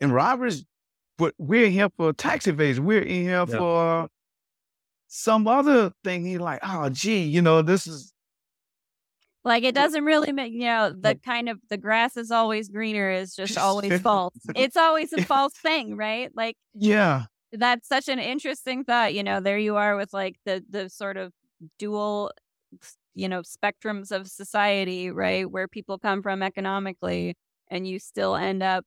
and 0.00 0.12
robberies, 0.14 0.64
but 1.18 1.34
we're 1.38 1.66
in 1.66 1.72
here 1.72 1.88
for 1.96 2.12
tax 2.12 2.46
evasion. 2.46 2.84
We're 2.84 3.02
in 3.02 3.24
here 3.24 3.44
Yeah. 3.48 3.58
for 3.58 4.08
some 5.08 5.48
other 5.48 5.92
thing. 6.04 6.24
You're 6.26 6.40
like, 6.40 6.60
oh, 6.62 6.88
gee, 6.90 7.22
you 7.24 7.42
know, 7.42 7.62
this 7.62 7.86
is, 7.88 8.12
Like 9.42 9.64
it 9.64 9.74
doesn't 9.74 10.04
really 10.04 10.32
make 10.32 10.52
you 10.52 10.66
know 10.66 10.90
the 10.92 11.14
kind 11.24 11.48
of 11.48 11.58
the 11.70 11.78
grass 11.78 12.16
is 12.18 12.30
always 12.30 12.68
greener 12.68 13.10
is 13.10 13.34
just 13.34 13.56
always 13.66 14.00
false. 14.00 14.34
It's 14.54 14.76
always 14.76 15.12
a 15.14 15.24
false 15.24 15.54
thing, 15.54 15.96
right? 15.96 16.30
Like 16.36 16.56
yeah, 16.74 17.24
that's 17.52 17.88
such 17.88 18.08
an 18.08 18.18
interesting 18.18 18.84
thought. 18.84 19.14
You 19.14 19.22
know, 19.22 19.40
there 19.40 19.58
you 19.58 19.76
are 19.76 19.96
with 19.96 20.12
like 20.12 20.36
the 20.44 20.64
the 20.68 20.88
sort 20.90 21.16
of 21.16 21.32
dual, 21.78 22.32
you 23.14 23.28
know, 23.28 23.42
spectrums 23.42 24.12
of 24.12 24.28
society, 24.28 25.10
right? 25.10 25.50
Where 25.50 25.68
people 25.68 25.98
come 25.98 26.22
from 26.22 26.42
economically, 26.42 27.36
and 27.70 27.86
you 27.88 27.98
still 27.98 28.36
end 28.36 28.62
up 28.62 28.84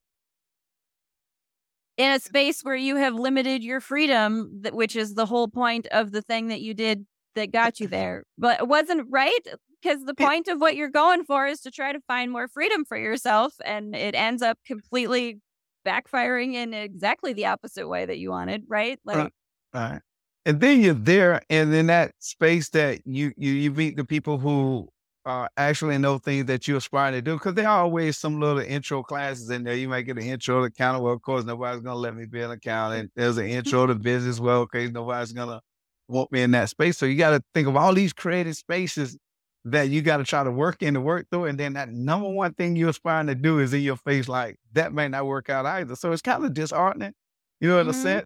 in 1.98 2.12
a 2.12 2.20
space 2.20 2.62
where 2.62 2.76
you 2.76 2.96
have 2.96 3.14
limited 3.14 3.64
your 3.64 3.80
freedom, 3.80 4.62
which 4.72 4.96
is 4.96 5.14
the 5.14 5.26
whole 5.28 5.48
point 5.48 5.88
of 5.88 6.12
the 6.12 6.22
thing 6.22 6.48
that 6.48 6.62
you 6.62 6.74
did 6.74 7.06
that 7.36 7.52
got 7.52 7.80
you 7.80 7.88
there. 7.88 8.24
But 8.38 8.60
it 8.62 8.68
wasn't 8.68 9.08
right 9.12 9.40
because 9.82 10.04
the 10.06 10.16
point 10.16 10.48
of 10.48 10.60
what 10.60 10.76
you're 10.76 10.90
going 10.90 11.24
for 11.24 11.46
is 11.46 11.60
to 11.62 11.72
try 11.72 11.94
to 11.94 12.00
find 12.08 12.32
more 12.32 12.48
freedom 12.48 12.84
for 12.86 12.98
yourself, 12.98 13.54
and 13.64 13.96
it 13.96 14.16
ends 14.16 14.42
up 14.42 14.58
completely 14.66 15.40
backfiring 15.86 16.54
in 16.54 16.74
exactly 16.74 17.34
the 17.34 17.46
opposite 17.48 17.88
way 17.88 18.06
that 18.06 18.18
you 18.18 18.30
wanted, 18.32 18.64
right? 18.68 19.00
Like, 19.06 19.18
Right. 19.18 19.32
Right. 19.74 20.02
And 20.46 20.60
then 20.60 20.82
you're 20.82 20.94
there, 20.94 21.42
and 21.50 21.74
in 21.74 21.88
that 21.88 22.12
space 22.20 22.70
that 22.72 23.02
you 23.06 23.32
you 23.38 23.54
you 23.54 23.72
meet 23.72 23.96
the 23.96 24.04
people 24.04 24.38
who 24.38 24.90
uh, 25.26 25.48
actually 25.56 25.98
know 25.98 26.18
things 26.18 26.46
that 26.48 26.68
you 26.68 26.76
aspire 26.76 27.12
to 27.12 27.22
do, 27.22 27.36
because 27.36 27.54
there 27.56 27.68
are 27.68 27.80
always 27.84 28.18
some 28.18 28.40
little 28.42 28.60
intro 28.60 29.04
classes 29.04 29.50
in 29.50 29.64
there. 29.64 29.76
You 29.76 29.88
might 29.88 30.02
get 30.02 30.18
an 30.18 30.24
intro 30.24 30.60
to 30.60 30.66
accounting. 30.66 31.02
Well, 31.02 31.14
of 31.14 31.22
course, 31.22 31.46
nobody's 31.46 31.82
gonna 31.82 31.96
let 31.96 32.16
me 32.16 32.26
be 32.26 32.42
an 32.42 32.52
accountant. 32.52 33.12
There's 33.16 33.38
an 33.38 33.48
intro 33.48 33.88
to 33.88 33.96
business. 33.96 34.40
Well, 34.40 34.62
okay, 34.62 34.88
nobody's 34.88 35.32
gonna 35.32 35.62
want 36.10 36.32
me 36.32 36.42
in 36.42 36.52
that 36.52 36.70
space. 36.70 36.98
So 36.98 37.06
you 37.06 37.18
got 37.18 37.32
to 37.32 37.42
think 37.54 37.68
of 37.68 37.76
all 37.78 37.94
these 37.94 38.14
creative 38.14 38.56
spaces 38.56 39.18
that 39.66 39.90
you 39.90 40.02
got 40.02 40.18
to 40.18 40.24
try 40.26 40.44
to 40.44 40.52
work 40.52 40.84
in 40.84 40.94
to 40.96 41.02
work 41.02 41.28
through, 41.32 41.46
and 41.46 41.60
then 41.60 41.74
that 41.74 41.90
number 41.90 42.30
one 42.30 42.54
thing 42.54 42.76
you're 42.76 42.90
aspiring 42.90 43.28
to 43.28 43.36
do 43.36 43.60
is 43.60 43.74
in 43.74 43.82
your 43.82 43.98
face. 43.98 44.28
Like 44.28 44.58
that 44.74 44.94
may 44.94 45.08
not 45.08 45.26
work 45.26 45.50
out 45.50 45.66
either. 45.66 45.96
So 45.96 46.12
it's 46.12 46.22
kind 46.22 46.44
of 46.44 46.54
disheartening, 46.54 47.14
you 47.62 47.70
know, 47.70 47.80
in 47.80 47.90
a 47.90 47.94
Mhm. 47.94 47.94
sense. 47.94 48.26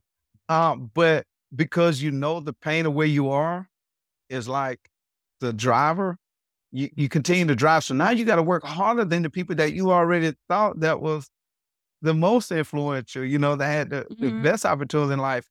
Um, 0.49 0.91
but 0.93 1.25
because 1.55 2.01
you 2.01 2.11
know 2.11 2.39
the 2.39 2.53
pain 2.53 2.85
of 2.85 2.93
where 2.93 3.07
you 3.07 3.29
are 3.29 3.67
is 4.29 4.47
like 4.47 4.79
the 5.41 5.53
driver, 5.53 6.17
you, 6.71 6.89
you 6.95 7.09
continue 7.09 7.45
to 7.47 7.55
drive. 7.55 7.83
So 7.85 7.95
now 7.95 8.11
you 8.11 8.25
got 8.25 8.37
to 8.37 8.43
work 8.43 8.63
harder 8.65 9.05
than 9.05 9.23
the 9.23 9.29
people 9.29 9.55
that 9.57 9.73
you 9.73 9.91
already 9.91 10.33
thought 10.49 10.79
that 10.81 11.01
was 11.01 11.29
the 12.01 12.13
most 12.13 12.51
influential, 12.51 13.25
you 13.25 13.39
know, 13.39 13.55
that 13.55 13.67
had 13.67 13.89
the, 13.89 14.07
the 14.19 14.31
Mhm. 14.31 14.31
best 14.31 14.65
opportunity 14.65 15.13
in 15.13 15.19
life. 15.19 15.49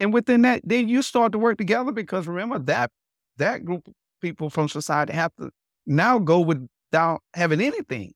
And 0.00 0.12
within 0.12 0.42
that, 0.42 0.62
then 0.64 0.88
you 0.88 1.02
start 1.02 1.32
to 1.32 1.38
work 1.38 1.58
together 1.58 1.92
because 1.92 2.26
remember 2.26 2.58
that 2.60 2.90
that 3.38 3.64
group 3.64 3.88
people 4.22 4.50
from 4.50 4.68
society 4.68 5.14
have 5.14 5.34
to 5.40 5.50
now 5.86 6.18
go 6.20 6.40
without 6.40 7.22
having 7.34 7.60
anything 7.60 8.14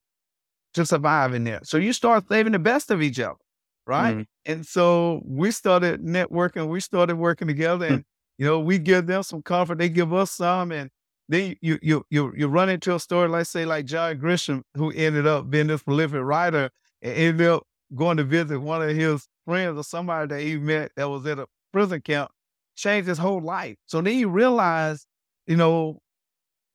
to 0.75 0.87
survive 0.87 1.35
in 1.35 1.45
there. 1.45 1.61
So 1.65 1.79
you 1.79 1.93
start 1.93 2.29
saving 2.29 2.53
the 2.53 2.59
best 2.59 2.91
of 2.91 3.03
each 3.03 3.19
other, 3.21 3.39
right? 3.87 4.19
Mhm. 4.19 4.27
And 4.45 4.67
so 4.67 5.23
we 5.25 5.51
started 5.51 6.03
networking, 6.03 6.69
we 6.69 6.81
started 6.81 7.17
working 7.17 7.49
together 7.49 7.87
and 7.87 8.05
you 8.39 8.45
know, 8.47 8.61
we 8.61 8.79
give 8.79 9.07
them 9.07 9.23
some 9.23 9.43
comfort, 9.43 9.79
they 9.79 9.89
give 9.89 10.13
us 10.13 10.31
some 10.33 10.73
and 10.73 10.91
then 11.29 11.57
you 11.63 11.79
you 11.83 12.05
you 12.11 12.33
you 12.37 12.49
run 12.49 12.69
into 12.69 12.95
a 12.95 13.01
story, 13.01 13.29
let's 13.29 13.51
say 13.51 13.65
like 13.65 13.87
John 13.87 14.19
Grisham, 14.19 14.63
who 14.77 14.93
ended 14.93 15.27
up 15.27 15.51
being 15.51 15.67
this 15.69 15.83
prolific 15.83 16.21
writer 16.23 16.71
and 17.03 17.13
ended 17.15 17.49
up 17.49 17.65
going 17.95 18.17
to 18.19 18.25
visit 18.25 18.61
one 18.61 18.83
of 18.83 18.95
his 18.95 19.27
friends 19.47 19.79
or 19.79 19.85
somebody 19.85 20.29
that 20.29 20.43
he 20.43 20.59
met 20.59 20.93
that 20.97 21.09
was 21.09 21.27
at 21.27 21.39
a 21.39 21.47
prison 21.73 22.01
camp 22.03 22.31
changed 22.77 23.09
his 23.09 23.19
whole 23.19 23.41
life. 23.41 23.77
So 23.87 24.01
then 24.03 24.19
you 24.19 24.29
realize, 24.29 25.07
you 25.47 25.57
know, 25.57 25.99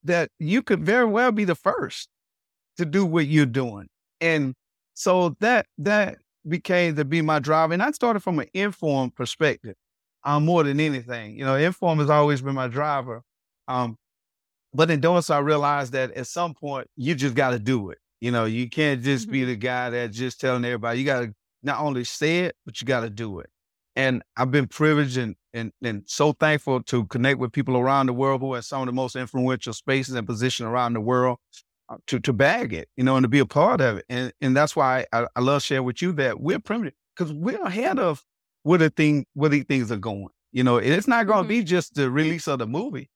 that 0.03 0.29
you 0.39 0.61
could 0.61 0.83
very 0.83 1.05
well 1.05 1.31
be 1.31 1.43
the 1.43 1.55
first 1.55 2.09
to 2.77 2.85
do 2.85 3.05
what 3.05 3.27
you're 3.27 3.45
doing. 3.45 3.87
And 4.19 4.53
so 4.93 5.35
that 5.39 5.67
that 5.77 6.17
became 6.47 6.95
to 6.95 7.05
be 7.05 7.21
my 7.21 7.39
drive. 7.39 7.71
And 7.71 7.83
I 7.83 7.91
started 7.91 8.21
from 8.21 8.39
an 8.39 8.47
informed 8.53 9.15
perspective 9.15 9.75
um, 10.23 10.45
more 10.45 10.63
than 10.63 10.79
anything. 10.79 11.37
You 11.37 11.45
know, 11.45 11.55
inform 11.55 11.99
has 11.99 12.09
always 12.09 12.41
been 12.41 12.55
my 12.55 12.67
driver. 12.67 13.21
Um, 13.67 13.97
but 14.73 14.89
in 14.89 15.01
doing 15.01 15.21
so, 15.21 15.35
I 15.35 15.39
realized 15.39 15.93
that 15.93 16.11
at 16.13 16.27
some 16.27 16.53
point 16.53 16.87
you 16.95 17.13
just 17.15 17.35
got 17.35 17.51
to 17.51 17.59
do 17.59 17.89
it. 17.89 17.97
You 18.21 18.31
know, 18.31 18.45
you 18.45 18.69
can't 18.69 19.01
just 19.01 19.25
mm-hmm. 19.25 19.33
be 19.33 19.43
the 19.45 19.55
guy 19.55 19.89
that 19.89 20.11
just 20.11 20.39
telling 20.39 20.65
everybody. 20.65 20.99
You 20.99 21.05
got 21.05 21.21
to 21.21 21.33
not 21.63 21.79
only 21.79 22.03
say 22.03 22.41
it, 22.41 22.55
but 22.65 22.79
you 22.81 22.87
got 22.87 23.01
to 23.01 23.09
do 23.09 23.39
it. 23.39 23.49
And 23.95 24.23
I've 24.37 24.51
been 24.51 24.67
privileged 24.67 25.17
and, 25.17 25.35
and 25.53 25.71
and 25.83 26.03
so 26.05 26.33
thankful 26.33 26.81
to 26.83 27.05
connect 27.05 27.39
with 27.39 27.51
people 27.51 27.77
around 27.77 28.07
the 28.07 28.13
world 28.13 28.41
who 28.41 28.53
are 28.53 28.61
some 28.61 28.81
of 28.81 28.85
the 28.85 28.93
most 28.93 29.15
influential 29.15 29.73
spaces 29.73 30.15
and 30.15 30.25
positions 30.25 30.67
around 30.67 30.93
the 30.93 31.01
world 31.01 31.39
uh, 31.89 31.97
to 32.07 32.19
to 32.19 32.33
bag 32.33 32.73
it, 32.73 32.87
you 32.95 33.03
know, 33.03 33.17
and 33.17 33.23
to 33.23 33.27
be 33.27 33.39
a 33.39 33.45
part 33.45 33.81
of 33.81 33.97
it. 33.97 34.05
And 34.09 34.31
and 34.41 34.55
that's 34.55 34.75
why 34.75 35.05
I, 35.11 35.27
I 35.35 35.41
love 35.41 35.63
sharing 35.63 35.83
with 35.83 36.01
you 36.01 36.13
that 36.13 36.39
we're 36.39 36.59
primitive 36.59 36.93
because 37.15 37.33
we're 37.33 37.61
ahead 37.61 37.99
of 37.99 38.23
where 38.63 38.79
the 38.79 38.89
thing 38.89 39.25
where 39.33 39.49
these 39.49 39.65
things 39.65 39.91
are 39.91 39.97
going. 39.97 40.29
You 40.53 40.63
know, 40.63 40.77
it's 40.77 41.07
not 41.07 41.27
going 41.27 41.47
to 41.47 41.53
mm-hmm. 41.53 41.61
be 41.61 41.63
just 41.63 41.95
the 41.95 42.09
release 42.09 42.47
of 42.47 42.59
the 42.59 42.67
movie. 42.67 43.09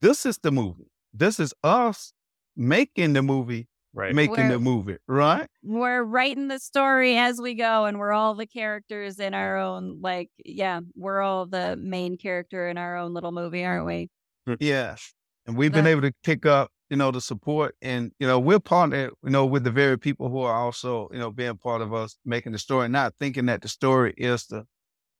This 0.00 0.26
is 0.26 0.38
the 0.38 0.50
movie. 0.50 0.90
This 1.12 1.38
is 1.38 1.54
us 1.62 2.12
making 2.56 3.12
the 3.12 3.22
movie 3.22 3.68
right. 3.94 4.14
making 4.14 4.36
we're, 4.36 4.48
the 4.48 4.58
movie, 4.58 4.96
right? 5.06 5.48
We're 5.62 6.02
writing 6.02 6.48
the 6.48 6.58
story 6.58 7.16
as 7.16 7.40
we 7.40 7.54
go, 7.54 7.84
and 7.84 7.98
we're 7.98 8.12
all 8.12 8.34
the 8.34 8.46
characters 8.46 9.18
in 9.18 9.34
our 9.34 9.56
own, 9.56 10.00
like, 10.00 10.30
yeah, 10.44 10.80
we're 10.94 11.20
all 11.20 11.46
the 11.46 11.76
main 11.76 12.18
character 12.18 12.68
in 12.68 12.76
our 12.76 12.96
own 12.96 13.14
little 13.14 13.32
movie, 13.32 13.64
aren't 13.64 13.86
we? 13.86 14.10
Hm. 14.46 14.56
Yes. 14.60 15.12
And 15.46 15.56
we've 15.56 15.72
been 15.72 15.86
able 15.86 16.02
to 16.02 16.12
pick 16.22 16.46
up, 16.46 16.70
you 16.88 16.96
know, 16.96 17.10
the 17.10 17.20
support 17.20 17.74
and, 17.82 18.12
you 18.18 18.26
know, 18.26 18.38
we're 18.38 18.60
partnered, 18.60 19.12
you 19.22 19.30
know, 19.30 19.44
with 19.44 19.64
the 19.64 19.70
very 19.70 19.98
people 19.98 20.30
who 20.30 20.40
are 20.40 20.54
also, 20.54 21.08
you 21.12 21.18
know, 21.18 21.30
being 21.30 21.56
part 21.56 21.82
of 21.82 21.92
us 21.92 22.16
making 22.24 22.52
the 22.52 22.58
story, 22.58 22.88
not 22.88 23.14
thinking 23.18 23.46
that 23.46 23.60
the 23.60 23.68
story 23.68 24.14
is 24.16 24.46
the, 24.46 24.64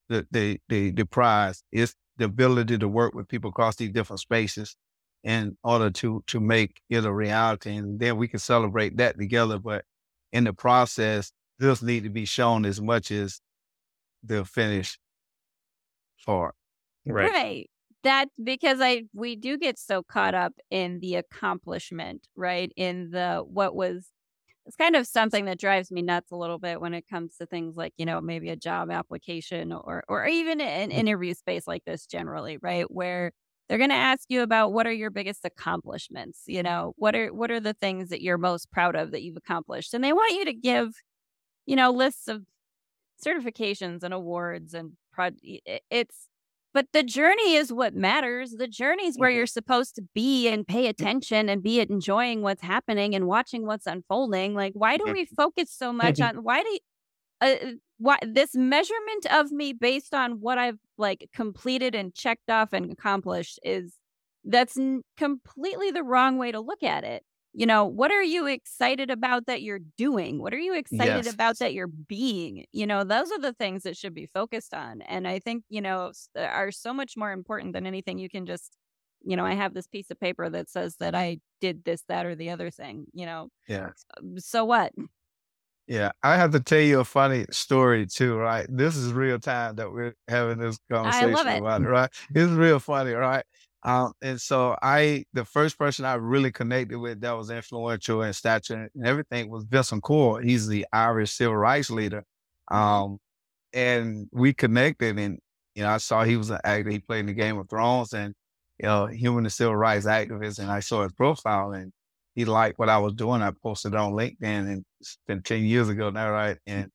the, 0.09 0.27
the, 0.31 0.61
the, 0.69 0.91
the 0.93 1.05
prize. 1.05 1.63
It's 1.73 1.95
the 2.17 2.25
ability 2.25 2.79
to 2.79 2.89
work 2.89 3.15
with 3.15 3.29
people 3.29 3.51
across 3.51 3.77
these 3.77 3.91
different 3.91 4.21
spaces 4.21 4.77
in 5.25 5.57
order 5.65 5.91
to 5.91 6.23
to 6.27 6.39
make 6.39 6.83
it 6.91 7.05
a 7.05 7.13
reality, 7.13 7.75
and 7.77 7.99
then 7.99 8.17
we 8.17 8.29
can 8.29 8.39
celebrate 8.39 8.99
that 8.99 9.19
together. 9.19 9.59
But 9.59 9.85
in 10.33 10.45
the 10.45 10.53
process, 10.53 11.33
this 11.59 11.83
need 11.83 12.05
to 12.05 12.11
be 12.11 12.27
shown 12.27 12.65
as 12.65 12.81
much 12.81 13.11
as 13.11 13.41
the 14.23 14.45
finished 14.45 14.99
part. 16.25 16.55
Right. 17.07 17.31
right. 17.31 17.71
That 18.05 18.29
because 18.43 18.81
I 18.81 19.05
we 19.15 19.35
do 19.35 19.57
get 19.57 19.79
so 19.79 20.03
caught 20.03 20.35
up 20.35 20.53
in 20.71 21.01
the 21.01 21.17
accomplishment, 21.17 22.29
right? 22.37 22.71
In 22.77 23.11
the 23.11 23.43
what 23.47 23.75
was 23.75 24.11
it's 24.67 24.77
kind 24.77 24.97
of 24.97 25.07
something 25.07 25.45
that 25.47 25.59
drives 25.59 25.91
me 25.91 26.03
nuts 26.03 26.31
a 26.31 26.37
little 26.37 26.59
bit 26.59 26.81
when 26.81 26.95
it 26.95 27.07
comes 27.09 27.37
to 27.37 27.47
things 27.47 27.77
like 27.77 27.95
you 27.97 28.05
know 28.05 28.21
maybe 28.21 28.51
a 28.51 28.57
job 28.57 28.91
application 28.91 29.73
or 29.73 30.05
or 30.09 30.27
even 30.27 30.61
an 30.61 30.91
mm. 30.91 30.95
interview 30.95 31.33
space 31.35 31.67
like 31.67 31.85
this 31.87 32.07
generally 32.07 32.59
right 32.61 32.91
where 32.91 33.33
they're 33.69 33.79
going 33.79 33.91
to 33.91 33.97
ask 33.97 34.25
you 34.29 34.43
about 34.43 34.73
what 34.73 34.87
are 34.87 34.93
your 34.93 35.11
biggest 35.11 35.45
accomplishments 35.45 36.43
you 36.47 36.63
know 36.63 36.93
what 36.97 37.15
are 37.15 37.33
what 37.33 37.51
are 37.51 37.61
the 37.61 37.75
things 37.75 38.11
that 38.11 38.23
you're 38.23 38.39
most 38.39 38.71
proud 38.71 38.97
of 38.97 39.11
that 39.13 39.23
you've 39.23 39.37
accomplished? 39.37 39.95
And 39.95 40.03
they 40.03 40.13
want 40.13 40.35
you 40.35 40.45
to 40.45 40.53
give 40.53 40.89
you 41.67 41.77
know 41.77 41.91
lists 41.91 42.29
of 42.29 42.43
certifications 43.25 44.03
and 44.03 44.13
awards 44.13 44.75
and 44.75 44.93
pro- 45.13 45.31
it's 45.91 46.29
but 46.73 46.89
the 46.93 47.05
journey 47.05 47.55
is 47.55 47.73
what 47.73 47.95
matters. 47.95 48.57
The 48.59 48.67
journey 48.67 49.07
is 49.07 49.17
where 49.17 49.31
mm-hmm. 49.31 49.37
you're 49.37 49.47
supposed 49.47 49.95
to 49.95 50.03
be 50.13 50.49
and 50.49 50.67
pay 50.67 50.89
attention 50.89 51.49
and 51.49 51.63
be 51.63 51.79
enjoying 51.79 52.43
what's 52.43 52.63
happening 52.63 53.15
and 53.15 53.29
watching 53.29 53.65
what's 53.65 53.87
unfolding. 53.87 54.55
Like 54.55 54.73
why 54.75 54.97
do 54.97 55.05
we 55.05 55.25
focus 55.25 55.71
so 55.71 55.93
much 55.93 56.21
on 56.21 56.43
why 56.43 56.65
do 56.65 56.69
you, 56.71 56.79
uh, 57.41 57.57
what 57.99 58.21
this 58.27 58.55
measurement 58.55 59.27
of 59.31 59.53
me 59.53 59.73
based 59.73 60.15
on 60.15 60.41
what 60.41 60.59
I've 60.59 60.79
like 60.99 61.29
completed 61.35 61.95
and 61.95 62.15
checked 62.15 62.51
off 62.51 62.73
and 62.73 62.91
accomplished 62.91 63.59
is 63.63 63.95
that's 64.45 64.77
n- 64.77 65.03
completely 65.17 65.91
the 65.91 66.03
wrong 66.03 66.39
way 66.39 66.53
to 66.53 66.61
look 66.61 66.83
at 66.83 67.05
it. 67.05 67.23
You 67.57 67.67
know, 67.67 67.85
what 67.85 68.11
are 68.11 68.23
you 68.23 68.47
excited 68.47 69.11
about 69.11 69.47
that 69.47 69.63
you're 69.63 69.79
doing? 69.97 70.43
What 70.43 70.53
are 70.53 70.59
you 70.59 70.75
excited 70.75 71.27
yes. 71.27 71.33
about 71.33 71.61
that 71.61 71.73
you're 71.73 71.87
being? 71.87 72.65
You 72.73 72.85
know, 72.85 73.05
those 73.05 73.31
are 73.31 73.39
the 73.39 73.53
things 73.53 73.85
that 73.85 73.97
should 73.97 74.13
be 74.13 74.27
focused 74.27 74.75
on. 74.75 75.03
And 75.03 75.29
I 75.29 75.39
think, 75.39 75.63
you 75.69 75.81
know, 75.81 76.11
uh, 76.37 76.41
are 76.43 76.73
so 76.73 76.93
much 76.93 77.17
more 77.17 77.31
important 77.31 77.73
than 77.73 77.87
anything 77.87 78.19
you 78.19 78.29
can 78.29 78.45
just, 78.45 78.77
you 79.25 79.37
know, 79.37 79.47
I 79.47 79.55
have 79.55 79.73
this 79.73 79.87
piece 79.87 80.11
of 80.11 80.19
paper 80.19 80.51
that 80.51 80.69
says 80.69 80.97
that 80.99 81.15
I 81.15 81.39
did 81.61 81.85
this, 81.85 82.03
that, 82.09 82.27
or 82.27 82.35
the 82.35 82.51
other 82.51 82.71
thing, 82.71 83.07
you 83.13 83.25
know. 83.25 83.51
Yeah. 83.69 83.91
So 84.39 84.65
what? 84.65 84.93
Yeah, 85.87 86.13
I 86.23 86.37
have 86.37 86.53
to 86.53 86.61
tell 86.61 86.81
you 86.81 87.01
a 87.01 87.05
funny 87.05 87.45
story 87.51 88.07
too, 88.07 88.37
right? 88.37 88.67
This 88.71 88.97
is 88.97 89.13
real 89.13 89.39
time 89.39 89.77
that 89.77 89.93
we're 89.93 90.15
having 90.29 90.59
this 90.59 90.79
conversation 90.91 91.31
it. 91.31 91.59
about 91.59 91.83
it, 91.83 91.89
right? 91.89 92.11
It's 92.35 92.53
real 92.53 92.79
funny, 92.79 93.13
right? 93.13 93.45
Um, 93.83 94.15
and 94.23 94.41
so 94.41 94.77
I, 94.81 95.27
the 95.35 95.45
first 95.45 95.79
person 95.79 96.07
I 96.07 96.15
really 96.15 96.51
connected 96.51 96.99
with 96.99 97.21
that 97.21 97.37
was 97.37 97.51
influential 97.51 98.23
in 98.23 98.33
stature 98.33 98.89
and 98.95 99.07
everything 99.07 99.51
was 99.51 99.65
Vincent 99.65 100.03
Core. 100.03 100.41
He's 100.41 100.67
the 100.67 100.87
Irish 100.91 101.33
civil 101.33 101.57
rights 101.57 101.91
leader. 101.91 102.25
Mm-hmm. 102.73 102.77
Um, 102.77 103.19
and 103.75 104.29
we 104.33 104.55
connected 104.55 105.19
and, 105.19 105.39
you 105.75 105.83
know, 105.83 105.91
I 105.91 105.99
saw 105.99 106.25
he 106.25 106.39
was 106.39 106.49
an 106.49 106.61
actor. 106.65 106.89
He 106.89 107.01
played 107.01 107.21
in 107.21 107.27
the 107.27 107.35
Game 107.35 107.59
of 107.59 107.69
Thrones 107.69 108.15
and, 108.15 108.35
you 108.79 108.87
know, 108.87 109.07
human 109.07 109.45
and 109.45 109.53
civil 109.53 109.77
rights 109.77 110.07
activist. 110.07 110.61
And 110.61 110.71
I 110.71 110.81
saw 110.81 111.03
his 111.03 111.13
profile 111.13 111.73
and 111.73 111.93
he 112.35 112.45
liked 112.45 112.79
what 112.79 112.89
I 112.89 112.99
was 112.99 113.15
doing. 113.15 113.43
I 113.43 113.53
posted 113.63 113.95
on 113.95 114.13
LinkedIn 114.13 114.43
and 114.43 114.85
it's 115.01 115.19
been 115.27 115.43
10 115.43 115.65
years 115.65 115.89
ago 115.89 116.11
now, 116.11 116.31
right? 116.31 116.59
And 116.67 116.91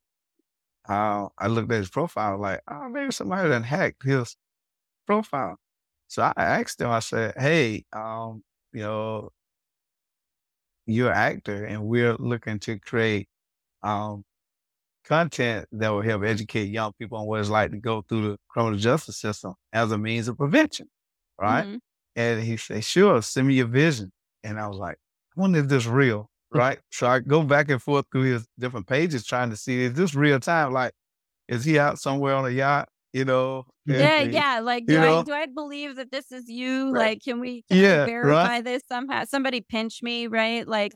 uh, 0.87 1.27
I 1.37 1.47
looked 1.47 1.71
at 1.71 1.77
his 1.77 1.89
profile 1.89 2.39
like, 2.39 2.61
oh, 2.69 2.89
maybe 2.89 3.11
somebody 3.11 3.49
done 3.49 3.63
hacked 3.63 4.03
his 4.03 4.35
profile. 5.07 5.57
So 6.07 6.23
I 6.23 6.33
asked 6.37 6.81
him, 6.81 6.89
I 6.89 6.99
said, 6.99 7.35
hey, 7.37 7.85
um, 7.93 8.43
you 8.73 8.81
know, 8.81 9.29
you're 10.85 11.11
an 11.11 11.17
actor 11.17 11.65
and 11.65 11.85
we're 11.85 12.15
looking 12.15 12.59
to 12.59 12.79
create 12.79 13.27
um, 13.83 14.23
content 15.05 15.67
that 15.71 15.89
will 15.89 16.01
help 16.01 16.23
educate 16.23 16.65
young 16.65 16.93
people 16.99 17.17
on 17.17 17.27
what 17.27 17.39
it's 17.39 17.49
like 17.49 17.71
to 17.71 17.77
go 17.77 18.03
through 18.07 18.29
the 18.29 18.37
criminal 18.49 18.77
justice 18.77 19.17
system 19.17 19.53
as 19.71 19.91
a 19.91 19.97
means 19.97 20.27
of 20.27 20.37
prevention, 20.37 20.87
right? 21.39 21.65
Mm-hmm. 21.65 21.77
And 22.15 22.43
he 22.43 22.57
said, 22.57 22.83
sure, 22.83 23.21
send 23.21 23.47
me 23.47 23.53
your 23.53 23.67
vision. 23.67 24.11
And 24.43 24.59
I 24.59 24.67
was 24.67 24.77
like, 24.77 24.97
wonder 25.39 25.59
if 25.59 25.67
this 25.67 25.85
real, 25.85 26.29
right? 26.53 26.79
so 26.91 27.07
I 27.07 27.19
go 27.19 27.43
back 27.43 27.69
and 27.69 27.81
forth 27.81 28.05
through 28.11 28.23
his 28.23 28.47
different 28.59 28.87
pages 28.87 29.25
trying 29.25 29.49
to 29.49 29.55
see 29.55 29.83
is 29.83 29.93
this 29.93 30.13
real 30.13 30.39
time? 30.39 30.73
Like, 30.73 30.93
is 31.47 31.63
he 31.63 31.79
out 31.79 31.99
somewhere 31.99 32.35
on 32.35 32.45
a 32.45 32.49
yacht? 32.49 32.89
You 33.13 33.25
know? 33.25 33.65
Yeah, 33.85 34.21
yeah. 34.21 34.59
Like, 34.59 34.85
do 34.85 35.01
I 35.01 35.23
do 35.23 35.33
I 35.33 35.47
believe 35.47 35.95
that 35.95 36.11
this 36.11 36.31
is 36.31 36.47
you? 36.47 36.91
Right. 36.91 37.11
Like, 37.11 37.23
can 37.23 37.39
we, 37.39 37.63
can 37.63 37.77
yeah, 37.77 38.05
we 38.05 38.11
verify 38.11 38.47
right? 38.47 38.63
this 38.63 38.83
somehow? 38.87 39.23
Somebody 39.25 39.61
pinch 39.61 40.03
me, 40.03 40.27
right? 40.27 40.67
Like, 40.67 40.93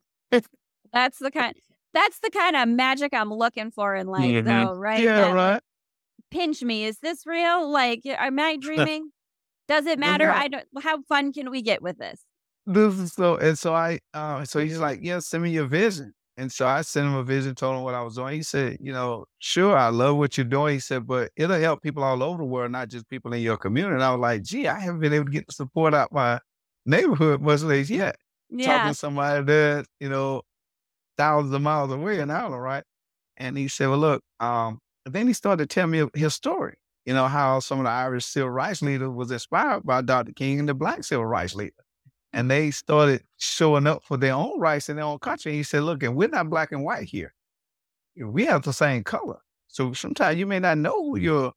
that's 0.94 1.18
the 1.20 1.32
kind. 1.32 1.56
That's 1.94 2.20
the 2.20 2.32
kind 2.32 2.56
of 2.56 2.68
magic 2.68 3.14
I'm 3.14 3.32
looking 3.32 3.70
for 3.72 3.96
in 3.96 4.08
life, 4.08 4.24
mm-hmm. 4.24 4.48
though, 4.48 4.74
right? 4.74 5.02
Yeah, 5.02 5.22
that, 5.22 5.34
right. 5.34 5.62
Pinch 6.32 6.64
me. 6.64 6.86
Is 6.86 6.98
this 7.00 7.26
real? 7.26 7.72
Like, 7.72 8.02
am 8.06 8.40
I 8.40 8.58
dreaming? 8.58 9.12
Does 9.68 9.86
it 9.86 10.00
matter? 10.00 10.30
I 10.30 10.48
don't. 10.48 10.66
How 10.82 11.02
fun 11.04 11.34
can 11.34 11.50
we 11.50 11.62
get 11.62 11.82
with 11.82 11.98
this? 11.98 12.22
This 12.66 12.98
is 13.00 13.14
so 13.14 13.38
and 13.38 13.58
so 13.58 13.74
I 13.74 14.00
uh 14.14 14.46
so 14.46 14.60
he's 14.60 14.80
like, 14.80 15.00
Yeah, 15.02 15.20
send 15.20 15.44
me 15.44 15.52
your 15.52 15.66
vision. 15.66 16.14
And 16.38 16.52
so 16.52 16.66
I 16.68 16.82
sent 16.82 17.06
him 17.08 17.14
a 17.16 17.24
vision, 17.24 17.54
told 17.54 17.78
him 17.78 17.84
what 17.84 17.94
I 17.94 18.02
was 18.02 18.16
doing. 18.16 18.34
He 18.34 18.42
said, 18.42 18.78
you 18.82 18.92
know, 18.92 19.26
sure, 19.38 19.78
I 19.78 19.90
love 19.90 20.18
what 20.18 20.36
you're 20.36 20.46
doing. 20.46 20.74
He 20.74 20.80
said, 20.80 21.06
but 21.06 21.32
it'll 21.36 21.60
help 21.60 21.84
people 21.84 22.04
all 22.04 22.24
over 22.24 22.40
the 22.40 22.44
world, 22.46 22.72
not 22.72 22.90
just 22.90 23.08
people 23.08 23.32
in 23.34 23.42
your 23.44 23.56
community. 23.56 23.94
And 23.94 24.04
I 24.04 24.10
was 24.12 24.20
like, 24.20 24.42
gee, 24.44 24.68
I 24.68 24.80
haven't 24.80 25.00
been 25.00 25.14
able 25.14 25.26
to 25.26 25.32
get 25.32 25.46
the 25.46 25.54
support 25.54 25.94
out 25.94 26.12
my 26.12 26.40
neighborhood 26.88 27.42
much 27.42 27.62
less 27.62 27.88
yet. 27.90 28.16
Yeah. 28.50 28.78
Talking 28.78 28.92
to 28.94 28.96
somebody 28.96 29.44
that, 29.46 29.86
you 30.00 30.10
know, 30.10 30.42
thousands 31.18 31.54
of 31.54 31.62
miles 31.62 31.92
away 31.92 32.20
in 32.20 32.32
Ireland, 32.32 32.62
right? 32.62 32.84
And 33.38 33.58
he 33.58 33.68
said, 33.68 33.90
Well, 33.90 34.00
look, 34.00 34.24
um, 34.40 34.80
then 35.06 35.28
he 35.28 35.34
started 35.34 35.70
telling 35.70 35.92
me 35.92 36.10
his 36.16 36.34
story, 36.34 36.76
you 37.06 37.14
know, 37.14 37.28
how 37.28 37.60
some 37.60 37.80
of 37.80 37.86
the 37.86 37.92
Irish 37.92 38.26
civil 38.26 38.50
rights 38.50 38.82
leaders 38.82 39.10
was 39.10 39.32
inspired 39.32 39.84
by 39.84 40.02
Dr. 40.02 40.34
King 40.34 40.60
and 40.60 40.70
the 40.70 40.74
black 40.74 41.04
civil 41.04 41.26
rights 41.26 41.56
leader 41.56 41.74
and 42.34 42.50
they 42.50 42.72
started 42.72 43.24
showing 43.38 43.88
up 43.88 44.04
for 44.04 44.18
their 44.18 44.34
own 44.34 44.60
rights 44.60 44.90
in 44.90 44.96
their 44.96 45.06
own 45.06 45.20
country. 45.20 45.54
he 45.54 45.64
said, 45.64 45.84
look, 45.84 46.02
and 46.04 46.16
we're 46.16 46.28
not 46.28 46.50
black 46.50 46.72
and 46.72 46.84
white 46.84 47.08
here. 47.08 47.34
We 48.18 48.46
have 48.46 48.64
the 48.64 48.74
same 48.74 49.04
color. 49.04 49.40
So 49.68 49.94
sometimes 49.94 50.38
you 50.38 50.46
may 50.46 50.60
not 50.60 50.78
know 50.78 51.04
who 51.04 51.18
your 51.18 51.54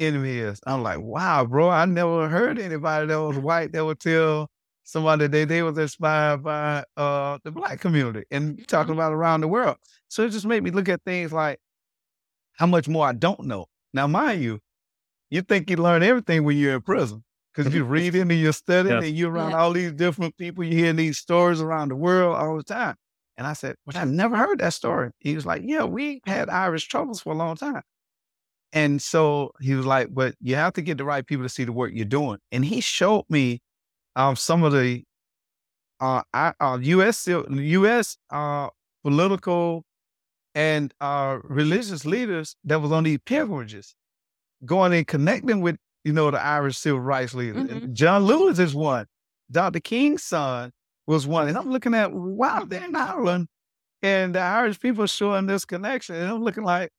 enemy 0.00 0.38
is. 0.38 0.60
I'm 0.66 0.82
like, 0.82 1.00
wow, 1.00 1.44
bro, 1.44 1.68
I 1.68 1.84
never 1.84 2.28
heard 2.28 2.58
anybody 2.58 3.06
that 3.06 3.20
was 3.20 3.38
white 3.38 3.72
that 3.72 3.84
would 3.84 4.00
tell 4.00 4.48
somebody 4.84 5.26
that 5.26 5.48
they 5.48 5.62
was 5.62 5.78
inspired 5.78 6.42
by 6.42 6.84
uh, 6.96 7.38
the 7.44 7.50
black 7.50 7.80
community 7.80 8.24
and 8.30 8.66
talking 8.68 8.92
mm-hmm. 8.92 9.00
about 9.00 9.12
around 9.12 9.40
the 9.40 9.48
world. 9.48 9.76
So 10.08 10.24
it 10.24 10.30
just 10.30 10.46
made 10.46 10.62
me 10.62 10.70
look 10.70 10.88
at 10.88 11.02
things 11.04 11.32
like 11.32 11.60
how 12.54 12.66
much 12.66 12.88
more 12.88 13.06
I 13.06 13.12
don't 13.12 13.44
know. 13.44 13.66
Now, 13.94 14.06
mind 14.06 14.42
you, 14.42 14.60
you 15.30 15.42
think 15.42 15.70
you 15.70 15.76
learn 15.76 16.02
everything 16.02 16.44
when 16.44 16.56
you're 16.56 16.74
in 16.74 16.82
prison 16.82 17.22
because 17.54 17.74
you 17.74 17.84
read 17.84 18.14
into 18.14 18.34
your 18.34 18.52
study 18.52 18.88
Yeah. 18.90 18.98
and 19.02 19.16
you're 19.16 19.30
around 19.30 19.50
Yeah. 19.52 19.58
all 19.58 19.72
these 19.72 19.92
different 19.92 20.36
people. 20.36 20.64
You 20.64 20.76
hear 20.76 20.92
these 20.92 21.18
stories 21.18 21.60
around 21.60 21.88
the 21.90 21.96
world 21.96 22.36
all 22.36 22.56
the 22.56 22.62
time. 22.64 22.96
And 23.36 23.46
I 23.46 23.54
said, 23.54 23.76
"But 23.86 23.96
I 23.96 24.04
never 24.04 24.36
heard 24.36 24.58
that 24.60 24.74
story." 24.74 25.10
He 25.20 25.34
was 25.34 25.46
like, 25.46 25.62
"Yeah, 25.64 25.84
we 25.84 26.20
had 26.26 26.48
Irish 26.50 26.88
troubles 26.88 27.20
for 27.22 27.32
a 27.32 27.36
long 27.36 27.56
time." 27.56 27.82
And 28.72 29.02
so 29.02 29.52
he 29.60 29.74
was 29.74 29.86
like, 29.86 30.14
"But 30.14 30.34
you 30.40 30.56
have 30.56 30.72
to 30.74 30.82
get 30.82 30.98
the 30.98 31.04
right 31.04 31.26
people 31.26 31.44
to 31.44 31.48
see 31.48 31.64
the 31.64 31.72
work 31.72 31.92
you're 31.94 32.04
doing." 32.06 32.38
And 32.52 32.64
he 32.64 32.80
showed 32.80 33.24
me 33.28 33.60
um, 34.16 34.36
some 34.36 34.62
of 34.62 34.72
the 34.72 35.04
uh, 36.00 36.22
I, 36.34 36.52
uh, 36.60 36.78
U.S. 36.82 37.26
U.S. 37.28 38.16
Uh, 38.30 38.68
political 39.04 39.84
and 40.54 40.92
uh, 41.00 41.38
religious 41.44 42.04
leaders 42.04 42.56
that 42.64 42.80
was 42.80 42.92
on 42.92 43.04
these 43.04 43.18
pilgrimages, 43.24 43.94
going 44.64 44.92
and 44.94 45.06
connecting 45.06 45.60
with 45.60 45.76
you 46.04 46.12
know 46.12 46.30
the 46.30 46.40
Irish 46.42 46.78
civil 46.78 47.00
rights 47.00 47.34
leaders. 47.34 47.70
And 47.70 47.94
John 47.94 48.24
Lewis 48.24 48.58
is 48.58 48.74
one. 48.74 49.06
Dr. 49.50 49.80
King's 49.80 50.22
son 50.22 50.72
was 51.06 51.26
one. 51.26 51.48
And 51.48 51.56
I'm 51.56 51.70
looking 51.70 51.94
at 51.94 52.12
wow, 52.12 52.64
they're 52.66 52.84
in 52.84 52.96
Ireland, 52.96 53.48
and 54.02 54.34
the 54.34 54.40
Irish 54.40 54.80
people 54.80 55.06
showing 55.06 55.46
this 55.46 55.64
connection. 55.64 56.16
And 56.16 56.28
I'm 56.28 56.42
looking 56.42 56.64
like 56.64 56.90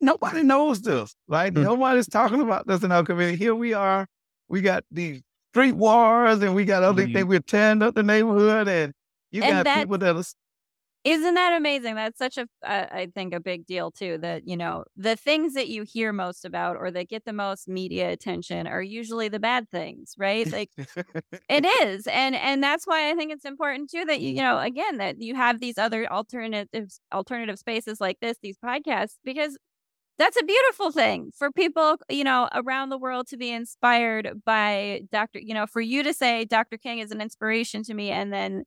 nobody 0.00 0.42
knows 0.42 0.82
this. 0.82 1.14
Right? 1.28 1.52
Hmm. 1.52 1.62
Nobody's 1.62 2.08
talking 2.08 2.40
about 2.40 2.66
this 2.66 2.82
in 2.82 2.92
our 2.92 3.04
community. 3.04 3.36
Here 3.36 3.54
we 3.54 3.72
are. 3.74 4.06
We 4.48 4.60
got 4.60 4.84
these 4.90 5.22
street 5.52 5.72
wars, 5.76 6.42
and 6.42 6.54
we 6.54 6.64
got 6.64 6.82
other 6.82 7.06
Mhm. 7.06 7.12
things. 7.12 7.26
We're 7.26 7.40
tearing 7.40 7.82
up 7.82 7.94
the 7.94 8.02
neighborhood, 8.02 8.68
and 8.68 8.92
you 9.30 9.42
And 9.42 9.52
got 9.52 9.64
that- 9.64 9.78
people 9.80 9.98
that 9.98 10.16
are 10.16 10.24
Isn't 11.04 11.34
that 11.34 11.54
amazing? 11.54 11.96
That's 11.96 12.16
such 12.16 12.38
a, 12.38 12.46
uh, 12.62 12.86
I 12.90 13.08
think, 13.14 13.34
a 13.34 13.40
big 13.40 13.66
deal 13.66 13.90
too. 13.90 14.16
That 14.18 14.48
you 14.48 14.56
know, 14.56 14.84
the 14.96 15.16
things 15.16 15.52
that 15.52 15.68
you 15.68 15.82
hear 15.82 16.14
most 16.14 16.46
about 16.46 16.76
or 16.76 16.90
that 16.92 17.10
get 17.10 17.26
the 17.26 17.32
most 17.34 17.68
media 17.68 18.10
attention 18.10 18.66
are 18.66 18.82
usually 18.82 19.28
the 19.28 19.38
bad 19.38 19.68
things, 19.70 20.14
right? 20.16 20.50
Like 20.50 20.70
it 21.48 21.66
is, 21.86 22.06
and 22.06 22.34
and 22.34 22.62
that's 22.62 22.86
why 22.86 23.10
I 23.10 23.14
think 23.14 23.32
it's 23.32 23.44
important 23.44 23.90
too 23.90 24.06
that 24.06 24.20
you, 24.22 24.30
you 24.30 24.42
know, 24.42 24.58
again, 24.58 24.96
that 24.96 25.20
you 25.20 25.34
have 25.34 25.60
these 25.60 25.76
other 25.76 26.10
alternatives, 26.10 27.00
alternative 27.12 27.58
spaces 27.58 28.00
like 28.00 28.18
this, 28.20 28.38
these 28.42 28.56
podcasts, 28.64 29.16
because 29.24 29.58
that's 30.18 30.40
a 30.40 30.44
beautiful 30.44 30.92
thing 30.92 31.32
for 31.36 31.50
people, 31.50 31.96
you 32.08 32.24
know, 32.24 32.48
around 32.54 32.90
the 32.90 32.98
world 32.98 33.26
to 33.28 33.36
be 33.36 33.50
inspired 33.50 34.42
by 34.44 35.02
Dr. 35.12 35.40
You 35.40 35.54
know, 35.54 35.66
for 35.66 35.80
you 35.80 36.02
to 36.04 36.14
say 36.14 36.44
Dr. 36.44 36.78
King 36.78 37.00
is 37.00 37.10
an 37.10 37.20
inspiration 37.20 37.82
to 37.84 37.94
me, 37.94 38.10
and 38.10 38.32
then 38.32 38.64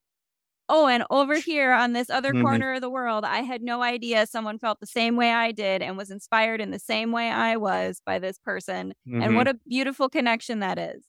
oh, 0.69 0.87
and 0.87 1.03
over 1.09 1.35
here 1.35 1.71
on 1.71 1.93
this 1.93 2.09
other 2.09 2.33
Mhm. 2.33 2.41
corner 2.43 2.73
of 2.73 2.81
the 2.81 2.89
world, 2.89 3.23
I 3.25 3.39
had 3.41 3.61
no 3.61 3.81
idea 3.83 4.25
someone 4.27 4.59
felt 4.59 4.79
the 4.79 4.85
same 4.87 5.15
way 5.15 5.31
I 5.31 5.51
did 5.51 5.81
and 5.81 5.97
was 5.97 6.11
inspired 6.11 6.61
in 6.61 6.71
the 6.71 6.79
same 6.79 7.11
way 7.11 7.29
I 7.31 7.55
was 7.57 8.01
by 8.05 8.19
this 8.19 8.37
person. 8.39 8.93
Mm-hmm. 9.07 9.21
And 9.21 9.35
what 9.35 9.47
a 9.47 9.55
beautiful 9.67 10.09
connection 10.09 10.59
that 10.59 10.77
is. 10.77 11.03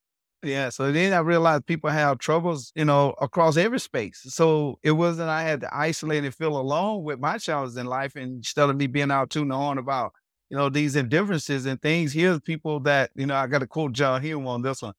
Yeah, 0.44 0.68
so 0.68 0.92
then 0.92 1.12
I 1.12 1.18
realized 1.18 1.66
people 1.66 1.90
have 1.90 2.18
troubles, 2.18 2.70
you 2.76 2.84
know, 2.84 3.14
across 3.20 3.56
every 3.56 3.80
space. 3.80 4.20
So 4.28 4.78
it 4.84 4.92
wasn't 4.92 5.28
I 5.30 5.42
had 5.42 5.60
to 5.62 5.76
isolate 5.76 6.22
and 6.24 6.32
feel 6.32 6.56
alone 6.56 7.02
with 7.02 7.18
my 7.18 7.38
challenges 7.38 7.76
in 7.76 7.86
life, 7.86 8.14
and 8.14 8.36
instead 8.36 8.70
of 8.70 8.76
me 8.76 8.86
being 8.86 9.10
out 9.10 9.30
the 9.30 9.44
horn 9.50 9.78
about, 9.78 10.12
you 10.48 10.56
know, 10.56 10.68
these 10.68 10.94
indifferences 10.94 11.66
and 11.66 11.82
things. 11.82 12.12
Here's 12.12 12.40
people 12.40 12.78
that, 12.80 13.10
you 13.16 13.26
know, 13.26 13.34
I 13.34 13.48
got 13.48 13.58
to 13.60 13.66
quote 13.66 13.92
John 13.94 14.22
Hume 14.22 14.46
on 14.46 14.62
this 14.62 14.80
one. 14.80 14.94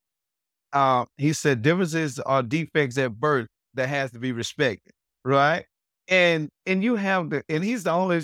Uh, 0.74 1.06
he 1.18 1.34
said, 1.34 1.62
"Differences 1.62 2.20
are 2.20 2.44
defects 2.44 2.98
at 2.98 3.20
birth 3.20 3.48
that 3.76 3.90
has 3.90 4.12
to 4.12 4.20
be 4.20 4.32
respected." 4.32 4.94
Right, 5.26 5.66
and 6.08 6.50
and 6.66 6.84
you 6.84 6.96
have 6.96 7.30
the, 7.30 7.44
and 7.50 7.64
he's 7.64 7.84
the 7.84 7.92
only 7.92 8.22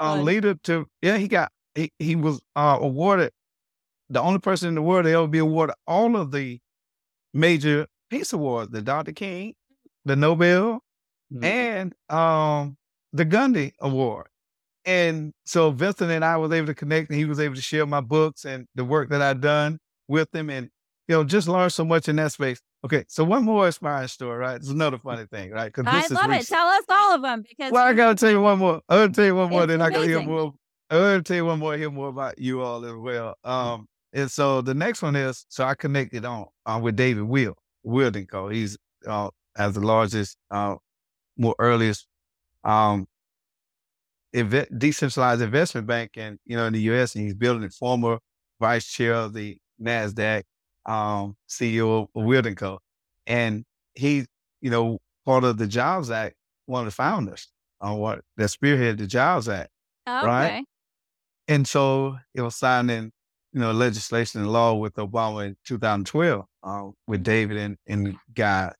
uh, 0.00 0.16
leader 0.20 0.54
to 0.64 0.86
yeah 1.02 1.18
he 1.18 1.28
got 1.28 1.50
he, 1.74 1.92
he 1.98 2.16
was 2.16 2.40
uh, 2.56 2.78
awarded 2.80 3.32
the 4.10 4.20
only 4.20 4.38
person 4.38 4.68
in 4.68 4.74
the 4.74 4.82
world 4.82 5.04
to 5.04 5.10
ever 5.12 5.26
be 5.26 5.38
awarded 5.38 5.74
all 5.86 6.16
of 6.16 6.30
the 6.32 6.60
major 7.34 7.86
peace 8.10 8.32
awards 8.32 8.70
the 8.70 8.82
dr 8.82 9.12
king 9.12 9.54
the 10.04 10.16
nobel 10.16 10.80
Mhm. 11.32 11.44
and 11.44 11.94
um 12.10 12.76
the 13.12 13.24
gandhi 13.24 13.74
award 13.80 14.28
and 14.84 15.32
so 15.46 15.70
vincent 15.72 16.10
and 16.12 16.24
i 16.24 16.36
was 16.36 16.52
able 16.52 16.66
to 16.68 16.74
connect 16.74 17.10
and 17.10 17.18
he 17.18 17.24
was 17.24 17.40
able 17.40 17.54
to 17.56 17.62
share 17.62 17.86
my 17.86 18.00
books 18.00 18.44
and 18.44 18.66
the 18.76 18.84
work 18.84 19.10
that 19.10 19.22
i've 19.22 19.40
done 19.40 19.78
with 20.08 20.34
him 20.34 20.50
and 20.50 20.70
you 21.08 21.14
know 21.14 21.24
just 21.24 21.48
learn 21.48 21.70
so 21.70 21.84
much 21.84 22.08
in 22.08 22.16
that 22.16 22.32
space 22.32 22.60
okay 22.84 23.04
so 23.08 23.24
one 23.24 23.44
more 23.44 23.66
inspiring 23.66 24.08
story 24.08 24.36
right 24.38 24.56
it's 24.56 24.68
another 24.68 24.98
funny 24.98 25.24
thing 25.26 25.50
right 25.50 25.72
because 25.72 25.86
I 25.86 26.00
this 26.00 26.10
is 26.10 26.16
love 26.16 26.30
it. 26.30 26.46
Tell 26.46 26.66
us 26.66 26.84
all 26.88 27.14
of 27.14 27.22
them 27.22 27.42
because 27.48 27.72
Well, 27.72 27.84
I 27.84 27.92
gotta 27.92 28.14
tell 28.14 28.30
you 28.30 28.40
one 28.40 28.58
more. 28.58 28.80
I 28.88 28.96
gotta 28.96 29.12
tell 29.12 29.24
you 29.24 29.36
one 29.36 29.50
more. 29.50 29.62
It's 29.62 29.68
then 29.68 29.82
I 29.82 29.90
gotta 29.90 30.06
hear 30.06 30.22
more. 30.22 30.52
I 30.90 30.96
gotta 30.96 31.22
tell 31.22 31.36
you 31.36 31.44
one 31.46 31.58
more. 31.58 31.76
Hear 31.76 31.90
more 31.90 32.08
about 32.08 32.38
you 32.38 32.62
all 32.62 32.84
as 32.84 32.94
well. 32.94 33.36
Um, 33.44 33.86
and 34.12 34.30
so 34.30 34.60
the 34.60 34.74
next 34.74 35.02
one 35.02 35.16
is 35.16 35.46
so 35.48 35.64
I 35.64 35.74
connected 35.74 36.24
on 36.24 36.46
uh, 36.64 36.80
with 36.82 36.96
David 36.96 37.24
Will 37.24 37.54
Weild 37.84 38.28
& 38.28 38.30
Co. 38.30 38.48
He's 38.48 38.76
uh, 39.06 39.30
as 39.56 39.74
the 39.74 39.80
largest, 39.80 40.36
uh, 40.50 40.76
more 41.36 41.54
earliest, 41.58 42.06
um, 42.64 43.06
inve- 44.34 44.78
decentralized 44.78 45.42
investment 45.42 45.86
bank 45.86 46.16
in 46.16 46.38
you 46.44 46.56
know 46.56 46.66
in 46.66 46.72
the 46.72 46.80
U.S. 46.82 47.14
and 47.14 47.24
he's 47.24 47.34
building. 47.34 47.68
Former 47.70 48.18
vice 48.60 48.86
chair 48.86 49.14
of 49.14 49.34
the 49.34 49.58
Nasdaq, 49.80 50.44
um, 50.86 51.36
CEO 51.48 52.02
of 52.02 52.08
Weild 52.14 52.54
& 52.54 52.56
Co. 52.56 52.78
And 53.26 53.64
he, 53.94 54.24
you 54.60 54.70
know, 54.70 54.98
part 55.24 55.44
of 55.44 55.58
the 55.58 55.66
Jobs 55.66 56.10
Act, 56.10 56.36
one 56.66 56.80
of 56.80 56.86
the 56.86 56.92
founders 56.92 57.48
on 57.80 57.98
what 57.98 58.20
that 58.36 58.50
spearheaded 58.50 58.98
the 58.98 59.06
Jobs 59.06 59.48
Act. 59.48 59.70
okay. 60.08 60.26
right? 60.26 60.64
And 61.48 61.66
so 61.66 62.16
it 62.34 62.42
was 62.42 62.56
signed 62.56 62.90
in, 62.90 63.12
you 63.52 63.60
know, 63.60 63.72
legislation 63.72 64.40
and 64.40 64.52
law 64.52 64.74
with 64.74 64.94
Obama 64.94 65.46
in 65.46 65.56
2012 65.64 66.44
uh, 66.62 66.82
with 67.06 67.22
David 67.22 67.56
and, 67.56 67.76
and 67.86 68.16
Guy. 68.34 68.72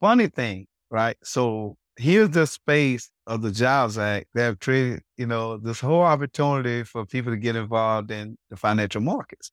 Funny 0.00 0.28
thing, 0.28 0.66
right? 0.90 1.16
So 1.22 1.76
here's 1.96 2.30
the 2.30 2.46
space 2.46 3.10
of 3.26 3.42
the 3.42 3.50
Jobs 3.50 3.96
Act 3.96 4.26
that 4.34 4.42
have 4.42 4.60
created, 4.60 5.02
you 5.16 5.26
know, 5.26 5.56
this 5.56 5.80
whole 5.80 6.02
opportunity 6.02 6.82
for 6.82 7.06
people 7.06 7.32
to 7.32 7.38
get 7.38 7.56
involved 7.56 8.10
in 8.10 8.36
the 8.50 8.56
financial 8.56 9.00
markets. 9.00 9.50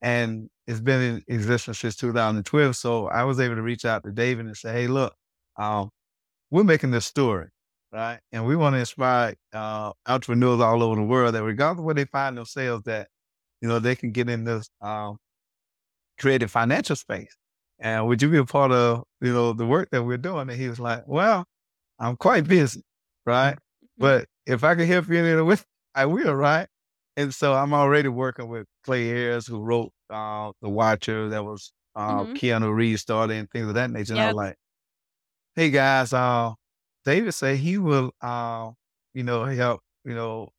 And 0.00 0.48
it's 0.68 0.80
been 0.80 1.02
in 1.02 1.24
existence 1.28 1.80
since 1.80 1.96
2012. 1.96 2.76
So 2.76 3.08
I 3.08 3.24
was 3.24 3.40
able 3.40 3.56
to 3.56 3.62
reach 3.62 3.86
out 3.86 4.04
to 4.04 4.12
David 4.12 4.46
and 4.46 4.56
say, 4.56 4.72
hey, 4.72 4.88
look, 4.88 5.14
um, 5.58 5.90
we're 6.50 6.64
making 6.64 6.90
this 6.90 7.06
story 7.06 7.48
right? 7.92 8.20
And 8.32 8.46
we 8.46 8.56
want 8.56 8.74
to 8.74 8.80
inspire 8.80 9.34
uh, 9.54 9.92
entrepreneurs 10.06 10.60
all 10.60 10.82
over 10.82 10.96
the 10.96 11.02
world 11.02 11.34
that, 11.34 11.42
regardless 11.44 11.80
of 11.80 11.84
where 11.86 11.94
they 11.94 12.04
find 12.06 12.36
themselves, 12.36 12.84
that 12.84 13.08
you 13.62 13.68
know 13.68 13.78
they 13.78 13.96
can 13.96 14.12
get 14.12 14.28
in 14.28 14.44
this 14.44 14.68
um, 14.82 15.18
creative 16.18 16.50
financial 16.50 16.96
space. 16.96 17.36
And 17.80 18.06
would 18.08 18.20
you 18.22 18.30
be 18.30 18.38
a 18.38 18.44
part 18.44 18.72
of 18.72 19.04
you 19.20 19.32
know 19.32 19.52
the 19.52 19.66
work 19.66 19.90
that 19.92 20.02
we're 20.02 20.18
doing? 20.18 20.48
And 20.50 20.58
he 20.60 20.68
was 20.68 20.80
like, 20.80 21.04
"Well, 21.06 21.44
I'm 22.00 22.16
quite 22.16 22.48
busy, 22.48 22.82
right? 23.26 23.58
But 23.98 24.26
if 24.46 24.64
I 24.64 24.74
can 24.74 24.86
help 24.86 25.08
you 25.08 25.16
in 25.18 25.24
any 25.26 25.42
way, 25.42 25.56
I 25.94 26.06
will, 26.06 26.34
right?" 26.34 26.68
And 27.18 27.34
so 27.34 27.54
I'm 27.54 27.74
already 27.74 28.08
working 28.08 28.48
with 28.48 28.66
Clay 28.84 29.10
Ayers, 29.10 29.46
who 29.48 29.62
wrote 29.62 29.92
uh, 30.10 30.52
The 30.62 30.70
Watcher, 30.70 31.30
that 31.30 31.44
was 31.44 31.72
uh, 31.96 32.26
Mhm. 32.26 32.38
Keanu 32.38 32.74
Reeves 32.74 33.02
started, 33.02 33.36
and 33.36 33.50
things 33.50 33.68
of 33.68 33.74
that 33.76 33.90
nature. 33.92 34.14
And 34.14 34.22
I 34.22 34.26
Yep. 34.26 34.28
was 34.28 34.36
like, 34.36 34.56
"Hey 35.56 35.70
guys, 35.70 36.12
uh, 36.14 36.54
David 37.04 37.32
said 37.32 37.58
he 37.58 37.78
will, 37.78 38.12
uh, 38.22 38.72
you 39.14 39.24
know, 39.24 39.44
help, 39.44 39.82
you 40.04 40.14
know, 40.14 40.50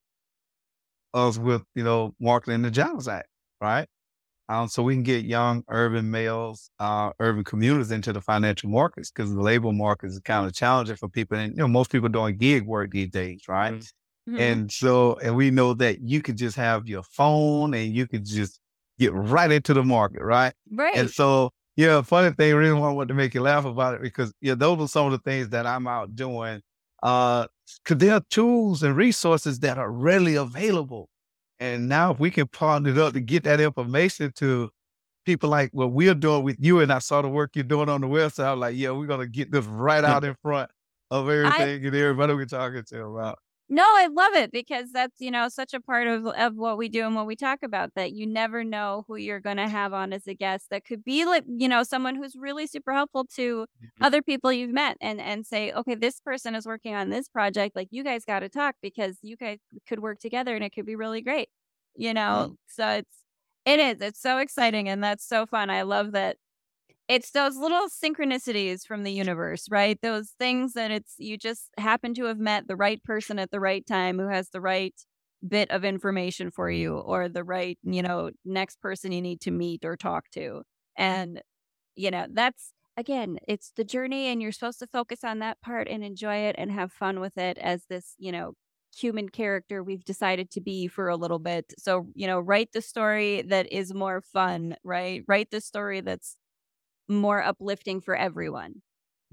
us 1.14 1.38
with, 1.38 1.64
you 1.76 1.84
know, 1.84 2.14
marketing 2.20 2.62
the 2.62 2.72
Jobs 2.72 3.08
Act, 3.08 3.28
right? 3.62 3.88
Um, 4.50 4.68
so 4.70 4.84
we 4.84 4.96
can 4.96 5.04
get 5.04 5.26
young 5.26 5.64
urban 5.70 6.12
males, 6.12 6.72
uh, 6.80 7.12
urban 7.20 7.44
communities 7.46 7.92
into 7.92 8.14
the 8.14 8.22
financial 8.22 8.70
markets 8.70 9.12
because 9.12 9.34
the 9.34 9.42
labor 9.42 9.74
market 9.74 10.08
is 10.08 10.20
kind 10.22 10.48
of 10.48 10.54
challenging 10.54 10.98
for 10.98 11.10
people. 11.10 11.38
And, 11.38 11.54
you 11.54 11.60
know, 11.60 11.68
most 11.70 11.92
people 11.92 12.10
doing 12.10 12.38
gig 12.38 12.66
work 12.68 12.92
these 12.92 13.10
days, 13.10 13.44
right? 13.50 13.74
Mhm. 13.74 13.90
Mhm. 14.32 14.40
And 14.40 14.72
so, 14.72 15.16
and 15.20 15.36
we 15.36 15.52
know 15.52 15.74
that 15.76 16.02
you 16.02 16.22
could 16.22 16.38
just 16.38 16.56
have 16.58 16.88
your 16.88 17.04
phone 17.04 17.74
and 17.74 17.94
you 17.94 18.08
could 18.08 18.26
just 18.26 18.60
get 19.00 19.14
right 19.14 19.52
into 19.52 19.74
the 19.74 19.84
market, 19.84 20.22
right? 20.24 20.54
right. 20.72 20.92
And 20.94 21.10
so, 21.10 21.52
yeah, 21.76 22.02
funny 22.02 22.32
thing, 22.36 22.56
really 22.56 22.74
want 22.80 23.08
to 23.08 23.14
make 23.14 23.34
you 23.34 23.42
laugh 23.42 23.66
about 23.66 23.96
it 23.96 24.02
because 24.02 24.34
yeah, 24.42 24.56
those 24.56 24.80
are 24.82 24.88
some 24.88 25.06
of 25.08 25.12
the 25.14 25.20
things 25.20 25.50
that 25.50 25.66
I'm 25.66 25.88
out 25.88 26.16
doing. 26.16 26.62
Uh, 27.02 27.48
cause 27.86 27.98
there 27.98 28.14
are 28.16 28.22
tools 28.30 28.84
and 28.84 28.96
resources 28.96 29.60
that 29.62 29.78
are 29.78 29.92
readily 29.92 30.36
available. 30.36 31.10
And 31.60 31.88
now 31.90 32.12
if 32.12 32.20
we 32.20 32.32
can 32.32 32.48
partner 32.48 32.90
it 32.92 32.98
up 32.98 33.14
to 33.14 33.22
get 33.22 33.44
that 33.46 33.60
information 33.62 34.32
to 34.38 34.70
people 35.26 35.50
like 35.50 35.72
what 35.74 35.92
we're 35.92 36.16
doing 36.16 36.44
with 36.44 36.58
you, 36.60 36.80
and 36.82 36.92
I 36.92 37.00
saw 37.00 37.22
the 37.22 37.30
work 37.30 37.52
you're 37.56 37.64
doing 37.64 37.90
on 37.90 38.02
the 38.02 38.08
website, 38.08 38.46
I 38.46 38.54
was 38.54 38.62
like, 38.62 38.76
yeah, 38.78 38.92
we're 38.92 39.08
gonna 39.08 39.28
get 39.28 39.52
this 39.52 39.66
right 39.66 40.04
out 40.06 40.24
in 40.24 40.36
front 40.42 40.72
of 41.12 41.30
everything 41.30 41.86
and 41.86 41.96
everybody 41.96 42.34
we're 42.34 42.46
talking 42.46 42.84
to 42.86 43.06
about. 43.06 43.40
No, 43.72 43.84
I 43.84 44.08
love 44.08 44.34
it 44.34 44.52
because 44.52 44.92
that's, 44.92 45.22
you 45.22 45.30
know, 45.30 45.48
such 45.48 45.74
a 45.76 45.80
part 45.80 46.08
of 46.08 46.26
of 46.26 46.56
what 46.56 46.78
we 46.78 46.90
do 46.90 47.06
and 47.06 47.16
what 47.16 47.28
we 47.28 47.36
talk 47.36 47.62
about 47.62 47.94
that 47.96 48.14
you 48.14 48.26
never 48.26 48.64
know 48.64 49.06
who 49.08 49.16
you're 49.16 49.40
going 49.40 49.58
to 49.58 49.68
have 49.70 49.94
on 49.94 50.12
as 50.12 50.26
a 50.28 50.34
guest 50.34 50.68
that 50.72 50.86
could 50.86 51.04
be 51.04 51.24
like, 51.26 51.44
you 51.48 51.68
know, 51.68 51.84
someone 51.84 52.16
who's 52.16 52.36
really 52.36 52.66
super 52.66 52.94
helpful 52.94 53.26
to 53.36 53.68
Mm-hmm. 53.82 54.04
other 54.04 54.24
people 54.24 54.52
you've 54.52 54.72
met 54.74 54.98
and 55.02 55.22
and 55.22 55.46
say, 55.46 55.72
"Okay, 55.74 55.94
this 55.96 56.20
person 56.20 56.56
is 56.56 56.66
working 56.66 56.96
on 56.96 57.10
this 57.10 57.28
project, 57.30 57.76
like 57.76 57.90
you 57.92 58.04
guys 58.04 58.26
got 58.26 58.40
to 58.40 58.50
talk 58.50 58.76
because 58.82 59.20
you 59.22 59.36
guys 59.38 59.60
could 59.88 60.00
work 60.00 60.20
together 60.20 60.56
and 60.56 60.64
it 60.64 60.72
could 60.74 60.86
be 60.88 60.96
really 60.96 61.22
great." 61.22 61.50
You 61.96 62.14
know, 62.14 62.50
so 62.68 62.88
it's 62.90 63.24
It 63.66 63.80
is. 63.80 64.02
It's 64.02 64.22
so 64.22 64.38
exciting 64.40 64.90
and 64.90 65.04
that's 65.04 65.26
so 65.28 65.46
fun. 65.46 65.70
I 65.70 65.84
love 65.84 66.14
that 66.14 66.38
it's 67.10 67.32
those 67.32 67.58
little 67.58 67.88
synchronicities 67.90 68.86
from 68.88 69.04
the 69.04 69.14
universe, 69.14 69.68
right? 69.72 70.00
Those 70.02 70.32
things 70.40 70.74
that 70.74 70.92
it's 70.92 71.16
you 71.20 71.38
just 71.38 71.70
happen 71.80 72.14
to 72.16 72.26
have 72.26 72.40
met 72.40 72.68
the 72.70 72.78
right 72.78 73.04
person 73.04 73.40
at 73.40 73.52
the 73.52 73.60
right 73.62 73.86
time 73.88 74.20
who 74.20 74.30
has 74.30 74.52
the 74.52 74.62
right 74.62 74.96
bit 75.48 75.72
of 75.72 75.86
information 75.86 76.52
for 76.52 76.70
you 76.72 76.98
or 76.98 77.30
the 77.30 77.44
right, 77.44 77.80
you 77.84 78.04
know, 78.04 78.32
next 78.46 78.82
person 78.82 79.12
you 79.12 79.22
need 79.22 79.42
to 79.42 79.52
meet 79.52 79.86
or 79.86 79.98
talk 79.98 80.30
to. 80.32 80.64
And 80.98 81.42
you 81.96 82.12
know, 82.12 82.28
that's 82.32 82.74
again, 82.98 83.38
it's 83.48 83.72
the 83.76 83.84
journey 83.84 84.28
and 84.28 84.42
you're 84.42 84.52
supposed 84.52 84.80
to 84.80 84.88
focus 84.88 85.24
on 85.24 85.40
that 85.40 85.62
part 85.62 85.88
and 85.88 86.04
enjoy 86.04 86.36
it 86.36 86.56
and 86.60 86.72
have 86.72 86.92
fun 86.92 87.20
with 87.20 87.38
it 87.38 87.58
as 87.60 87.86
this, 87.90 88.16
you 88.18 88.32
know, 88.32 88.54
human 88.96 89.30
character 89.30 89.84
we've 89.84 90.04
decided 90.06 90.52
to 90.52 90.62
be 90.62 90.88
for 90.88 91.10
a 91.10 91.16
little 91.16 91.40
bit. 91.40 91.74
So, 91.80 92.08
you 92.16 92.28
know, 92.28 92.40
write 92.40 92.72
the 92.74 92.82
story 92.82 93.44
that 93.44 93.72
is 93.72 93.94
more 93.94 94.22
fun, 94.22 94.76
right? 94.84 95.24
Write 95.28 95.52
the 95.52 95.62
story 95.62 96.02
that's 96.02 96.38
more 97.10 97.44
uplifting 97.44 98.02
for 98.02 98.16
everyone. 98.16 98.82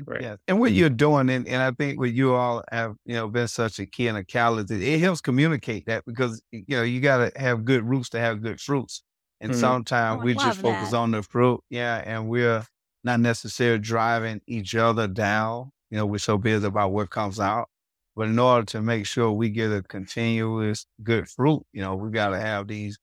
Right. 0.04 0.20
Yeah. 0.20 0.36
And 0.46 0.60
what 0.60 0.72
you're 0.72 0.90
doing, 0.90 1.30
and, 1.30 1.48
and 1.48 1.62
I 1.62 1.70
think 1.70 1.98
what 1.98 2.12
you 2.12 2.34
all 2.34 2.62
have, 2.70 2.96
you 3.06 3.14
know, 3.14 3.28
been 3.28 3.48
such 3.48 3.78
a 3.78 3.86
key 3.86 4.08
and 4.08 4.18
a 4.18 4.24
catalyst, 4.24 4.70
it 4.70 4.98
helps 5.00 5.20
communicate 5.22 5.86
that 5.86 6.04
because, 6.04 6.42
you 6.50 6.64
know, 6.68 6.82
you 6.82 7.00
got 7.00 7.18
to 7.18 7.40
have 7.40 7.64
good 7.64 7.82
roots 7.82 8.10
to 8.10 8.18
have 8.18 8.42
good 8.42 8.60
fruits. 8.60 9.02
And 9.40 9.52
mm-hmm. 9.52 9.60
sometimes 9.60 10.20
oh, 10.20 10.24
we 10.24 10.34
just 10.34 10.60
focus 10.60 10.90
that. 10.90 10.96
on 10.96 11.12
the 11.12 11.22
fruit. 11.22 11.60
Yeah. 11.70 12.02
And 12.04 12.28
we're 12.28 12.66
not 13.04 13.20
necessarily 13.20 13.78
driving 13.78 14.42
each 14.46 14.74
other 14.74 15.06
down. 15.06 15.70
You 15.90 15.98
know, 15.98 16.06
we're 16.06 16.18
so 16.18 16.36
busy 16.36 16.66
about 16.66 16.92
what 16.92 17.08
comes 17.10 17.40
out. 17.40 17.68
But 18.14 18.28
in 18.28 18.38
order 18.38 18.66
to 18.66 18.82
make 18.82 19.06
sure 19.06 19.30
we 19.30 19.50
get 19.50 19.72
a 19.72 19.82
continuous 19.82 20.86
good 21.02 21.28
fruit, 21.28 21.62
you 21.72 21.82
know, 21.82 21.94
we 21.96 22.10
got 22.10 22.30
to 22.30 22.40
have 22.40 22.66
these 22.66 22.98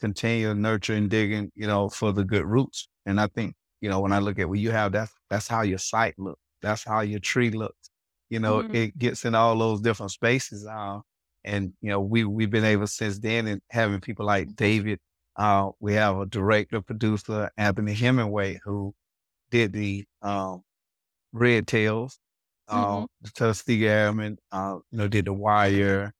continual 0.00 0.54
nurturing, 0.54 1.08
digging, 1.08 1.50
you 1.54 1.66
know, 1.66 1.88
for 1.88 2.12
the 2.12 2.24
good 2.24 2.44
roots. 2.44 2.88
And 3.04 3.20
I 3.20 3.26
think, 3.26 3.54
you 3.82 3.90
know, 3.90 4.00
when 4.00 4.12
I 4.12 4.20
look 4.20 4.38
at 4.38 4.48
what 4.48 4.58
you 4.58 4.70
have, 4.70 4.92
that's 4.92 5.12
that's 5.28 5.48
how 5.48 5.62
your 5.62 5.78
site 5.78 6.18
looks. 6.18 6.40
That's 6.62 6.84
how 6.84 7.00
your 7.00 7.20
tree 7.20 7.50
looks. 7.50 7.90
You 8.30 8.40
know, 8.40 8.62
mm-hmm. 8.62 8.74
it 8.74 8.98
gets 8.98 9.26
in 9.26 9.34
all 9.34 9.58
those 9.58 9.82
different 9.82 10.12
spaces. 10.12 10.66
Uh, 10.66 11.00
and 11.44 11.74
you 11.82 11.90
know, 11.90 12.00
we 12.00 12.24
we've 12.24 12.50
been 12.50 12.64
able 12.64 12.86
since 12.86 13.18
then 13.18 13.46
and 13.46 13.60
having 13.70 14.00
people 14.00 14.24
like 14.24 14.56
David. 14.56 15.00
Uh, 15.36 15.70
we 15.80 15.94
have 15.94 16.16
a 16.16 16.26
director, 16.26 16.80
producer, 16.80 17.50
Anthony 17.58 17.92
Hemingway, 17.92 18.60
who 18.64 18.94
did 19.50 19.72
the 19.72 20.04
um, 20.22 20.62
Red 21.32 21.66
Tails 21.66 22.18
mm-hmm. 22.72 23.04
uh, 23.04 23.28
Tuskegee 23.34 23.88
Airmen, 23.88 24.38
uh, 24.50 24.78
you 24.90 24.98
know, 24.98 25.08
did 25.08 25.26
The 25.26 25.32
Wire, 25.32 26.12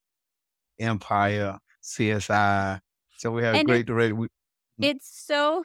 Empire, 0.79 1.59
CSI. 1.83 2.81
So 3.19 3.31
we 3.31 3.43
have 3.43 3.55
and 3.55 3.67
great 3.67 3.87
director. 3.87 4.15
We, 4.15 4.27
mm. 4.27 4.29
it's 4.81 5.09
so 5.27 5.65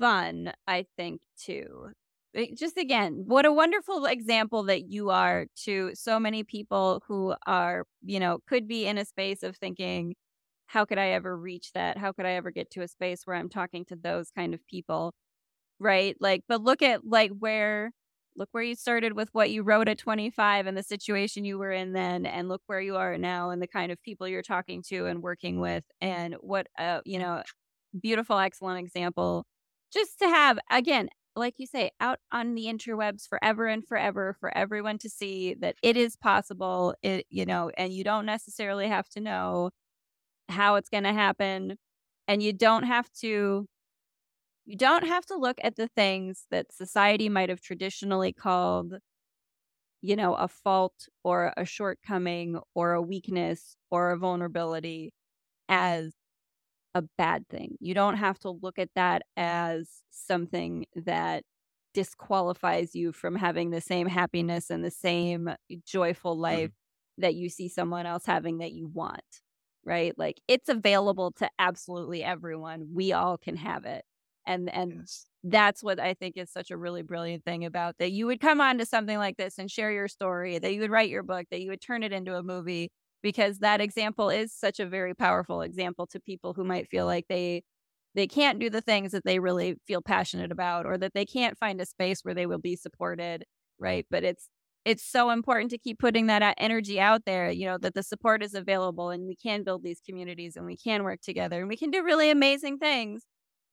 fun, 0.00 0.52
I 0.66 0.86
think, 0.96 1.20
too. 1.38 1.92
just 2.54 2.76
again, 2.76 3.24
what 3.26 3.46
a 3.46 3.52
wonderful 3.52 4.06
example 4.06 4.62
that 4.64 4.90
you 4.90 5.10
are 5.10 5.46
to 5.64 5.92
so 5.94 6.20
many 6.20 6.44
people 6.44 7.02
who 7.08 7.34
are, 7.46 7.84
you 8.02 8.20
know, 8.20 8.38
could 8.46 8.68
be 8.68 8.86
in 8.86 8.98
a 8.98 9.04
space 9.04 9.42
of 9.42 9.56
thinking, 9.56 10.14
how 10.66 10.84
could 10.84 10.98
I 10.98 11.08
ever 11.10 11.36
reach 11.36 11.72
that? 11.72 11.98
How 11.98 12.12
could 12.12 12.26
I 12.26 12.32
ever 12.32 12.50
get 12.50 12.70
to 12.72 12.82
a 12.82 12.88
space 12.88 13.22
where 13.26 13.36
I'm 13.36 13.48
talking 13.48 13.84
to 13.86 13.96
those 13.96 14.30
kind 14.30 14.54
of 14.54 14.66
people? 14.66 15.12
Right. 15.80 16.16
Like, 16.20 16.42
but 16.48 16.62
look 16.62 16.82
at 16.82 17.04
like 17.06 17.30
where 17.38 17.92
look 18.36 18.48
where 18.52 18.62
you 18.62 18.74
started 18.76 19.14
with 19.14 19.28
what 19.32 19.50
you 19.50 19.62
wrote 19.62 19.88
at 19.88 19.98
25 19.98 20.66
and 20.66 20.76
the 20.76 20.82
situation 20.82 21.44
you 21.44 21.58
were 21.58 21.72
in 21.72 21.92
then 21.92 22.26
and 22.26 22.48
look 22.48 22.62
where 22.66 22.80
you 22.80 22.96
are 22.96 23.16
now 23.18 23.50
and 23.50 23.60
the 23.62 23.66
kind 23.68 23.92
of 23.92 24.00
people 24.02 24.28
you're 24.28 24.42
talking 24.42 24.82
to 24.88 25.06
and 25.06 25.22
working 25.22 25.60
with 25.60 25.84
and 26.00 26.34
what 26.40 26.68
a 26.78 27.00
you 27.04 27.18
know 27.18 27.42
beautiful 28.00 28.38
excellent 28.38 28.80
example 28.80 29.46
just 29.92 30.18
to 30.18 30.28
have 30.28 30.58
again 30.70 31.08
like 31.36 31.54
you 31.58 31.66
say 31.66 31.90
out 32.00 32.18
on 32.32 32.54
the 32.54 32.64
interwebs 32.66 33.26
forever 33.28 33.66
and 33.66 33.86
forever 33.86 34.36
for 34.40 34.56
everyone 34.56 34.98
to 34.98 35.08
see 35.08 35.54
that 35.54 35.76
it 35.82 35.96
is 35.96 36.16
possible 36.16 36.94
it 37.02 37.26
you 37.30 37.46
know 37.46 37.70
and 37.78 37.92
you 37.92 38.04
don't 38.04 38.26
necessarily 38.26 38.88
have 38.88 39.08
to 39.08 39.20
know 39.20 39.70
how 40.48 40.76
it's 40.76 40.90
going 40.90 41.04
to 41.04 41.12
happen 41.12 41.76
and 42.28 42.42
you 42.42 42.52
don't 42.52 42.84
have 42.84 43.10
to 43.12 43.66
you 44.66 44.76
don't 44.76 45.06
have 45.06 45.24
to 45.26 45.36
look 45.36 45.58
at 45.62 45.76
the 45.76 45.88
things 45.88 46.46
that 46.50 46.72
society 46.72 47.28
might 47.28 47.48
have 47.48 47.60
traditionally 47.60 48.32
called, 48.32 48.94
you 50.00 50.16
know, 50.16 50.34
a 50.34 50.48
fault 50.48 51.08
or 51.24 51.52
a 51.56 51.64
shortcoming 51.64 52.58
or 52.74 52.92
a 52.92 53.02
weakness 53.02 53.76
or 53.90 54.10
a 54.10 54.18
vulnerability 54.18 55.12
as 55.68 56.14
a 56.94 57.02
bad 57.16 57.48
thing. 57.48 57.76
You 57.80 57.94
don't 57.94 58.16
have 58.16 58.38
to 58.40 58.50
look 58.50 58.78
at 58.78 58.90
that 58.94 59.22
as 59.36 59.88
something 60.10 60.86
that 60.94 61.44
disqualifies 61.94 62.94
you 62.94 63.12
from 63.12 63.34
having 63.34 63.70
the 63.70 63.80
same 63.80 64.06
happiness 64.06 64.70
and 64.70 64.84
the 64.84 64.90
same 64.90 65.50
joyful 65.86 66.34
mm-hmm. 66.34 66.42
life 66.42 66.70
mm-hmm. 66.70 67.22
that 67.22 67.34
you 67.34 67.48
see 67.48 67.68
someone 67.68 68.06
else 68.06 68.26
having 68.26 68.58
that 68.58 68.72
you 68.72 68.88
want, 68.88 69.22
right? 69.84 70.16
Like 70.18 70.40
it's 70.48 70.68
available 70.68 71.32
to 71.38 71.48
absolutely 71.58 72.22
everyone. 72.22 72.88
We 72.94 73.12
all 73.12 73.38
can 73.38 73.56
have 73.56 73.84
it 73.84 74.04
and 74.48 74.74
and 74.74 74.94
yes. 74.96 75.26
that's 75.44 75.84
what 75.84 76.00
i 76.00 76.14
think 76.14 76.36
is 76.36 76.50
such 76.50 76.72
a 76.72 76.76
really 76.76 77.02
brilliant 77.02 77.44
thing 77.44 77.64
about 77.64 77.94
that 77.98 78.10
you 78.10 78.26
would 78.26 78.40
come 78.40 78.60
on 78.60 78.78
to 78.78 78.86
something 78.86 79.18
like 79.18 79.36
this 79.36 79.58
and 79.58 79.70
share 79.70 79.92
your 79.92 80.08
story 80.08 80.58
that 80.58 80.74
you 80.74 80.80
would 80.80 80.90
write 80.90 81.10
your 81.10 81.22
book 81.22 81.46
that 81.50 81.60
you 81.60 81.70
would 81.70 81.80
turn 81.80 82.02
it 82.02 82.12
into 82.12 82.34
a 82.34 82.42
movie 82.42 82.90
because 83.22 83.58
that 83.58 83.80
example 83.80 84.30
is 84.30 84.52
such 84.52 84.80
a 84.80 84.86
very 84.86 85.14
powerful 85.14 85.62
example 85.62 86.06
to 86.08 86.20
people 86.20 86.54
who 86.54 86.64
might 86.64 86.88
feel 86.88 87.06
like 87.06 87.26
they 87.28 87.62
they 88.14 88.26
can't 88.26 88.58
do 88.58 88.70
the 88.70 88.80
things 88.80 89.12
that 89.12 89.24
they 89.24 89.38
really 89.38 89.76
feel 89.86 90.02
passionate 90.02 90.50
about 90.52 90.86
or 90.86 90.98
that 90.98 91.12
they 91.14 91.26
can't 91.26 91.58
find 91.58 91.80
a 91.80 91.86
space 91.86 92.20
where 92.22 92.34
they 92.34 92.46
will 92.46 92.58
be 92.58 92.76
supported 92.76 93.44
right? 93.80 94.06
But 94.10 94.24
it's 94.24 94.48
it's 94.84 95.04
so 95.04 95.30
important 95.30 95.70
to 95.70 95.78
keep 95.78 95.98
putting 95.98 96.26
that 96.28 96.54
energy 96.58 96.98
out 97.00 97.24
there 97.26 97.50
you 97.50 97.66
know 97.66 97.78
that 97.78 97.94
the 97.94 98.02
support 98.02 98.42
is 98.42 98.54
available 98.54 99.10
and 99.10 99.26
we 99.26 99.36
can 99.36 99.62
build 99.64 99.82
these 99.82 100.00
communities 100.04 100.56
and 100.56 100.64
we 100.66 100.76
can 100.76 101.04
work 101.04 101.20
together 101.20 101.60
and 101.60 101.68
we 101.68 101.76
can 101.76 101.90
do 101.90 102.02
really 102.04 102.30
amazing 102.30 102.78
things. 102.78 103.24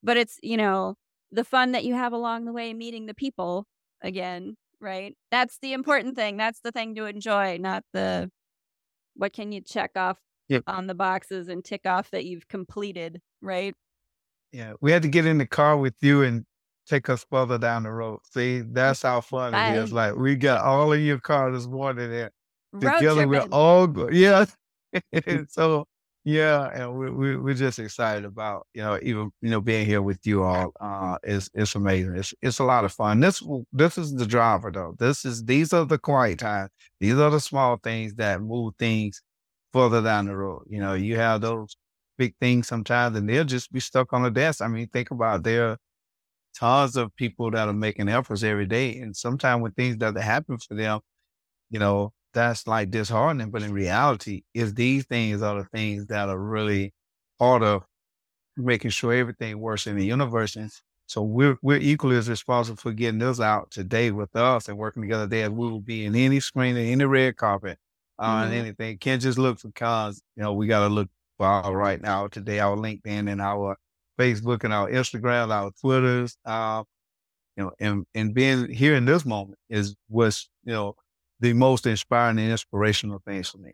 But 0.04 0.18
it's 0.18 0.38
you 0.43 0.58
know 0.58 0.96
the 1.32 1.43
fun 1.43 1.72
that 1.74 1.86
you 1.86 1.93
have 1.96 2.14
along 2.14 2.46
the 2.46 2.54
way 2.54 2.74
meeting 2.74 3.06
the 3.08 3.14
people 3.16 3.66
again 4.02 4.56
right? 4.82 5.16
That's 5.32 5.58
the 5.62 5.74
important 5.74 6.16
thing. 6.16 6.38
That's 6.38 6.60
the 6.62 6.72
thing 6.72 6.96
to 6.96 7.06
enjoy 7.06 7.58
not 7.58 7.84
the 7.93 8.30
what 9.16 9.34
can 9.34 9.51
you 9.51 9.61
check 9.61 9.91
off 9.95 10.18
yep. 10.47 10.63
on 10.68 10.88
the 10.88 10.95
boxes 10.95 11.47
and 11.47 11.63
tick 11.63 11.86
off 11.86 12.11
that 12.11 12.26
you've 12.26 12.47
completed 12.47 13.22
right 13.41 13.76
yeah 14.51 14.74
we 14.82 14.91
had 14.91 15.01
to 15.01 15.07
get 15.07 15.26
in 15.26 15.38
the 15.38 15.45
car 15.45 15.78
with 15.78 15.95
you 16.01 16.24
and 16.24 16.45
take 16.88 17.09
us 17.09 17.26
further 17.30 17.57
down 17.57 17.84
the 17.84 17.91
road 17.91 18.20
see 18.32 18.61
mm, 18.61 18.74
that's 18.74 19.01
how 19.01 19.22
fun 19.22 19.51
Bye. 19.51 19.74
it 19.74 19.78
is 19.78 19.91
like 19.91 20.16
we 20.16 20.36
got 20.36 20.63
all 20.63 20.91
in 20.91 21.03
your 21.03 21.20
car 21.20 21.51
this 21.51 21.68
morning 21.68 22.09
there 22.09 22.32
together 22.80 23.28
we're 23.28 23.47
all 23.51 23.88
good 23.88 24.13
yeah 24.13 24.45
so 25.49 25.88
yeah, 26.26 26.70
and 26.74 26.98
we, 26.98 27.12
we 27.12 27.38
we're 27.38 27.54
just 27.54 27.78
excited 27.80 28.26
about 28.26 28.66
you 28.74 28.82
know 28.82 29.00
even 29.04 29.32
you 29.42 29.50
know 29.52 29.62
being 29.62 29.86
here 29.86 30.02
with 30.02 30.26
you 30.26 30.44
all. 30.44 30.72
Uh, 30.82 31.18
is 31.24 31.50
it's 31.54 31.76
amazing. 31.76 32.16
It's 32.16 32.34
it's 32.42 32.60
a 32.60 32.64
lot 32.64 32.84
of 32.86 32.92
fun. 32.94 33.20
This 33.20 33.44
this 33.72 33.98
is 34.00 34.16
the 34.16 34.26
driver 34.26 34.72
though. 34.72 34.96
This 35.00 35.24
is 35.26 35.46
these 35.46 35.72
are 35.74 35.86
the 35.86 36.00
quiet 36.00 36.40
times. 36.40 36.72
These 37.00 37.14
are 37.20 37.30
the 37.30 37.40
small 37.40 37.78
things 37.78 38.16
that 38.16 38.42
move 38.42 38.74
things 38.80 39.22
further 39.74 40.02
down 40.02 40.26
the 40.28 40.36
road. 40.36 40.64
You 40.70 40.80
know, 40.80 40.94
you 40.96 41.18
have 41.18 41.42
those 41.42 41.76
big 42.18 42.36
things 42.42 42.68
sometimes, 42.68 43.16
and 43.18 43.30
they'll 43.30 43.44
just 43.46 43.72
be 43.72 43.80
stuck 43.80 44.12
on 44.14 44.24
the 44.24 44.32
desk. 44.32 44.62
I 44.62 44.68
mean, 44.68 44.88
think 44.90 45.12
about 45.12 45.44
there 45.44 45.70
are 45.72 45.78
tons 46.58 46.96
of 46.98 47.16
people 47.16 47.52
that 47.52 47.68
are 47.70 47.74
making 47.74 48.10
efforts 48.10 48.44
every 48.44 48.66
day, 48.68 48.98
and 49.00 49.16
sometimes 49.16 49.62
when 49.64 49.72
things 49.74 49.98
doesn't 49.98 50.22
happen 50.22 50.58
for 50.60 50.76
them, 50.76 51.02
you 51.72 51.80
know, 51.80 52.14
that's 52.36 52.68
like 52.68 52.92
disheartening. 52.92 53.50
But 53.50 53.64
in 53.64 53.74
reality, 53.74 54.44
is 54.54 54.76
these 54.76 55.06
things 55.06 55.42
are 55.42 55.58
the 55.58 55.66
things 55.66 56.06
that 56.08 56.30
are 56.30 56.38
really 56.38 56.94
part 57.40 57.64
of 57.64 57.84
making 58.56 58.92
sure 58.92 59.14
everything 59.14 59.60
works 59.60 59.88
in 59.88 59.96
the 59.96 60.06
universe. 60.06 60.56
And 60.56 60.72
so 61.08 61.24
we're 61.24 61.58
we're 61.64 61.80
equally 61.80 62.18
as 62.18 62.30
responsible 62.30 62.78
for 62.78 62.92
getting 62.92 63.20
this 63.20 63.40
out 63.40 63.72
today 63.72 64.12
with 64.12 64.36
us 64.36 64.70
and 64.70 64.78
working 64.78 65.02
together 65.02 65.26
there. 65.26 65.50
We 65.50 65.68
will 65.68 65.80
be 65.80 66.06
in 66.06 66.16
any 66.16 66.40
screen, 66.40 66.78
in 66.78 66.86
any 66.86 67.06
red 67.06 67.38
carpet, 67.38 67.80
uh, 68.20 68.44
mm-hmm. 68.44 68.54
anything. 68.54 68.98
Can't 69.00 69.22
just 69.22 69.40
look 69.40 69.60
for 69.60 69.72
cons. 69.72 70.22
You 70.36 70.44
know, 70.44 70.54
we 70.54 70.68
got 70.68 70.88
to 70.88 70.94
look 70.94 71.10
for 71.38 71.48
our 71.48 71.76
right 71.76 72.02
now 72.02 72.28
today, 72.28 72.60
our 72.60 72.78
LinkedIn 72.78 73.32
and 73.32 73.42
our 73.42 73.78
Facebook 74.20 74.64
and 74.64 74.74
our 74.74 74.90
Instagram, 74.90 75.52
our 75.52 75.72
Twitters, 75.82 76.38
uh, 76.46 76.84
you 77.58 77.64
know, 77.64 77.72
and, 77.80 78.06
and 78.14 78.34
being 78.34 78.70
here 78.70 78.96
in 78.96 79.06
this 79.06 79.26
moment 79.26 79.58
is 79.70 79.96
what's, 80.08 80.50
you 80.64 80.74
know, 80.74 80.96
the 81.40 81.54
most 81.54 81.86
inspiring 81.86 82.40
and 82.40 82.52
inspirational 82.52 83.22
things 83.26 83.50
for 83.50 83.58
me. 83.58 83.74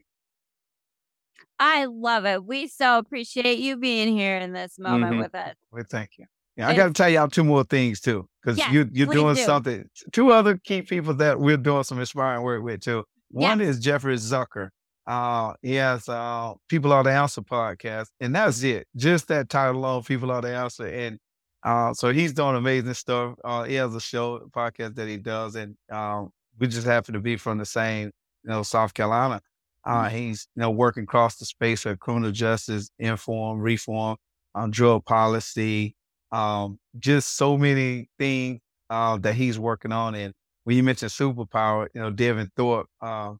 I 1.59 1.85
love 1.85 2.25
it. 2.25 2.43
We 2.43 2.67
so 2.67 2.97
appreciate 2.97 3.59
you 3.59 3.77
being 3.77 4.17
here 4.17 4.37
in 4.37 4.51
this 4.51 4.79
moment 4.79 5.13
mm-hmm. 5.13 5.21
with 5.21 5.35
us. 5.35 5.53
Well, 5.71 5.83
thank 5.89 6.11
you. 6.17 6.25
Yeah, 6.57 6.67
I 6.67 6.75
got 6.75 6.87
to 6.87 6.93
tell 6.93 7.09
y'all 7.09 7.27
two 7.27 7.43
more 7.43 7.63
things 7.63 8.01
too, 8.01 8.27
because 8.41 8.57
yeah, 8.57 8.71
you, 8.71 8.89
you're 8.91 9.07
doing 9.07 9.35
do. 9.35 9.41
something. 9.41 9.85
Two 10.11 10.31
other 10.31 10.57
key 10.57 10.81
people 10.81 11.13
that 11.15 11.39
we're 11.39 11.57
doing 11.57 11.83
some 11.83 11.99
inspiring 11.99 12.43
work 12.43 12.63
with 12.63 12.81
too. 12.81 13.05
One 13.29 13.59
yeah. 13.59 13.67
is 13.67 13.79
Jeffrey 13.79 14.15
Zucker. 14.15 14.69
Uh, 15.07 15.53
he 15.61 15.75
has 15.75 16.07
uh, 16.09 16.53
People 16.67 16.93
Are 16.93 17.03
the 17.03 17.11
Answer 17.11 17.41
podcast, 17.41 18.07
and 18.19 18.35
that's 18.35 18.61
it. 18.63 18.87
Just 18.95 19.27
that 19.29 19.49
title 19.49 19.77
alone, 19.77 20.03
People 20.03 20.31
Are 20.31 20.41
the 20.41 20.55
Answer. 20.55 20.87
And 20.87 21.19
uh, 21.63 21.93
so 21.93 22.11
he's 22.11 22.33
doing 22.33 22.55
amazing 22.55 22.93
stuff. 22.95 23.35
Uh, 23.43 23.63
he 23.63 23.75
has 23.75 23.95
a 23.95 24.01
show, 24.01 24.35
a 24.35 24.49
podcast 24.49 24.95
that 24.95 25.07
he 25.07 25.17
does, 25.17 25.55
and 25.55 25.75
um, 25.91 26.31
we 26.61 26.67
just 26.67 26.85
happen 26.85 27.15
to 27.15 27.19
be 27.19 27.35
from 27.37 27.57
the 27.57 27.65
same, 27.65 28.11
you 28.43 28.49
know, 28.51 28.61
South 28.61 28.93
Carolina. 28.93 29.41
Uh, 29.83 30.03
mm-hmm. 30.03 30.15
he's, 30.15 30.47
you 30.55 30.61
know, 30.61 30.69
working 30.69 31.03
across 31.03 31.37
the 31.37 31.45
space 31.45 31.87
of 31.87 31.99
criminal 31.99 32.31
justice, 32.31 32.91
inform, 32.99 33.59
reform, 33.59 34.15
um, 34.53 34.69
drug 34.69 35.03
policy, 35.05 35.95
um, 36.31 36.77
just 36.99 37.35
so 37.35 37.57
many 37.57 38.07
things 38.19 38.59
uh, 38.91 39.17
that 39.17 39.33
he's 39.33 39.57
working 39.57 39.91
on. 39.91 40.13
And 40.13 40.33
when 40.65 40.77
you 40.77 40.83
mentioned 40.83 41.11
superpower, 41.11 41.87
you 41.95 42.01
know, 42.01 42.11
Devin 42.11 42.51
Thorpe, 42.55 42.87
uh, 43.01 43.33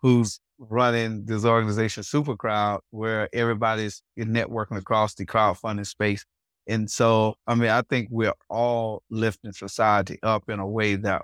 who's 0.00 0.38
running 0.58 1.24
this 1.24 1.44
organization, 1.44 2.04
Super 2.04 2.36
Crowd, 2.36 2.80
where 2.90 3.28
everybody's 3.32 4.02
networking 4.16 4.78
across 4.78 5.14
the 5.16 5.26
crowdfunding 5.26 5.86
space. 5.86 6.24
And 6.68 6.88
so, 6.88 7.34
I 7.46 7.56
mean, 7.56 7.70
I 7.70 7.82
think 7.82 8.08
we're 8.12 8.34
all 8.48 9.02
lifting 9.10 9.52
society 9.52 10.18
up 10.22 10.48
in 10.48 10.60
a 10.60 10.66
way 10.66 10.94
that, 10.94 11.22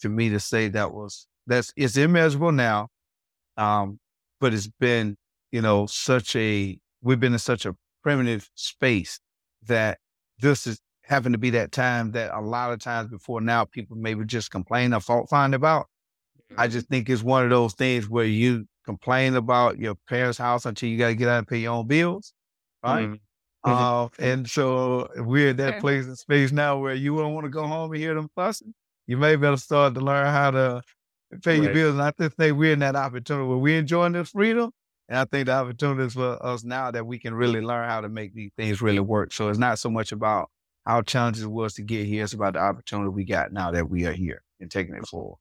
to 0.00 0.08
me, 0.08 0.28
to 0.30 0.40
say 0.40 0.68
that 0.68 0.92
was 0.92 1.26
that's 1.46 1.72
it's 1.76 1.96
immeasurable 1.96 2.52
now, 2.52 2.88
um, 3.56 3.98
but 4.40 4.54
it's 4.54 4.68
been, 4.80 5.16
you 5.52 5.62
know, 5.62 5.86
such 5.86 6.36
a 6.36 6.78
we've 7.02 7.20
been 7.20 7.32
in 7.32 7.38
such 7.38 7.66
a 7.66 7.74
primitive 8.02 8.50
space 8.54 9.20
that 9.66 9.98
this 10.40 10.66
is 10.66 10.80
having 11.04 11.32
to 11.32 11.38
be 11.38 11.50
that 11.50 11.70
time 11.70 12.12
that 12.12 12.32
a 12.34 12.40
lot 12.40 12.72
of 12.72 12.78
times 12.78 13.10
before 13.10 13.40
now 13.40 13.64
people 13.64 13.96
maybe 13.96 14.24
just 14.24 14.50
complain 14.50 14.94
or 14.94 15.00
fault 15.00 15.28
find 15.28 15.54
about. 15.54 15.86
I 16.56 16.64
mm-hmm. 16.64 16.72
just 16.72 16.88
think 16.88 17.08
it's 17.08 17.22
one 17.22 17.44
of 17.44 17.50
those 17.50 17.74
things 17.74 18.08
where 18.08 18.24
you 18.24 18.66
complain 18.84 19.34
about 19.34 19.78
your 19.78 19.94
parents' 20.08 20.38
house 20.38 20.66
until 20.66 20.88
you 20.88 20.98
got 20.98 21.08
to 21.08 21.14
get 21.14 21.28
out 21.28 21.38
and 21.38 21.48
pay 21.48 21.58
your 21.58 21.72
own 21.72 21.86
bills, 21.86 22.32
right? 22.82 23.08
Mm-hmm. 23.08 23.14
Uh, 23.64 24.08
and 24.18 24.48
so 24.48 25.08
we're 25.16 25.50
in 25.50 25.56
that 25.56 25.80
place 25.80 26.06
in 26.06 26.16
space 26.16 26.52
now 26.52 26.78
where 26.78 26.94
you 26.94 27.16
don't 27.16 27.34
want 27.34 27.44
to 27.44 27.50
go 27.50 27.66
home 27.66 27.92
and 27.92 28.00
hear 28.00 28.14
them 28.14 28.28
fussing. 28.34 28.74
You 29.06 29.16
may 29.16 29.36
better 29.36 29.56
start 29.56 29.94
to 29.94 30.00
learn 30.00 30.26
how 30.26 30.50
to 30.50 30.82
pay 31.42 31.58
right. 31.58 31.64
your 31.64 31.74
bills. 31.74 31.94
And 31.94 32.02
I 32.02 32.12
just 32.18 32.36
think 32.36 32.56
we're 32.56 32.72
in 32.72 32.78
that 32.80 32.96
opportunity 32.96 33.46
where 33.46 33.58
we're 33.58 33.78
enjoying 33.78 34.12
this 34.12 34.30
freedom. 34.30 34.70
And 35.08 35.18
I 35.18 35.24
think 35.26 35.46
the 35.46 35.52
opportunity 35.52 36.04
is 36.04 36.14
for 36.14 36.44
us 36.44 36.64
now 36.64 36.90
that 36.90 37.06
we 37.06 37.18
can 37.18 37.34
really 37.34 37.60
learn 37.60 37.88
how 37.88 38.00
to 38.00 38.08
make 38.08 38.34
these 38.34 38.50
things 38.56 38.80
really 38.80 39.00
work. 39.00 39.32
So 39.32 39.48
it's 39.48 39.58
not 39.58 39.78
so 39.78 39.90
much 39.90 40.12
about 40.12 40.50
how 40.86 41.02
challenging 41.02 41.44
it 41.44 41.50
was 41.50 41.74
to 41.74 41.82
get 41.82 42.06
here. 42.06 42.24
It's 42.24 42.32
about 42.32 42.54
the 42.54 42.60
opportunity 42.60 43.10
we 43.10 43.24
got 43.24 43.52
now 43.52 43.70
that 43.70 43.90
we 43.90 44.06
are 44.06 44.12
here 44.12 44.42
and 44.60 44.70
taking 44.70 44.94
it 44.94 45.06
forward. 45.06 45.36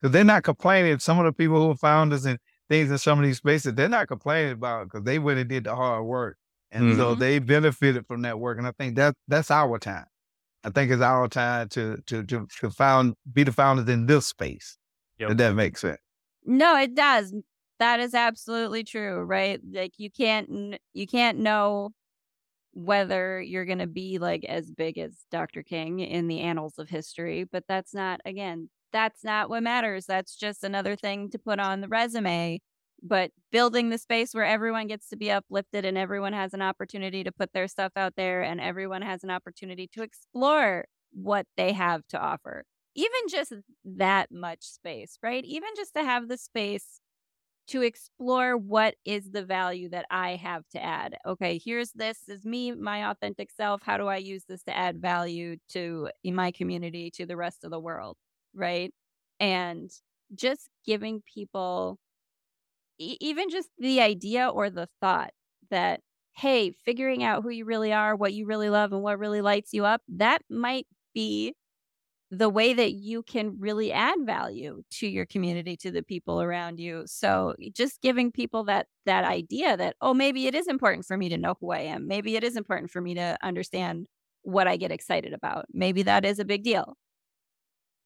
Because 0.00 0.12
they're 0.12 0.24
not 0.24 0.44
complaining. 0.44 0.98
Some 1.00 1.18
of 1.18 1.24
the 1.24 1.32
people 1.32 1.66
who 1.66 1.74
found 1.74 2.12
us 2.12 2.24
and 2.24 2.38
things 2.68 2.90
in 2.90 2.98
some 2.98 3.18
of 3.18 3.24
these 3.24 3.38
spaces, 3.38 3.74
they're 3.74 3.88
not 3.88 4.06
complaining 4.06 4.52
about 4.52 4.84
because 4.84 5.02
they 5.04 5.18
went 5.18 5.40
and 5.40 5.48
did 5.48 5.64
the 5.64 5.74
hard 5.74 6.04
work. 6.04 6.36
And 6.70 6.90
mm-hmm. 6.90 6.98
so 6.98 7.14
they 7.14 7.38
benefited 7.38 8.06
from 8.06 8.22
that 8.22 8.38
work. 8.38 8.58
And 8.58 8.66
I 8.66 8.72
think 8.72 8.96
that 8.96 9.14
that's 9.26 9.50
our 9.50 9.78
time. 9.78 10.06
I 10.64 10.70
think 10.70 10.90
it's 10.90 11.02
our 11.02 11.28
time 11.28 11.68
to 11.70 11.98
to 12.06 12.24
to, 12.24 12.46
to 12.60 12.70
found 12.70 13.14
be 13.32 13.44
the 13.44 13.52
founders 13.52 13.88
in 13.88 14.06
this 14.06 14.26
space. 14.26 14.78
Yep. 15.18 15.32
If 15.32 15.36
that 15.36 15.54
makes 15.54 15.80
sense. 15.82 15.98
No, 16.44 16.76
it 16.76 16.94
does. 16.94 17.34
That 17.78 18.00
is 18.00 18.14
absolutely 18.14 18.84
true, 18.84 19.22
right? 19.22 19.60
Like 19.72 19.92
you 19.98 20.10
can't 20.10 20.78
you 20.92 21.06
can't 21.06 21.38
know 21.38 21.90
whether 22.72 23.40
you're 23.40 23.64
going 23.64 23.78
to 23.78 23.86
be 23.86 24.18
like 24.18 24.44
as 24.44 24.70
big 24.70 24.98
as 24.98 25.24
Dr. 25.30 25.62
King 25.62 26.00
in 26.00 26.26
the 26.26 26.40
annals 26.40 26.78
of 26.78 26.88
history, 26.88 27.44
but 27.44 27.64
that's 27.68 27.94
not 27.94 28.20
again, 28.24 28.68
that's 28.92 29.22
not 29.22 29.48
what 29.48 29.62
matters. 29.62 30.06
That's 30.06 30.36
just 30.36 30.64
another 30.64 30.96
thing 30.96 31.30
to 31.30 31.38
put 31.38 31.60
on 31.60 31.80
the 31.80 31.88
resume 31.88 32.60
but 33.04 33.30
building 33.52 33.90
the 33.90 33.98
space 33.98 34.34
where 34.34 34.44
everyone 34.46 34.86
gets 34.88 35.08
to 35.10 35.16
be 35.16 35.30
uplifted 35.30 35.84
and 35.84 35.98
everyone 35.98 36.32
has 36.32 36.54
an 36.54 36.62
opportunity 36.62 37.22
to 37.22 37.30
put 37.30 37.52
their 37.52 37.68
stuff 37.68 37.92
out 37.96 38.14
there 38.16 38.42
and 38.42 38.60
everyone 38.60 39.02
has 39.02 39.22
an 39.22 39.30
opportunity 39.30 39.86
to 39.92 40.02
explore 40.02 40.86
what 41.12 41.46
they 41.58 41.72
have 41.72 42.02
to 42.08 42.18
offer. 42.18 42.64
Even 42.96 43.20
just 43.30 43.52
that 43.84 44.32
much 44.32 44.62
space, 44.62 45.18
right? 45.22 45.44
Even 45.44 45.68
just 45.76 45.94
to 45.94 46.02
have 46.02 46.28
the 46.28 46.38
space 46.38 47.00
to 47.66 47.82
explore 47.82 48.56
what 48.56 48.94
is 49.04 49.30
the 49.30 49.44
value 49.44 49.88
that 49.88 50.06
I 50.10 50.36
have 50.36 50.64
to 50.72 50.82
add. 50.82 51.16
Okay, 51.26 51.60
here's 51.64 51.92
this 51.92 52.28
is 52.28 52.44
me, 52.44 52.72
my 52.72 53.10
authentic 53.10 53.50
self. 53.50 53.82
How 53.82 53.96
do 53.96 54.06
I 54.06 54.18
use 54.18 54.44
this 54.48 54.62
to 54.64 54.76
add 54.76 55.00
value 55.00 55.56
to 55.70 56.10
my 56.24 56.52
community, 56.52 57.10
to 57.12 57.26
the 57.26 57.36
rest 57.36 57.64
of 57.64 57.70
the 57.70 57.80
world, 57.80 58.16
right? 58.54 58.92
And 59.40 59.90
just 60.34 60.68
giving 60.84 61.22
people 61.32 61.98
even 62.98 63.50
just 63.50 63.68
the 63.78 64.00
idea 64.00 64.48
or 64.48 64.70
the 64.70 64.88
thought 65.00 65.32
that 65.70 66.00
hey 66.36 66.72
figuring 66.84 67.22
out 67.24 67.42
who 67.42 67.50
you 67.50 67.64
really 67.64 67.92
are 67.92 68.16
what 68.16 68.32
you 68.32 68.46
really 68.46 68.70
love 68.70 68.92
and 68.92 69.02
what 69.02 69.18
really 69.18 69.40
lights 69.40 69.72
you 69.72 69.84
up 69.84 70.02
that 70.08 70.42
might 70.50 70.86
be 71.14 71.54
the 72.30 72.48
way 72.48 72.74
that 72.74 72.92
you 72.92 73.22
can 73.22 73.56
really 73.58 73.92
add 73.92 74.18
value 74.24 74.82
to 74.90 75.06
your 75.06 75.26
community 75.26 75.76
to 75.76 75.90
the 75.90 76.02
people 76.02 76.42
around 76.42 76.80
you. 76.80 77.04
So 77.06 77.54
just 77.72 78.00
giving 78.00 78.32
people 78.32 78.64
that 78.64 78.86
that 79.06 79.24
idea 79.24 79.76
that 79.76 79.96
oh 80.00 80.14
maybe 80.14 80.46
it 80.46 80.54
is 80.54 80.66
important 80.66 81.06
for 81.06 81.16
me 81.16 81.28
to 81.28 81.38
know 81.38 81.54
who 81.60 81.70
i 81.70 81.80
am. 81.80 82.08
Maybe 82.08 82.36
it 82.36 82.44
is 82.44 82.56
important 82.56 82.90
for 82.90 83.00
me 83.00 83.14
to 83.14 83.36
understand 83.42 84.06
what 84.42 84.66
i 84.66 84.76
get 84.76 84.90
excited 84.90 85.32
about. 85.32 85.66
Maybe 85.72 86.02
that 86.04 86.24
is 86.24 86.38
a 86.38 86.44
big 86.44 86.64
deal. 86.64 86.96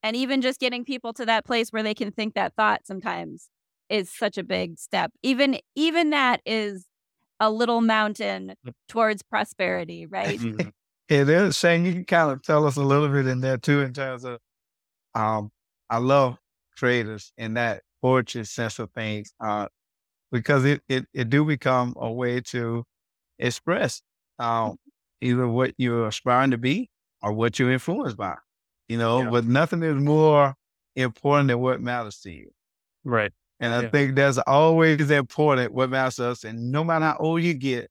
And 0.02 0.14
even 0.16 0.42
just 0.42 0.60
getting 0.60 0.84
people 0.84 1.12
to 1.14 1.26
that 1.26 1.44
place 1.44 1.70
where 1.72 1.82
they 1.82 1.94
can 1.94 2.12
think 2.12 2.34
that 2.34 2.54
thought 2.54 2.86
sometimes 2.86 3.48
is 3.88 4.10
such 4.10 4.38
a 4.38 4.44
big 4.44 4.78
step. 4.78 5.12
Even 5.22 5.58
even 5.74 6.10
that 6.10 6.40
is 6.46 6.86
a 7.40 7.50
little 7.50 7.80
mountain 7.80 8.54
mm. 8.66 8.72
towards 8.88 9.22
prosperity, 9.22 10.06
right? 10.10 10.38
Mm-hmm. 10.38 10.68
it 11.08 11.28
is. 11.28 11.56
Shane, 11.56 11.84
you 11.84 11.92
can 11.92 12.04
kind 12.04 12.30
of 12.30 12.42
tell 12.42 12.66
us 12.66 12.76
a 12.76 12.82
little 12.82 13.08
bit 13.08 13.26
in 13.26 13.40
there 13.40 13.58
too, 13.58 13.80
in 13.82 13.92
terms 13.92 14.24
of 14.24 14.38
um, 15.14 15.50
I 15.90 15.98
love 15.98 16.38
creators 16.76 17.32
in 17.36 17.54
that 17.54 17.82
poetry 18.02 18.44
sense 18.44 18.78
of 18.78 18.90
things, 18.92 19.32
uh, 19.40 19.66
because 20.30 20.64
it, 20.64 20.82
it 20.88 21.06
it 21.12 21.30
do 21.30 21.44
become 21.44 21.94
a 21.96 22.10
way 22.10 22.40
to 22.40 22.84
express 23.38 24.02
um, 24.38 24.76
either 25.20 25.48
what 25.48 25.74
you're 25.78 26.06
aspiring 26.06 26.50
to 26.50 26.58
be 26.58 26.90
or 27.22 27.32
what 27.32 27.58
you're 27.58 27.72
influenced 27.72 28.16
by. 28.16 28.36
You 28.88 28.96
know, 28.98 29.22
yeah. 29.22 29.30
but 29.30 29.44
nothing 29.44 29.82
is 29.82 29.96
more 29.96 30.54
important 30.96 31.48
than 31.48 31.60
what 31.60 31.80
matters 31.80 32.20
to 32.20 32.30
you. 32.30 32.50
Right. 33.04 33.32
And 33.60 33.74
I 33.74 33.82
yeah. 33.82 33.90
think 33.90 34.14
that's 34.14 34.38
always 34.38 35.10
important 35.10 35.72
what 35.72 35.90
matters 35.90 36.20
us. 36.20 36.44
And 36.44 36.70
no 36.70 36.84
matter 36.84 37.06
how 37.06 37.16
old 37.18 37.42
you 37.42 37.54
get, 37.54 37.90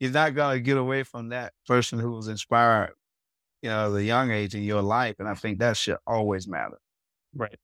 you're 0.00 0.10
not 0.10 0.34
going 0.34 0.56
to 0.56 0.60
get 0.60 0.76
away 0.76 1.04
from 1.04 1.28
that 1.28 1.52
person 1.66 1.98
who 1.98 2.12
was 2.12 2.28
inspired, 2.28 2.94
you 3.62 3.70
know, 3.70 3.92
the 3.92 4.02
young 4.02 4.30
age 4.30 4.54
in 4.54 4.64
your 4.64 4.82
life. 4.82 5.16
And 5.20 5.28
I 5.28 5.34
think 5.34 5.60
that 5.60 5.76
should 5.76 5.98
always 6.06 6.48
matter. 6.48 6.78
Right. 7.34 7.56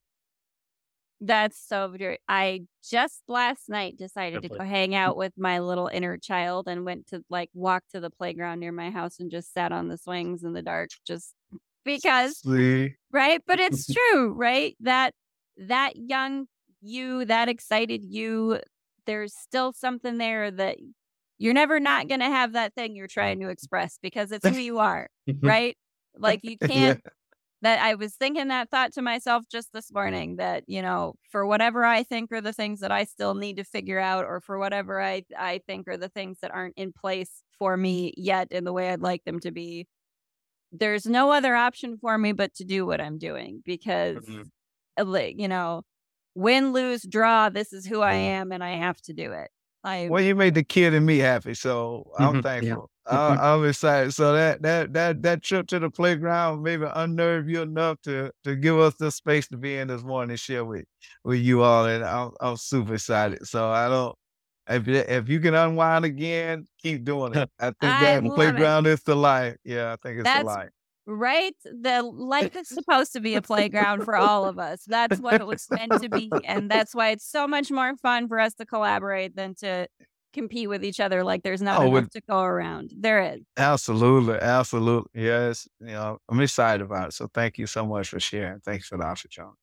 That's 1.21 1.59
so 1.59 1.95
true. 1.97 2.17
I 2.29 2.63
just 2.89 3.23
last 3.29 3.69
night 3.69 3.99
decided 3.99 4.43
Definitely. 4.43 4.59
to 4.59 4.65
go 4.65 4.71
hang 4.71 4.91
mm. 4.93 4.97
out 4.97 5.17
with 5.17 5.35
my 5.37 5.59
little 5.59 5.89
inner 5.89 6.17
child 6.17 6.67
and 6.67 6.85
went 6.85 7.09
to 7.09 7.23
like 7.29 7.51
walk 7.53 7.83
to 7.93 8.01
the 8.01 8.11
playground 8.11 8.61
near 8.61 8.73
my 8.73 8.91
house 8.91 9.21
and 9.21 9.31
just 9.31 9.53
sat 9.53 9.71
on 9.71 9.89
the 9.89 9.99
swings 9.99 10.45
in 10.45 10.55
the 10.55 10.63
dark 10.63 10.89
just 11.07 11.35
because 11.85 12.39
See? 12.39 12.95
right 13.13 13.43
but 13.47 13.61
it's 13.61 13.87
true 13.93 14.33
right 14.33 14.77
that 14.81 15.13
that 15.59 15.97
young 15.97 16.47
you, 16.81 17.25
that 17.27 17.49
excited 17.49 18.05
you, 18.05 18.61
there's 19.07 19.35
still 19.35 19.73
something 19.73 20.19
there 20.19 20.51
that 20.51 20.77
you're 21.39 21.55
never 21.55 21.81
not 21.81 22.07
going 22.07 22.21
to 22.21 22.27
have 22.27 22.53
that 22.53 22.75
thing 22.75 22.95
you're 22.95 23.07
trying 23.07 23.41
to 23.41 23.49
express 23.49 23.99
because 24.03 24.31
it's 24.31 24.47
who 24.47 24.59
you 24.59 24.79
are, 24.79 25.09
right? 25.41 25.77
Like 26.17 26.41
you 26.43 26.59
can't. 26.63 27.01
Yeah. 27.05 27.11
That 27.63 27.83
I 27.83 27.95
was 27.95 28.15
thinking 28.15 28.49
that 28.49 28.71
thought 28.71 28.95
to 28.95 29.03
myself 29.03 29.45
just 29.53 29.69
this 29.75 29.93
morning 29.93 30.37
that, 30.37 30.65
you 30.67 30.81
know, 30.81 31.17
for 31.31 31.45
whatever 31.47 31.85
I 31.85 32.05
think 32.05 32.33
are 32.33 32.41
the 32.41 32.55
things 32.55 32.81
that 32.81 32.91
I 32.91 33.05
still 33.05 33.35
need 33.35 33.59
to 33.59 33.65
figure 33.65 33.99
out, 33.99 34.25
or 34.25 34.41
for 34.41 34.59
whatever 34.59 34.99
I, 34.99 35.25
I 35.39 35.61
think 35.67 35.87
are 35.87 35.99
the 35.99 36.09
things 36.09 36.39
that 36.41 36.55
aren't 36.55 36.79
in 36.79 36.95
place 36.95 37.43
for 37.59 37.77
me 37.77 38.15
yet 38.17 38.51
in 38.51 38.65
the 38.65 38.73
way 38.73 38.89
I'd 38.89 39.03
like 39.03 39.25
them 39.25 39.41
to 39.41 39.51
be, 39.51 39.87
there's 40.73 41.05
no 41.05 41.33
other 41.33 41.55
option 41.55 41.99
for 41.99 42.17
me 42.17 42.33
but 42.33 42.55
to 42.55 42.65
do 42.65 42.87
what 42.87 42.99
I'm 42.99 43.19
doing 43.19 43.63
because, 43.67 44.25
mm-hmm. 44.25 45.39
you 45.39 45.49
know, 45.49 45.83
win, 46.35 46.73
lose, 46.73 47.03
draw. 47.03 47.49
This 47.49 47.73
is 47.73 47.87
who 47.87 48.01
I 48.01 48.15
am, 48.15 48.53
and 48.53 48.63
I 48.63 48.77
have 48.77 49.01
to 49.03 49.13
do 49.13 49.33
it. 49.33 49.51
I 49.83 50.09
well, 50.11 50.23
you 50.23 50.35
made 50.35 50.55
the 50.55 50.63
kid 50.63 50.93
and 50.93 51.07
me 51.07 51.19
happy, 51.19 51.55
so 51.55 52.11
I'm 52.19 52.35
mm-hmm, 52.35 52.41
thankful. 52.41 52.91
Yeah. 53.11 53.17
I, 53.19 53.55
am 53.55 53.67
excited. 53.67 54.13
So 54.13 54.35
that 54.35 54.61
that 54.63 54.93
that 54.93 55.23
that 55.23 55.43
trip 55.43 55.67
to 55.69 55.79
the 55.79 55.91
playground 55.91 56.63
maybe 56.63 56.85
unnerved 56.95 57.49
you 57.49 57.63
enough 57.63 58.01
to 58.03 58.31
to 58.45 58.57
give 58.57 58.79
us 58.79 58.95
the 58.97 59.11
space 59.11 59.49
to 59.49 59.57
be 59.57 59.77
in 59.77 59.89
this 59.89 60.03
morning 60.03 60.31
and 60.31 60.41
share 60.41 60.65
with 60.65 60.85
with 61.25 61.41
you 61.41 61.63
all, 61.63 61.87
and 61.87 62.05
I'm 62.05 62.33
I'm 62.41 62.57
super 62.57 62.95
excited. 62.95 63.47
So 63.47 63.71
I 63.71 63.89
don't. 63.89 64.15
If 64.69 64.87
if 64.87 65.29
you 65.29 65.41
can 65.41 65.55
unwind 65.55 66.05
again, 66.05 66.67
keep 66.81 67.05
doing 67.05 67.35
it. 67.35 67.51
I 67.59 67.67
think 67.67 67.81
that 67.81 68.23
playground 68.23 68.87
it. 68.87 68.91
is 68.91 69.03
the 69.03 69.17
life. 69.17 69.57
Yeah, 69.65 69.93
I 69.93 69.97
think 69.97 70.19
it's 70.19 70.25
That's, 70.25 70.41
the 70.41 70.47
life 70.47 70.71
Right? 71.07 71.55
The 71.65 72.03
life 72.03 72.55
is 72.57 72.69
supposed 72.79 73.13
to 73.15 73.21
be 73.21 73.35
a 73.35 73.43
playground 73.43 74.05
for 74.05 74.17
all 74.17 74.45
of 74.45 74.59
us. 74.59 74.85
That's 74.87 75.19
what 75.19 75.41
it 75.41 75.47
was 75.47 75.67
meant 75.71 75.93
to 76.03 76.09
be. 76.09 76.31
And 76.45 76.71
that's 76.71 76.95
why 76.95 77.09
it's 77.11 77.27
so 77.27 77.49
much 77.49 77.71
more 77.71 77.97
fun 77.97 78.29
for 78.29 78.39
us 78.39 78.55
to 78.55 78.67
collaborate 78.67 79.35
than 79.35 79.55
to 79.57 79.89
compete 80.33 80.69
with 80.69 80.85
each 80.85 81.01
other 81.01 81.25
like 81.25 81.43
there's 81.43 81.61
not 81.63 81.79
Oh, 81.81 81.87
enough 81.87 81.93
with- 82.05 82.11
to 82.13 82.21
go 82.29 82.41
around. 82.43 82.93
There 82.97 83.21
is. 83.35 83.41
Absolutely, 83.57 84.37
absolutely. 84.41 85.11
Yes, 85.25 85.67
you 85.81 85.87
know, 85.89 86.19
I'm 86.29 86.41
excited 86.41 86.85
about 86.85 87.09
it. 87.09 87.13
So 87.15 87.29
thank 87.35 87.59
you 87.59 87.67
so 87.67 87.85
much 87.85 88.09
for 88.11 88.21
sharing. 88.21 88.61
Thanks 88.61 88.87
for 88.87 88.97
the 88.97 89.05
opportunity. 89.05 89.57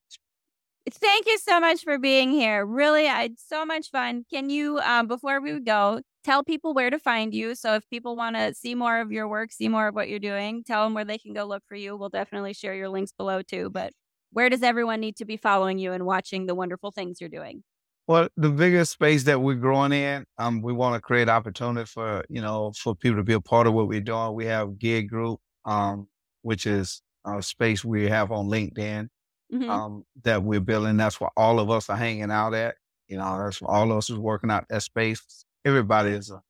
Thank 0.94 1.26
you 1.26 1.38
so 1.38 1.60
much 1.60 1.82
for 1.82 1.98
being 1.98 2.30
here. 2.30 2.64
Really, 2.64 3.08
I 3.08 3.22
had 3.22 3.38
so 3.38 3.64
much 3.64 3.90
fun. 3.90 4.24
Can 4.30 4.48
you, 4.48 4.78
um, 4.78 5.06
before 5.06 5.40
we 5.40 5.58
go, 5.60 6.00
tell 6.24 6.44
people 6.44 6.74
where 6.74 6.90
to 6.90 6.98
find 6.98 7.34
you? 7.34 7.54
So 7.54 7.74
if 7.74 7.88
people 7.90 8.16
want 8.16 8.36
to 8.36 8.54
see 8.54 8.74
more 8.74 9.00
of 9.00 9.10
your 9.10 9.28
work, 9.28 9.52
see 9.52 9.68
more 9.68 9.88
of 9.88 9.94
what 9.94 10.08
you're 10.08 10.18
doing, 10.18 10.62
tell 10.64 10.84
them 10.84 10.94
where 10.94 11.04
they 11.04 11.18
can 11.18 11.32
go 11.32 11.44
look 11.44 11.62
for 11.68 11.74
you. 11.74 11.96
We'll 11.96 12.08
definitely 12.08 12.52
share 12.54 12.74
your 12.74 12.88
links 12.88 13.12
below 13.12 13.42
too. 13.42 13.70
But 13.70 13.92
where 14.32 14.48
does 14.48 14.62
everyone 14.62 15.00
need 15.00 15.16
to 15.16 15.24
be 15.24 15.36
following 15.36 15.78
you 15.78 15.92
and 15.92 16.04
watching 16.06 16.46
the 16.46 16.54
wonderful 16.54 16.90
things 16.90 17.20
you're 17.20 17.30
doing? 17.30 17.64
Well, 18.06 18.28
the 18.36 18.50
biggest 18.50 18.92
space 18.92 19.24
that 19.24 19.40
we're 19.40 19.54
growing 19.54 19.92
in, 19.92 20.24
um, 20.38 20.62
we 20.62 20.72
want 20.72 20.94
to 20.94 21.00
create 21.00 21.28
opportunity 21.28 21.84
for 21.84 22.24
you 22.30 22.40
know 22.40 22.72
for 22.74 22.94
people 22.94 23.18
to 23.18 23.24
be 23.24 23.34
a 23.34 23.40
part 23.40 23.66
of 23.66 23.74
what 23.74 23.88
we're 23.88 24.00
doing. 24.00 24.34
We 24.34 24.46
have 24.46 24.78
Gig 24.78 25.10
Group, 25.10 25.40
um, 25.66 26.08
which 26.40 26.66
is 26.66 27.02
a 27.26 27.42
space 27.42 27.84
we 27.84 28.08
have 28.08 28.32
on 28.32 28.46
LinkedIn 28.46 29.08
Mhm. 29.52 29.70
um, 29.70 30.04
that 30.24 30.42
we're 30.42 30.60
building. 30.60 30.96
That's 30.96 31.20
where 31.20 31.30
all 31.36 31.60
of 31.60 31.70
us 31.70 31.90
are 31.90 31.96
hanging 31.96 32.30
out 32.30 32.54
at. 32.54 32.76
You 33.08 33.18
know, 33.18 33.38
that's 33.42 33.62
where 33.62 33.70
all 33.70 33.90
of 33.90 33.98
us 33.98 34.10
is 34.10 34.18
working 34.18 34.50
out 34.50 34.66
that 34.70 34.82
space. 34.82 35.46
Everybody 35.64 36.10
is 36.10 36.30
a 36.30 36.42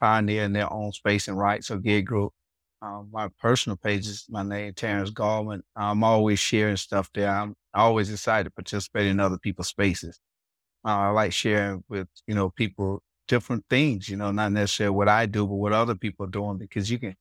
pioneer 0.00 0.44
in 0.44 0.52
their 0.52 0.72
own 0.72 0.92
space 0.92 1.28
and 1.28 1.38
right. 1.38 1.64
So 1.64 1.78
Gig 1.78 2.06
Group. 2.06 2.32
Um, 2.82 3.08
my 3.12 3.28
personal 3.40 3.76
page 3.76 4.06
is 4.06 4.26
my 4.28 4.42
name, 4.42 4.74
Terrence 4.74 5.10
Gallman. 5.10 5.62
I'm 5.76 6.04
always 6.04 6.38
sharing 6.38 6.76
stuff 6.76 7.10
there. 7.14 7.30
I'm 7.30 7.56
always 7.74 8.10
excited 8.12 8.44
to 8.44 8.50
participate 8.50 9.06
in 9.06 9.20
other 9.20 9.38
people's 9.38 9.68
spaces. 9.68 10.20
Uh, 10.84 10.88
I 10.90 11.10
like 11.10 11.32
sharing 11.32 11.84
with, 11.88 12.08
you 12.26 12.34
know, 12.34 12.50
people 12.50 13.02
different 13.28 13.64
things, 13.70 14.08
you 14.08 14.16
know, 14.16 14.32
not 14.32 14.52
necessarily 14.52 14.94
what 14.96 15.08
I 15.08 15.26
do, 15.26 15.46
but 15.46 15.54
what 15.54 15.72
other 15.72 15.94
people 15.94 16.26
are 16.26 16.30
doing 16.30 16.58
because 16.58 16.90
you 16.90 16.98
can, 16.98 17.16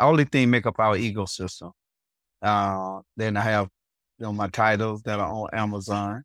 only 0.00 0.24
the 0.24 0.30
things 0.30 0.50
make 0.50 0.66
up 0.66 0.78
our 0.80 0.96
ecosystem. 0.96 1.72
Uh, 2.42 3.00
then 3.16 3.36
I 3.36 3.42
have, 3.42 3.68
you 4.20 4.26
know, 4.26 4.34
my 4.34 4.48
titles 4.48 5.04
that 5.04 5.20
are 5.20 5.32
on 5.32 5.50
Amazon. 5.54 6.24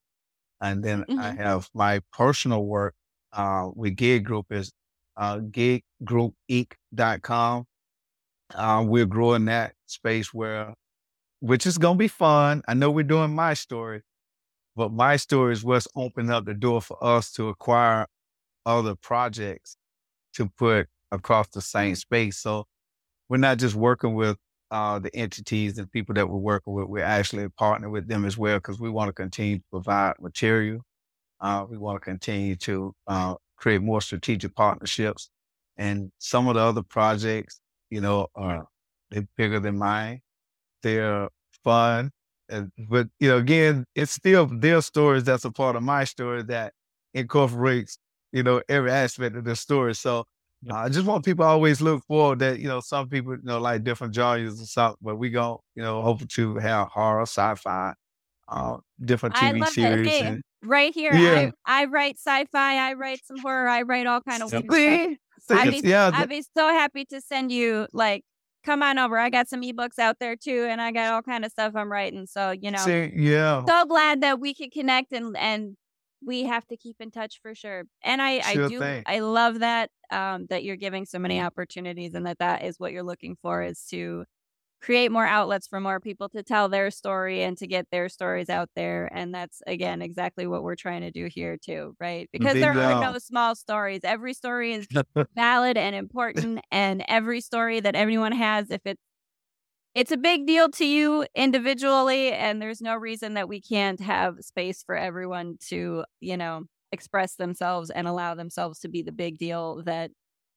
And 0.62 0.84
then 0.84 1.06
I 1.18 1.32
Mhm. 1.32 1.38
have 1.38 1.70
my 1.74 2.02
personal 2.14 2.66
work, 2.66 2.96
uh, 3.34 3.70
with 3.76 3.96
Gig 3.98 4.24
Group 4.26 4.52
is, 4.52 4.72
uh, 5.18 5.40
giggroupinc.com. 5.40 7.66
Uh, 8.56 8.84
we're 8.88 9.06
growing 9.06 9.46
that 9.46 9.74
space 9.88 10.34
where, 10.34 10.74
which 11.42 11.66
is 11.68 11.78
going 11.78 11.96
to 11.98 12.00
be 12.00 12.08
fun. 12.08 12.64
I 12.68 12.74
know 12.76 12.90
we're 12.92 13.04
doing 13.04 13.36
my 13.36 13.54
story, 13.56 14.02
but 14.76 14.92
my 14.94 15.16
story 15.18 15.54
is 15.54 15.64
what's 15.64 15.88
opened 15.96 16.32
up 16.32 16.46
the 16.46 16.54
door 16.56 16.82
for 16.82 16.98
us 17.04 17.32
to 17.34 17.50
acquire 17.50 18.08
other 18.66 18.96
projects 18.96 19.78
to 20.36 20.48
put 20.50 20.88
across 21.12 21.48
the 21.50 21.62
same 21.62 21.96
space. 21.96 22.38
So 22.40 22.68
we're 23.30 23.38
not 23.38 23.60
just 23.60 23.76
working 23.76 24.16
with 24.16 24.38
uh, 24.72 25.00
the 25.00 25.16
entities 25.16 25.78
and 25.78 25.92
people 25.92 26.16
that 26.16 26.30
we're 26.30 26.38
working 26.38 26.74
with. 26.74 26.88
We're 26.88 27.04
actually 27.04 27.48
partnering 27.60 27.92
with 27.92 28.08
them 28.08 28.26
as 28.26 28.38
well 28.38 28.58
because 28.58 28.80
we 28.80 28.90
want 28.90 29.10
to 29.10 29.14
continue 29.14 29.58
to 29.60 29.64
provide 29.72 30.16
material. 30.20 30.82
Uh, 31.40 31.66
we 31.70 31.78
want 31.78 32.02
to 32.02 32.06
continue 32.06 32.56
to 32.58 32.94
uh, 33.08 33.36
create 33.58 33.82
more 33.82 34.02
strategic 34.02 34.56
partnerships. 34.56 35.30
And 35.78 36.12
some 36.20 36.48
of 36.48 36.56
the 36.56 36.62
other 36.62 36.84
projects, 36.84 37.60
you 37.90 38.02
know, 38.02 38.28
are 38.36 38.68
they're 39.12 39.28
bigger 39.38 39.60
than 39.60 39.78
mine. 39.78 40.22
They're 40.84 41.30
fun. 41.64 42.12
And, 42.50 42.72
but 42.90 43.08
you 43.20 43.30
know, 43.30 43.38
again, 43.38 43.86
it's 43.96 44.12
still 44.12 44.46
their 44.46 44.82
stories 44.82 45.24
that's 45.24 45.46
a 45.46 45.52
part 45.52 45.76
of 45.76 45.84
my 45.84 46.04
story 46.04 46.44
that 46.44 46.74
incorporates, 47.14 47.98
you 48.32 48.44
know, 48.44 48.62
every 48.70 48.92
aspect 48.92 49.36
of 49.36 49.46
the 49.46 49.56
story. 49.56 49.96
So 49.96 50.26
uh, 50.70 50.76
I 50.76 50.90
just 50.90 51.06
want 51.06 51.26
people 51.26 51.46
to 51.46 51.50
always 51.50 51.82
look 51.82 52.04
forward 52.06 52.40
that, 52.40 52.60
you 52.60 52.68
know, 52.68 52.80
some 52.80 53.08
people, 53.10 53.34
you 53.34 53.42
know, 53.44 53.60
like 53.60 53.84
different 53.84 54.14
genres 54.16 54.60
and 54.60 54.68
stuff, 54.68 54.96
but 55.02 55.18
we 55.18 55.30
going 55.30 55.58
you 55.76 55.84
know, 55.84 56.02
hope 56.02 56.28
to 56.28 56.56
have 56.56 56.88
horror, 56.90 57.22
sci-fi, 57.24 57.94
uh, 58.48 58.78
different 59.04 59.36
TV 59.36 59.66
series. 59.68 60.10
Hey, 60.10 60.22
and, 60.22 60.42
Right 60.64 60.94
here, 60.94 61.14
Yeah. 61.14 61.52
I, 61.66 61.84
I 61.84 61.86
write 61.86 62.18
sci-fi, 62.18 62.90
I 62.90 62.94
write 62.94 63.20
some 63.26 63.38
horror, 63.38 63.68
I 63.68 63.84
write 63.84 64.08
all 64.08 64.22
kind 64.22 64.42
of 64.42 64.52
Yep. 64.52 64.66
weird 64.68 65.18
stuff. 65.40 65.60
I'd 65.62 65.72
be, 65.72 65.88
yeah, 65.88 66.10
I'd 66.14 66.30
be 66.30 66.42
so 66.42 66.70
happy 66.70 67.06
to 67.06 67.22
send 67.22 67.52
you 67.52 67.88
like, 67.94 68.24
come 68.64 68.82
on 68.82 68.98
over. 68.98 69.18
I 69.18 69.30
got 69.30 69.48
some 69.48 69.62
ebooks 69.62 70.00
out 70.00 70.18
there 70.20 70.36
too, 70.36 70.66
and 70.68 70.82
I 70.82 70.92
got 70.92 71.14
all 71.14 71.22
kind 71.22 71.46
of 71.46 71.52
stuff 71.52 71.74
I'm 71.76 71.92
writing. 71.92 72.26
So 72.26 72.52
you 72.52 72.72
know, 72.72 72.80
see, 72.80 73.12
yeah. 73.16 73.64
so 73.66 73.86
glad 73.86 74.22
that 74.22 74.40
we 74.40 74.54
could 74.56 74.72
connect 74.72 75.14
and 75.14 75.38
and 75.38 75.78
we 76.26 76.44
have 76.44 76.66
to 76.68 76.78
keep 76.78 76.98
in 77.00 77.12
touch 77.12 77.40
for 77.42 77.56
sure. 77.56 77.86
And 78.04 78.22
I 78.22 78.40
Sure 78.40 78.46
I 78.46 78.58
do 78.58 78.92
thing. 78.92 79.06
I 79.06 79.20
love 79.20 79.60
that 79.60 79.92
um 80.12 80.48
that 80.48 80.64
you're 80.64 80.76
giving 80.78 81.06
so 81.06 81.20
many 81.20 81.42
opportunities 81.42 82.14
and 82.16 82.26
that 82.28 82.40
that 82.40 82.64
is 82.64 82.80
what 82.80 82.92
you're 82.94 83.04
looking 83.04 83.36
for 83.42 83.64
is 83.64 83.86
to 83.88 84.26
create 84.82 85.12
more 85.12 85.26
outlets 85.26 85.68
for 85.68 85.80
more 85.80 86.00
people 86.00 86.30
to 86.30 86.44
tell 86.44 86.70
their 86.70 86.92
story 86.92 87.44
and 87.44 87.58
to 87.58 87.68
get 87.68 87.88
their 87.92 88.10
stories 88.10 88.50
out 88.50 88.70
there 88.76 89.10
and 89.14 89.34
that's 89.34 89.62
again 89.68 90.02
exactly 90.02 90.48
what 90.48 90.64
we're 90.64 90.76
trying 90.76 91.02
to 91.02 91.12
do 91.12 91.28
here 91.28 91.58
too 91.58 91.96
right 92.00 92.30
because 92.32 92.58
Big 92.58 92.60
there 92.60 92.78
are 92.80 92.96
no 92.96 93.18
small 93.18 93.56
stories 93.56 94.02
every 94.04 94.34
story 94.34 94.74
is 94.74 94.88
valid 95.36 95.78
and 95.78 95.96
important 95.96 96.62
and 96.72 97.04
every 97.08 97.42
story 97.42 97.80
that 97.80 97.96
everyone 97.96 98.32
has 98.32 98.70
if 98.72 98.82
it's 98.86 99.02
it's 99.96 100.12
a 100.12 100.18
big 100.18 100.46
deal 100.46 100.70
to 100.70 100.86
you 100.86 101.26
individually 101.36 102.32
and 102.34 102.62
there's 102.62 102.82
no 102.82 102.96
reason 102.96 103.34
that 103.36 103.48
we 103.48 103.62
can't 103.62 104.00
have 104.02 104.38
space 104.42 104.84
for 104.84 104.96
everyone 104.96 105.58
to 105.70 106.04
you 106.20 106.38
know 106.38 106.64
express 106.92 107.36
themselves 107.36 107.90
and 107.90 108.08
allow 108.08 108.36
themselves 108.36 108.80
to 108.80 108.88
be 108.90 109.02
the 109.02 109.12
big 109.12 109.38
deal 109.38 109.82
that 109.84 110.12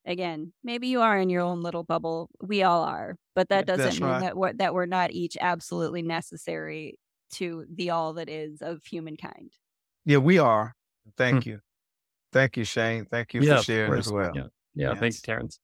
again 0.06 0.52
maybe 0.62 0.88
you 0.88 1.00
are 1.00 1.18
in 1.18 1.30
your 1.30 1.42
own 1.42 1.62
little 1.62 1.84
bubble 1.84 2.28
we 2.42 2.62
all 2.62 2.82
are 2.84 3.16
but 3.34 3.48
that 3.48 3.66
doesn't 3.66 4.00
mean 4.00 4.10
right. 4.10 4.20
that 4.20 4.36
we're, 4.36 4.52
that 4.52 4.74
we're 4.74 4.86
not 4.86 5.10
each 5.12 5.36
absolutely 5.40 6.02
necessary 6.02 6.98
to 7.30 7.64
the 7.74 7.90
all 7.90 8.14
that 8.14 8.28
is 8.28 8.60
of 8.62 8.82
humankind 8.84 9.52
Yeah, 10.04 10.18
we 10.18 10.38
are. 10.38 10.74
Thank 11.16 11.44
you. 11.46 11.60
Thank 12.32 12.56
you, 12.56 12.64
Shane. 12.64 13.04
Thank 13.04 13.34
you 13.34 13.40
Hmm. 13.40 13.46
Yeah, 13.46 13.56
for 13.58 13.62
sharing 13.64 13.98
as 13.98 14.12
well. 14.12 14.32
Yeah. 14.34 14.46
Yeah. 14.74 14.94
Thanks, 14.94 15.16
Yes. 15.16 15.22
Terrence. 15.22 15.60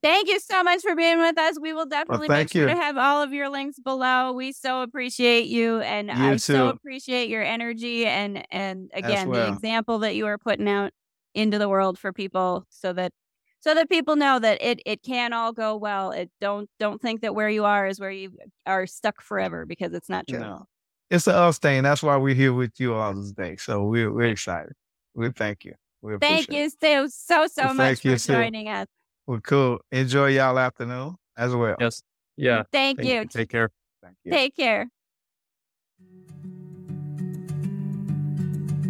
Thank 0.00 0.28
you 0.28 0.40
so 0.40 0.62
much 0.62 0.80
for 0.80 0.96
being 0.96 1.18
with 1.18 1.38
us. 1.38 1.58
We 1.60 1.72
will 1.72 1.86
definitely 1.86 2.28
make 2.28 2.50
thank 2.50 2.52
sure 2.52 2.66
to 2.66 2.74
have 2.74 2.96
all 2.96 3.22
of 3.22 3.32
your 3.32 3.48
links 3.50 3.78
below. 3.78 4.32
We 4.32 4.52
so 4.52 4.82
appreciate 4.82 5.46
you 5.46 5.80
and 5.80 6.08
You 6.08 6.14
I 6.14 6.36
so 6.36 6.68
appreciate 6.68 7.28
your 7.28 7.42
energy 7.42 8.06
and 8.06 8.46
and 8.50 8.90
again 8.94 9.30
the 9.30 9.48
example 9.48 9.98
that 10.00 10.14
you 10.16 10.26
are 10.26 10.38
putting 10.38 10.68
out 10.68 10.92
into 11.34 11.58
the 11.58 11.68
world 11.68 11.98
for 11.98 12.12
people 12.12 12.64
so 12.70 12.92
that 12.94 13.12
so 13.60 13.74
that 13.74 13.88
people 13.88 14.16
know 14.16 14.38
that 14.38 14.62
it 14.62 14.80
it 14.86 15.02
can 15.02 15.32
all 15.32 15.52
go 15.52 15.76
well. 15.76 16.10
It 16.10 16.30
don't 16.40 16.68
don't 16.78 17.00
think 17.00 17.20
that 17.20 17.34
where 17.34 17.50
you 17.50 17.64
are 17.64 17.86
is 17.86 18.00
where 18.00 18.10
you 18.10 18.32
are 18.66 18.86
stuck 18.86 19.20
forever 19.20 19.66
because 19.66 19.92
it's 19.92 20.08
not 20.08 20.26
true. 20.26 20.40
No. 20.40 20.64
It's 21.10 21.26
a 21.26 21.34
us 21.36 21.58
thing. 21.58 21.82
That's 21.82 22.02
why 22.02 22.16
we're 22.16 22.34
here 22.34 22.54
with 22.54 22.72
you 22.80 22.94
all 22.94 23.12
this 23.14 23.32
day. 23.32 23.56
So 23.56 23.84
we're 23.84 24.10
we're 24.10 24.30
excited. 24.30 24.72
We 25.14 25.30
thank 25.30 25.64
you. 25.66 25.74
We 26.00 26.16
Thank 26.18 26.50
you 26.50 26.64
it. 26.64 26.72
so 26.80 27.06
so 27.08 27.46
so 27.46 27.64
Well, 27.66 27.74
much 27.74 28.00
thank 28.00 28.04
you 28.04 28.18
for 28.18 28.26
too. 28.26 28.32
joining 28.32 28.68
us. 28.68 28.86
Well, 29.26 29.40
cool. 29.40 29.80
Enjoy 29.90 30.28
y'all 30.28 30.58
afternoon 30.58 31.16
as 31.36 31.54
well. 31.54 31.76
Yes. 31.78 32.02
Yeah. 32.36 32.64
Thank, 32.72 32.98
Thank 32.98 33.08
you. 33.08 33.24
Take 33.26 33.50
care. 33.50 33.70
Thank 34.02 34.16
you. 34.24 34.32
Take 34.32 34.56
care. 34.56 34.88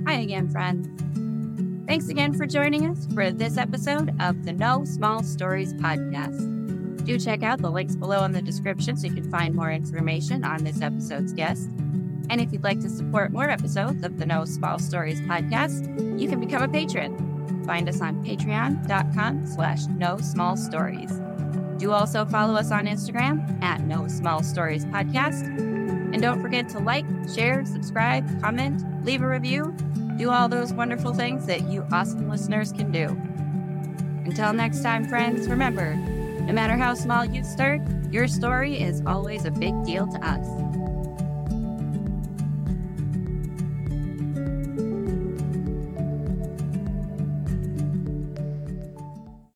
Hi 0.06 0.14
again, 0.20 0.48
friends. 0.50 0.88
Thanks 1.86 2.08
again 2.08 2.32
for 2.32 2.46
joining 2.46 2.86
us 2.86 3.06
for 3.12 3.30
this 3.30 3.58
episode 3.58 4.14
of 4.20 4.44
the 4.44 4.52
No 4.52 4.84
Small 4.84 5.22
Stories 5.22 5.74
podcast. 5.74 7.04
Do 7.04 7.18
check 7.18 7.42
out 7.42 7.60
the 7.60 7.70
links 7.70 7.96
below 7.96 8.24
in 8.24 8.32
the 8.32 8.40
description 8.40 8.96
so 8.96 9.08
you 9.08 9.14
can 9.14 9.30
find 9.30 9.54
more 9.54 9.70
information 9.70 10.44
on 10.44 10.64
this 10.64 10.80
episode's 10.80 11.32
guest. 11.32 11.68
And 12.30 12.40
if 12.40 12.52
you'd 12.52 12.62
like 12.62 12.80
to 12.80 12.88
support 12.88 13.32
more 13.32 13.50
episodes 13.50 14.04
of 14.04 14.18
the 14.18 14.26
No 14.26 14.44
Small 14.44 14.78
Stories 14.78 15.20
podcast, 15.22 16.18
you 16.18 16.28
can 16.28 16.40
become 16.40 16.62
a 16.62 16.68
patron. 16.68 17.31
Find 17.64 17.88
us 17.88 18.00
on 18.00 18.24
patreon.com 18.24 19.46
slash 19.46 19.86
no 19.86 20.18
small 20.18 20.56
stories. 20.56 21.20
Do 21.78 21.92
also 21.92 22.24
follow 22.24 22.54
us 22.54 22.70
on 22.70 22.86
Instagram 22.86 23.62
at 23.62 23.80
No 23.80 24.06
Small 24.06 24.42
Stories 24.42 24.84
Podcast. 24.84 25.46
And 25.46 26.20
don't 26.20 26.40
forget 26.40 26.68
to 26.70 26.78
like, 26.78 27.04
share, 27.34 27.64
subscribe, 27.64 28.40
comment, 28.40 28.84
leave 29.04 29.22
a 29.22 29.28
review, 29.28 29.74
do 30.16 30.30
all 30.30 30.48
those 30.48 30.72
wonderful 30.72 31.12
things 31.14 31.46
that 31.46 31.62
you 31.68 31.84
awesome 31.90 32.28
listeners 32.28 32.72
can 32.72 32.92
do. 32.92 33.08
Until 34.24 34.52
next 34.52 34.82
time, 34.82 35.04
friends, 35.08 35.48
remember 35.48 35.96
no 36.42 36.52
matter 36.52 36.76
how 36.76 36.94
small 36.94 37.24
you 37.24 37.44
start, 37.44 37.80
your 38.10 38.28
story 38.28 38.80
is 38.80 39.02
always 39.06 39.44
a 39.44 39.50
big 39.50 39.84
deal 39.84 40.06
to 40.06 40.26
us. 40.26 40.71